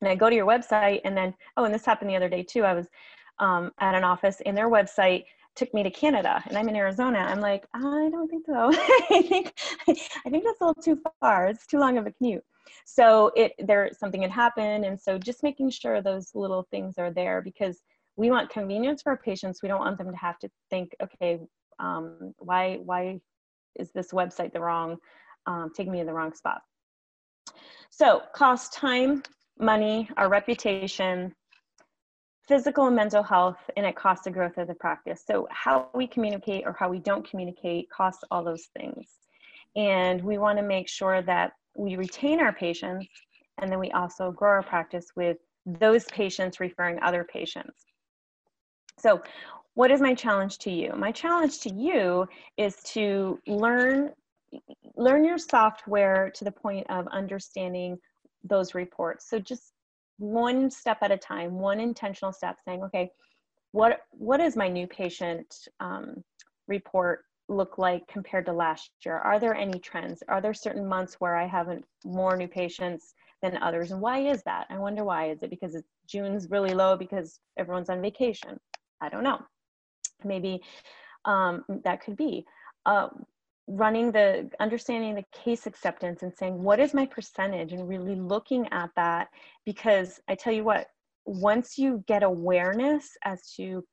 and 0.00 0.08
i 0.08 0.14
go 0.14 0.28
to 0.28 0.36
your 0.36 0.46
website 0.46 1.00
and 1.04 1.16
then 1.16 1.34
oh 1.56 1.64
and 1.64 1.74
this 1.74 1.84
happened 1.84 2.10
the 2.10 2.16
other 2.16 2.28
day 2.28 2.42
too 2.42 2.64
i 2.64 2.72
was 2.72 2.88
um, 3.38 3.72
at 3.78 3.94
an 3.94 4.04
office 4.04 4.42
and 4.44 4.56
their 4.56 4.68
website 4.68 5.24
took 5.56 5.72
me 5.74 5.82
to 5.82 5.90
Canada 5.90 6.42
and 6.46 6.56
I'm 6.56 6.68
in 6.68 6.76
Arizona. 6.76 7.18
I'm 7.18 7.40
like, 7.40 7.66
I 7.74 8.08
don't 8.12 8.28
think 8.28 8.46
so. 8.46 8.70
I 9.10 9.22
think 9.22 9.54
I 9.88 10.30
think 10.30 10.44
that's 10.44 10.60
a 10.60 10.66
little 10.66 10.82
too 10.82 11.00
far. 11.20 11.48
It's 11.48 11.66
too 11.66 11.78
long 11.78 11.98
of 11.98 12.06
a 12.06 12.12
commute. 12.12 12.44
So 12.84 13.32
it 13.36 13.52
there 13.58 13.90
something 13.98 14.22
had 14.22 14.30
happened, 14.30 14.84
and 14.84 15.00
so 15.00 15.18
just 15.18 15.42
making 15.42 15.70
sure 15.70 16.00
those 16.02 16.30
little 16.34 16.66
things 16.70 16.98
are 16.98 17.10
there 17.10 17.42
because 17.42 17.82
we 18.16 18.30
want 18.30 18.50
convenience 18.50 19.02
for 19.02 19.10
our 19.10 19.16
patients. 19.16 19.62
We 19.62 19.68
don't 19.68 19.80
want 19.80 19.98
them 19.98 20.10
to 20.10 20.16
have 20.16 20.38
to 20.40 20.50
think, 20.68 20.94
okay, 21.02 21.40
um, 21.78 22.34
why 22.38 22.76
why 22.84 23.20
is 23.76 23.90
this 23.92 24.12
website 24.12 24.52
the 24.52 24.60
wrong, 24.60 24.98
um, 25.46 25.70
taking 25.74 25.92
me 25.92 26.00
to 26.00 26.04
the 26.04 26.12
wrong 26.12 26.34
spot. 26.34 26.60
So 27.90 28.22
cost 28.34 28.72
time, 28.72 29.22
money, 29.60 30.08
our 30.16 30.28
reputation, 30.28 31.34
physical 32.48 32.86
and 32.86 32.96
mental 32.96 33.22
health, 33.22 33.58
and 33.76 33.86
it 33.86 33.94
costs 33.94 34.24
the 34.24 34.30
growth 34.30 34.58
of 34.58 34.66
the 34.66 34.74
practice. 34.74 35.22
So 35.26 35.46
how 35.50 35.88
we 35.94 36.06
communicate 36.06 36.64
or 36.66 36.74
how 36.78 36.88
we 36.88 36.98
don't 36.98 37.28
communicate 37.28 37.88
costs 37.90 38.24
all 38.30 38.42
those 38.42 38.68
things. 38.76 39.06
And 39.76 40.22
we 40.22 40.38
want 40.38 40.58
to 40.58 40.64
make 40.64 40.88
sure 40.88 41.22
that 41.22 41.52
we 41.76 41.96
retain 41.96 42.40
our 42.40 42.52
patients 42.52 43.06
and 43.60 43.70
then 43.70 43.78
we 43.78 43.90
also 43.92 44.32
grow 44.32 44.50
our 44.50 44.62
practice 44.62 45.06
with 45.14 45.36
those 45.64 46.04
patients 46.06 46.58
referring 46.58 46.98
other 47.02 47.24
patients. 47.24 47.84
So 48.98 49.22
what 49.74 49.90
is 49.90 50.00
my 50.00 50.14
challenge 50.14 50.58
to 50.58 50.70
you? 50.70 50.92
My 50.96 51.12
challenge 51.12 51.60
to 51.60 51.72
you 51.72 52.26
is 52.56 52.76
to 52.94 53.38
learn 53.46 54.10
learn 54.96 55.24
your 55.24 55.38
software 55.38 56.32
to 56.34 56.44
the 56.44 56.50
point 56.50 56.84
of 56.90 57.06
understanding 57.12 57.96
those 58.44 58.74
reports. 58.74 59.28
So 59.28 59.38
just 59.38 59.72
one 60.18 60.70
step 60.70 60.98
at 61.02 61.10
a 61.10 61.16
time, 61.16 61.58
one 61.58 61.80
intentional 61.80 62.32
step 62.32 62.56
saying, 62.64 62.82
okay, 62.84 63.10
what, 63.72 64.00
what 64.10 64.40
is 64.40 64.56
my 64.56 64.68
new 64.68 64.86
patient 64.86 65.54
um, 65.80 66.22
report 66.68 67.24
look 67.48 67.78
like 67.78 68.06
compared 68.08 68.46
to 68.46 68.52
last 68.52 68.90
year? 69.04 69.18
Are 69.18 69.38
there 69.38 69.54
any 69.54 69.78
trends? 69.78 70.22
Are 70.28 70.40
there 70.40 70.54
certain 70.54 70.86
months 70.86 71.16
where 71.18 71.36
I 71.36 71.46
have 71.46 71.68
more 72.04 72.36
new 72.36 72.48
patients 72.48 73.14
than 73.42 73.56
others? 73.56 73.90
And 73.92 74.00
why 74.00 74.20
is 74.20 74.42
that? 74.44 74.66
I 74.70 74.78
wonder 74.78 75.04
why. 75.04 75.30
Is 75.30 75.42
it 75.42 75.50
because 75.50 75.74
it's, 75.74 75.88
June's 76.06 76.50
really 76.50 76.74
low 76.74 76.96
because 76.96 77.40
everyone's 77.58 77.90
on 77.90 78.02
vacation? 78.02 78.58
I 79.00 79.08
don't 79.08 79.24
know. 79.24 79.40
Maybe 80.24 80.62
um, 81.24 81.64
that 81.84 82.02
could 82.02 82.16
be. 82.16 82.44
Uh, 82.86 83.08
running 83.70 84.10
the 84.10 84.50
understanding 84.60 85.14
the 85.14 85.24
case 85.32 85.66
acceptance 85.66 86.22
and 86.22 86.32
saying 86.34 86.60
what 86.60 86.80
is 86.80 86.92
my 86.94 87.06
percentage? 87.06 87.72
and 87.72 87.88
really 87.88 88.14
looking 88.14 88.66
at 88.72 88.90
that 88.96 89.28
because 89.64 90.20
i 90.28 90.34
tell 90.34 90.52
you 90.52 90.64
what 90.64 90.88
once 91.24 91.78
you 91.78 92.02
get 92.08 92.22
awareness 92.22 93.16
as 93.24 93.52
to 93.52 93.84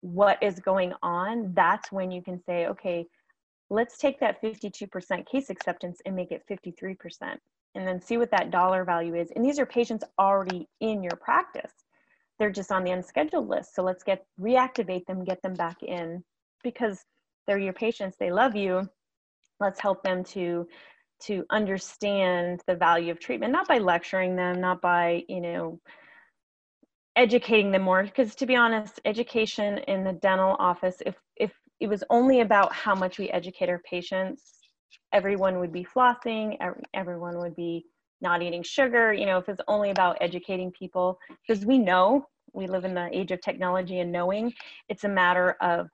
what 0.00 0.42
is 0.42 0.58
going 0.60 0.92
on 1.02 1.52
that's 1.54 1.92
when 1.92 2.10
you 2.10 2.22
can 2.22 2.40
say 2.44 2.66
okay 2.66 3.06
let's 3.70 3.98
take 3.98 4.20
that 4.20 4.40
52% 4.42 5.26
case 5.26 5.50
acceptance 5.50 6.00
and 6.06 6.14
make 6.14 6.30
it 6.30 6.44
53% 6.48 7.36
and 7.74 7.86
then 7.86 8.00
see 8.00 8.16
what 8.16 8.30
that 8.30 8.50
dollar 8.50 8.84
value 8.84 9.14
is. 9.14 9.30
And 9.34 9.44
these 9.44 9.58
are 9.58 9.66
patients 9.66 10.04
already 10.18 10.68
in 10.80 11.02
your 11.02 11.16
practice. 11.20 11.72
They're 12.38 12.50
just 12.50 12.72
on 12.72 12.84
the 12.84 12.92
unscheduled 12.92 13.48
list. 13.48 13.74
So 13.74 13.82
let's 13.82 14.02
get 14.02 14.24
reactivate 14.40 15.06
them 15.06 15.24
get 15.24 15.42
them 15.42 15.54
back 15.54 15.82
in 15.82 16.22
because 16.62 17.04
they're 17.46 17.58
your 17.58 17.72
patients. 17.72 18.16
They 18.18 18.30
love 18.30 18.56
you 18.56 18.88
let's 19.60 19.80
help 19.80 20.02
them 20.02 20.22
to 20.24 20.66
to 21.18 21.44
understand 21.50 22.60
the 22.66 22.74
value 22.74 23.10
of 23.10 23.18
treatment 23.18 23.52
not 23.52 23.66
by 23.66 23.78
lecturing 23.78 24.36
them 24.36 24.60
not 24.60 24.80
by 24.80 25.22
you 25.28 25.40
know 25.40 25.80
educating 27.16 27.72
them 27.72 27.82
more. 27.82 28.02
Because 28.04 28.34
to 28.36 28.46
be 28.46 28.54
honest 28.54 29.00
education 29.04 29.78
in 29.88 30.04
the 30.04 30.12
dental 30.12 30.56
office 30.58 31.02
if 31.04 31.16
if 31.36 31.52
it 31.80 31.88
was 31.88 32.04
only 32.10 32.40
about 32.40 32.72
how 32.72 32.94
much 32.94 33.18
we 33.18 33.28
educate 33.30 33.68
our 33.68 33.80
patients 33.80 34.60
everyone 35.12 35.58
would 35.58 35.72
be 35.72 35.84
flossing 35.84 36.56
everyone 36.94 37.38
would 37.38 37.56
be 37.56 37.84
not 38.20 38.42
eating 38.42 38.62
sugar 38.62 39.12
you 39.12 39.26
know 39.26 39.38
if 39.38 39.48
it's 39.48 39.60
only 39.66 39.90
about 39.90 40.18
educating 40.20 40.70
people. 40.72 41.18
Because 41.46 41.64
we 41.64 41.78
know 41.78 42.26
we 42.52 42.66
live 42.66 42.84
in 42.84 42.94
the 42.94 43.08
age 43.12 43.32
of 43.32 43.40
technology 43.40 44.00
and 44.00 44.12
knowing 44.12 44.52
it's 44.88 45.04
a 45.04 45.08
matter 45.08 45.56
of 45.60 45.88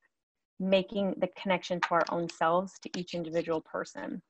making 0.62 1.14
the 1.18 1.28
connection 1.40 1.80
to 1.80 1.88
our 1.92 2.04
own 2.10 2.28
selves 2.28 2.78
to 2.80 2.90
each 2.98 3.14
individual 3.14 3.60
person 3.60 4.22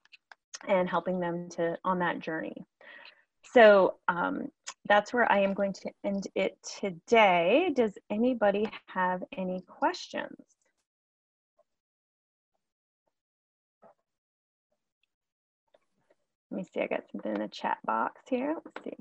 and 0.68 0.88
helping 0.88 1.20
them 1.20 1.48
to 1.50 1.76
on 1.84 1.98
that 2.00 2.20
journey. 2.20 2.64
So 3.44 3.96
um, 4.08 4.48
that's 4.88 5.12
where 5.12 5.30
i 5.30 5.38
am 5.38 5.54
going 5.54 5.72
to 5.72 5.90
end 6.04 6.26
it 6.34 6.56
today. 6.80 7.72
Does 7.74 7.92
anybody 8.10 8.68
have 8.86 9.22
any 9.36 9.60
questions? 9.66 10.36
Let 16.50 16.58
me 16.58 16.64
see 16.64 16.80
i 16.80 16.86
got 16.86 17.04
something 17.10 17.34
in 17.34 17.40
the 17.40 17.48
chat 17.48 17.78
box 17.84 18.20
here. 18.28 18.56
Let's 18.64 18.84
see 18.84 18.96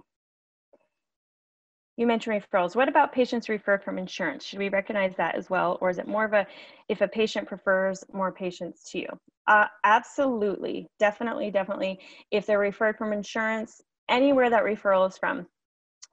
you 2.02 2.08
mentioned 2.08 2.42
referrals. 2.42 2.76
What 2.76 2.90
about 2.90 3.14
patients 3.14 3.48
referred 3.48 3.84
from 3.84 4.00
insurance? 4.00 4.44
Should 4.44 4.58
we 4.58 4.70
recognize 4.70 5.16
that 5.18 5.36
as 5.36 5.52
well? 5.52 5.78
Or 5.82 5.92
is 5.92 6.00
it 6.00 6.08
more 6.08 6.26
of 6.26 6.34
a, 6.34 6.48
if 6.90 7.02
a 7.02 7.08
patient 7.08 7.48
prefers 7.48 8.04
more 8.12 8.32
patients 8.32 8.90
to 8.92 9.00
you? 9.00 9.08
Uh, 9.48 9.68
absolutely, 9.84 10.88
definitely, 11.00 11.52
definitely. 11.52 12.00
If 12.32 12.48
they're 12.48 12.58
referred 12.58 12.98
from 12.98 13.14
insurance, 13.14 13.82
anywhere 14.10 14.50
that 14.50 14.64
referral 14.64 15.08
is 15.08 15.18
from, 15.20 15.46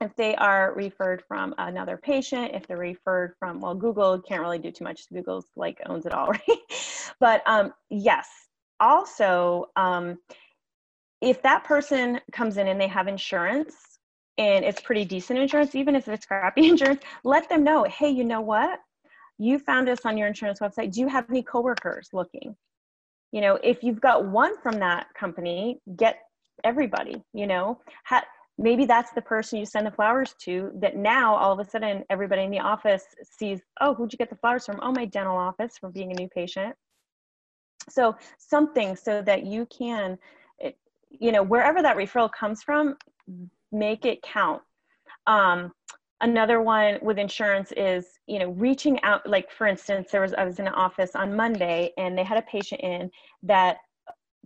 if 0.03 0.15
they 0.15 0.37
are 0.37 0.75
referred 0.75 1.23
from 1.27 1.55
another 1.57 1.97
patient, 1.97 2.53
if 2.55 2.67
they're 2.67 2.77
referred 2.77 3.33
from, 3.39 3.59
well, 3.59 3.75
Google 3.75 4.21
can't 4.21 4.43
really 4.43 4.59
do 4.59 4.71
too 4.71 4.85
much. 4.85 5.09
Google's 5.11 5.47
like 5.57 5.81
owns 5.87 6.05
it 6.05 6.13
all, 6.13 6.29
right? 6.49 6.59
but 7.19 7.43
um, 7.47 7.73
yes, 7.89 8.29
also, 8.79 9.71
um, 9.75 10.19
if 11.23 11.43
that 11.43 11.65
person 11.65 12.21
comes 12.31 12.59
in 12.59 12.69
and 12.69 12.79
they 12.79 12.87
have 12.87 13.09
insurance, 13.09 13.98
and 14.39 14.65
it's 14.65 14.81
pretty 14.81 15.05
decent 15.05 15.39
insurance, 15.39 15.75
even 15.75 15.95
if 15.97 16.09
it's 16.09 16.25
crappy 16.25 16.69
insurance, 16.69 17.03
let 17.25 17.49
them 17.49 17.65
know, 17.65 17.85
hey, 17.85 18.09
you 18.09 18.25
know 18.25 18.41
what? 18.41 18.79
You 19.39 19.59
found 19.59 19.89
us 19.89 20.01
on 20.05 20.17
your 20.17 20.29
insurance 20.29 20.61
website. 20.61 20.93
Do 20.93 21.01
you 21.01 21.09
have 21.09 21.29
any 21.29 21.43
coworkers 21.43 22.09
looking? 22.13 22.57
You 23.33 23.41
know, 23.41 23.59
if 23.63 23.83
you've 23.83 24.01
got 24.01 24.27
one 24.27 24.59
from 24.63 24.79
that 24.79 25.09
company, 25.15 25.81
get 25.97 26.21
everybody, 26.65 27.23
you 27.35 27.47
know, 27.47 27.81
ha- 28.05 28.25
maybe 28.57 28.87
that's 28.87 29.13
the 29.13 29.23
person 29.23 29.59
you 29.59 29.67
send 29.67 29.87
the 29.87 29.91
flowers 29.91 30.35
to 30.41 30.73
that 30.77 30.97
now 30.97 31.35
all 31.37 31.53
of 31.53 31.59
a 31.65 31.69
sudden 31.69 32.05
everybody 32.11 32.43
in 32.43 32.51
the 32.51 32.59
office 32.59 33.05
sees, 33.23 33.61
oh, 33.81 33.95
who'd 33.95 34.13
you 34.13 34.19
get 34.19 34.31
the 34.31 34.37
flowers 34.37 34.67
from? 34.67 34.81
Oh, 34.83 34.93
my 34.93 35.05
dental 35.05 35.37
office 35.37 35.77
for 35.79 35.91
being 35.91 36.11
a 36.11 36.15
new 36.15 36.29
patient. 36.29 36.75
So 37.91 38.17
something 38.39 38.97
so 38.97 39.23
that 39.23 39.47
you 39.47 39.67
can, 39.67 40.19
eh, 40.61 40.73
you 41.11 41.33
know, 41.33 41.43
wherever 41.43 41.83
that 41.83 41.97
referral 41.97 42.31
comes 42.33 42.63
from, 42.63 42.97
make 43.73 44.05
it 44.05 44.23
count. 44.23 44.63
Um, 45.27 45.73
another 46.21 46.61
one 46.61 46.99
with 47.03 47.19
insurance 47.19 47.73
is 47.77 48.19
you 48.27 48.39
know 48.39 48.51
reaching 48.53 49.01
out 49.03 49.25
like 49.25 49.51
for 49.53 49.69
instance 49.69 50.11
there 50.11 50.21
was 50.21 50.35
i 50.35 50.45
was 50.45 50.59
in 50.59 50.67
an 50.67 50.75
office 50.75 51.15
on 51.15 51.37
monday 51.37 51.93
and 51.97 52.19
they 52.19 52.25
had 52.25 52.37
a 52.37 52.43
patient 52.43 52.81
in 52.81 53.09
that 53.41 53.77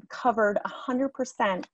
covered 0.09 0.59
100% 0.67 1.65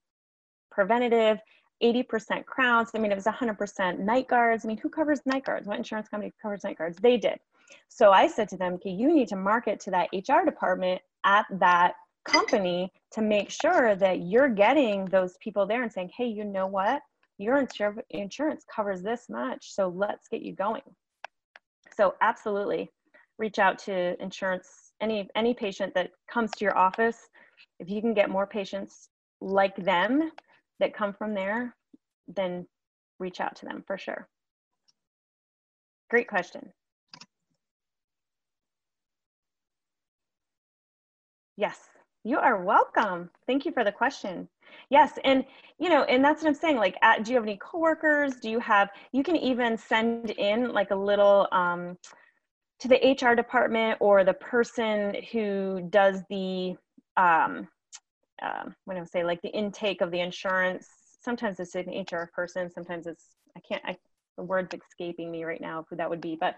preventative 0.70 1.38
80% 1.82 2.44
crowns. 2.44 2.90
I 2.94 2.98
mean 2.98 3.12
it 3.12 3.14
was 3.14 3.24
100% 3.24 3.98
night 4.00 4.28
guards. 4.28 4.64
I 4.64 4.68
mean 4.68 4.78
who 4.78 4.88
covers 4.88 5.20
night 5.26 5.44
guards? 5.44 5.66
What 5.66 5.78
insurance 5.78 6.08
company 6.08 6.32
covers 6.42 6.64
night 6.64 6.78
guards? 6.78 6.98
They 6.98 7.16
did. 7.16 7.38
So 7.88 8.12
i 8.12 8.26
said 8.26 8.48
to 8.48 8.56
them 8.56 8.74
okay 8.74 8.90
you 8.90 9.14
need 9.14 9.28
to 9.28 9.36
market 9.36 9.78
to 9.80 9.90
that 9.90 10.08
hr 10.12 10.44
department 10.44 11.00
at 11.24 11.46
that 11.52 11.94
company 12.24 12.92
to 13.12 13.22
make 13.22 13.50
sure 13.50 13.94
that 13.94 14.20
you're 14.22 14.48
getting 14.48 15.04
those 15.06 15.36
people 15.42 15.66
there 15.66 15.82
and 15.82 15.92
saying 15.92 16.10
hey 16.16 16.26
you 16.26 16.44
know 16.44 16.66
what 16.66 17.00
your 17.38 17.66
insurance 18.10 18.64
covers 18.74 19.02
this 19.02 19.28
much, 19.28 19.72
so 19.72 19.88
let's 19.88 20.28
get 20.28 20.42
you 20.42 20.54
going. 20.54 20.82
So 21.96 22.14
absolutely, 22.20 22.90
reach 23.38 23.58
out 23.58 23.78
to 23.80 24.20
insurance, 24.22 24.92
any, 25.00 25.28
any 25.36 25.54
patient 25.54 25.94
that 25.94 26.10
comes 26.30 26.50
to 26.52 26.64
your 26.64 26.76
office, 26.76 27.28
if 27.80 27.88
you 27.88 28.00
can 28.00 28.14
get 28.14 28.30
more 28.30 28.46
patients 28.46 29.08
like 29.40 29.76
them 29.76 30.32
that 30.80 30.94
come 30.94 31.12
from 31.12 31.34
there, 31.34 31.74
then 32.26 32.66
reach 33.18 33.40
out 33.40 33.56
to 33.56 33.66
them 33.66 33.84
for 33.86 33.96
sure. 33.98 34.28
Great 36.10 36.28
question. 36.28 36.72
Yes, 41.56 41.78
You 42.24 42.38
are 42.38 42.62
welcome. 42.62 43.30
Thank 43.46 43.64
you 43.64 43.72
for 43.72 43.84
the 43.84 43.92
question. 43.92 44.48
Yes, 44.90 45.18
and 45.24 45.44
you 45.78 45.88
know, 45.88 46.02
and 46.04 46.24
that's 46.24 46.42
what 46.42 46.48
I'm 46.48 46.54
saying. 46.54 46.76
Like, 46.76 46.96
at, 47.02 47.24
do 47.24 47.30
you 47.30 47.36
have 47.36 47.44
any 47.44 47.58
coworkers? 47.58 48.36
Do 48.36 48.50
you 48.50 48.58
have? 48.60 48.90
You 49.12 49.22
can 49.22 49.36
even 49.36 49.76
send 49.76 50.30
in 50.30 50.72
like 50.72 50.90
a 50.90 50.96
little 50.96 51.46
um, 51.52 51.96
to 52.80 52.88
the 52.88 53.16
HR 53.20 53.34
department 53.34 53.98
or 54.00 54.24
the 54.24 54.34
person 54.34 55.16
who 55.32 55.86
does 55.90 56.22
the 56.30 56.76
um, 57.16 57.68
um, 58.42 58.74
what 58.84 58.94
do 58.94 59.00
I 59.00 59.04
say, 59.04 59.24
like 59.24 59.42
the 59.42 59.50
intake 59.50 60.00
of 60.00 60.10
the 60.10 60.20
insurance. 60.20 60.88
Sometimes 61.20 61.58
it's 61.60 61.74
an 61.74 61.88
HR 61.88 62.30
person. 62.34 62.70
Sometimes 62.70 63.06
it's 63.06 63.36
I 63.56 63.60
can't. 63.60 63.82
I, 63.84 63.96
the 64.36 64.44
word's 64.44 64.72
escaping 64.72 65.32
me 65.32 65.44
right 65.44 65.60
now 65.60 65.84
who 65.90 65.96
that 65.96 66.08
would 66.08 66.20
be, 66.20 66.36
but 66.40 66.56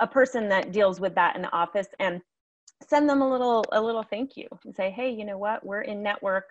a 0.00 0.06
person 0.06 0.48
that 0.48 0.72
deals 0.72 0.98
with 0.98 1.14
that 1.14 1.36
in 1.36 1.42
the 1.42 1.52
office 1.52 1.86
and 2.00 2.20
send 2.88 3.08
them 3.08 3.22
a 3.22 3.30
little 3.30 3.64
a 3.72 3.80
little 3.80 4.02
thank 4.02 4.36
you 4.36 4.48
and 4.64 4.74
say, 4.74 4.90
hey, 4.90 5.10
you 5.10 5.24
know 5.24 5.38
what, 5.38 5.64
we're 5.64 5.82
in 5.82 6.02
network, 6.02 6.46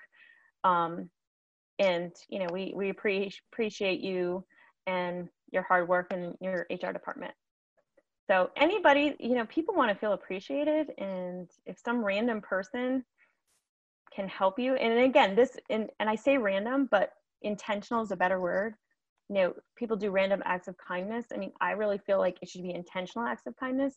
um, 0.64 1.10
and 1.80 2.12
you 2.30 2.40
know 2.40 2.48
we 2.52 2.74
we 2.76 2.94
pre- 2.94 3.32
appreciate 3.52 4.02
you 4.02 4.44
and 4.88 5.30
your 5.52 5.64
hard 5.64 5.88
work 5.88 6.12
in 6.12 6.36
your 6.42 6.68
HR 6.70 6.92
department. 6.92 7.34
So 8.30 8.52
anybody, 8.56 9.16
you 9.20 9.36
know, 9.36 9.46
people 9.46 9.74
want 9.74 9.92
to 9.92 9.96
feel 9.98 10.14
appreciated, 10.14 10.92
and 10.98 11.50
if 11.66 11.80
some 11.80 12.04
random 12.04 12.42
person 12.42 13.04
can 14.14 14.28
help 14.28 14.58
you 14.60 14.76
and 14.76 15.00
again 15.00 15.36
this 15.36 15.58
and, 15.70 15.90
and 16.00 16.10
i 16.10 16.16
say 16.16 16.38
random 16.38 16.88
but 16.92 17.12
intentional 17.42 18.02
is 18.02 18.12
a 18.12 18.18
better 18.18 18.40
word. 18.40 18.74
You 19.30 19.36
know 19.36 19.54
people 19.78 19.96
do 19.96 20.10
random 20.12 20.42
acts 20.46 20.68
of 20.68 20.76
kindness. 20.78 21.28
I 21.34 21.38
mean 21.38 21.52
i 21.62 21.72
really 21.72 22.00
feel 22.00 22.18
like 22.18 22.38
it 22.42 22.50
should 22.50 22.64
be 22.64 22.74
intentional 22.74 23.28
acts 23.28 23.46
of 23.48 23.56
kindness. 23.56 23.96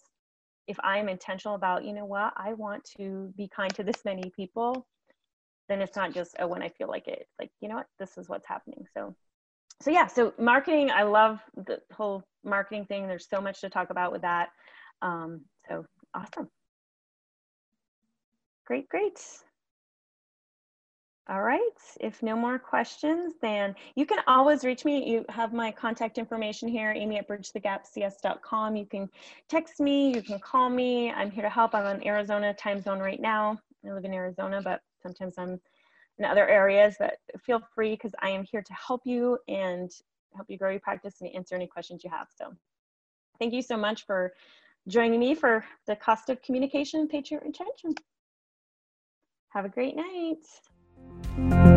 If 0.66 0.76
i'm 0.84 1.08
intentional 1.08 1.54
about 1.56 1.84
you 1.84 1.92
know 1.92 2.04
what? 2.04 2.32
I 2.36 2.52
want 2.54 2.84
to 2.98 3.32
be 3.36 3.48
kind 3.48 3.74
to 3.74 3.82
this 3.82 4.04
many 4.04 4.30
people 4.36 4.86
then 5.72 5.80
it's 5.80 5.96
not 5.96 6.12
just 6.12 6.36
oh 6.38 6.46
when 6.46 6.62
i 6.62 6.68
feel 6.68 6.88
like 6.88 7.08
it 7.08 7.26
like 7.38 7.50
you 7.60 7.68
know 7.68 7.76
what 7.76 7.86
this 7.98 8.18
is 8.18 8.28
what's 8.28 8.46
happening 8.46 8.84
so 8.94 9.14
so 9.80 9.90
yeah 9.90 10.06
so 10.06 10.32
marketing 10.38 10.90
i 10.90 11.02
love 11.02 11.40
the 11.66 11.80
whole 11.92 12.22
marketing 12.44 12.84
thing 12.84 13.08
there's 13.08 13.28
so 13.28 13.40
much 13.40 13.60
to 13.60 13.70
talk 13.70 13.90
about 13.90 14.12
with 14.12 14.22
that 14.22 14.50
um, 15.00 15.40
so 15.68 15.84
awesome 16.14 16.48
great 18.66 18.88
great 18.88 19.18
all 21.28 21.42
right. 21.42 21.60
If 22.00 22.20
no 22.20 22.34
more 22.34 22.58
questions, 22.58 23.34
then 23.40 23.76
you 23.94 24.06
can 24.06 24.18
always 24.26 24.64
reach 24.64 24.84
me. 24.84 25.08
You 25.08 25.24
have 25.28 25.52
my 25.52 25.70
contact 25.70 26.18
information 26.18 26.68
here, 26.68 26.90
amy 26.90 27.16
at 27.16 27.28
bridgethegapcs.com. 27.28 28.74
You 28.74 28.86
can 28.86 29.08
text 29.48 29.78
me, 29.78 30.12
you 30.12 30.20
can 30.20 30.40
call 30.40 30.68
me. 30.68 31.12
I'm 31.12 31.30
here 31.30 31.44
to 31.44 31.48
help. 31.48 31.76
I'm 31.76 31.86
on 31.86 32.04
Arizona 32.04 32.52
time 32.54 32.82
zone 32.82 32.98
right 32.98 33.20
now. 33.20 33.60
I 33.86 33.92
live 33.92 34.04
in 34.04 34.12
Arizona, 34.12 34.60
but 34.62 34.80
sometimes 35.02 35.34
I'm 35.38 35.60
in 36.18 36.24
other 36.24 36.48
areas. 36.48 36.96
But 36.98 37.14
feel 37.44 37.60
free 37.74 37.92
because 37.92 38.12
I 38.20 38.30
am 38.30 38.44
here 38.44 38.62
to 38.62 38.74
help 38.74 39.02
you 39.04 39.38
and 39.48 39.90
help 40.34 40.46
you 40.48 40.58
grow 40.58 40.70
your 40.70 40.80
practice 40.80 41.20
and 41.20 41.34
answer 41.34 41.54
any 41.54 41.66
questions 41.66 42.02
you 42.04 42.10
have. 42.10 42.28
So 42.36 42.54
thank 43.38 43.52
you 43.52 43.62
so 43.62 43.76
much 43.76 44.06
for 44.06 44.32
joining 44.88 45.20
me 45.20 45.34
for 45.34 45.64
the 45.86 45.96
cost 45.96 46.30
of 46.30 46.42
communication 46.42 47.08
patient 47.08 47.42
retention. 47.42 47.94
Have 49.50 49.64
a 49.64 49.68
great 49.68 49.96
night. 49.96 51.71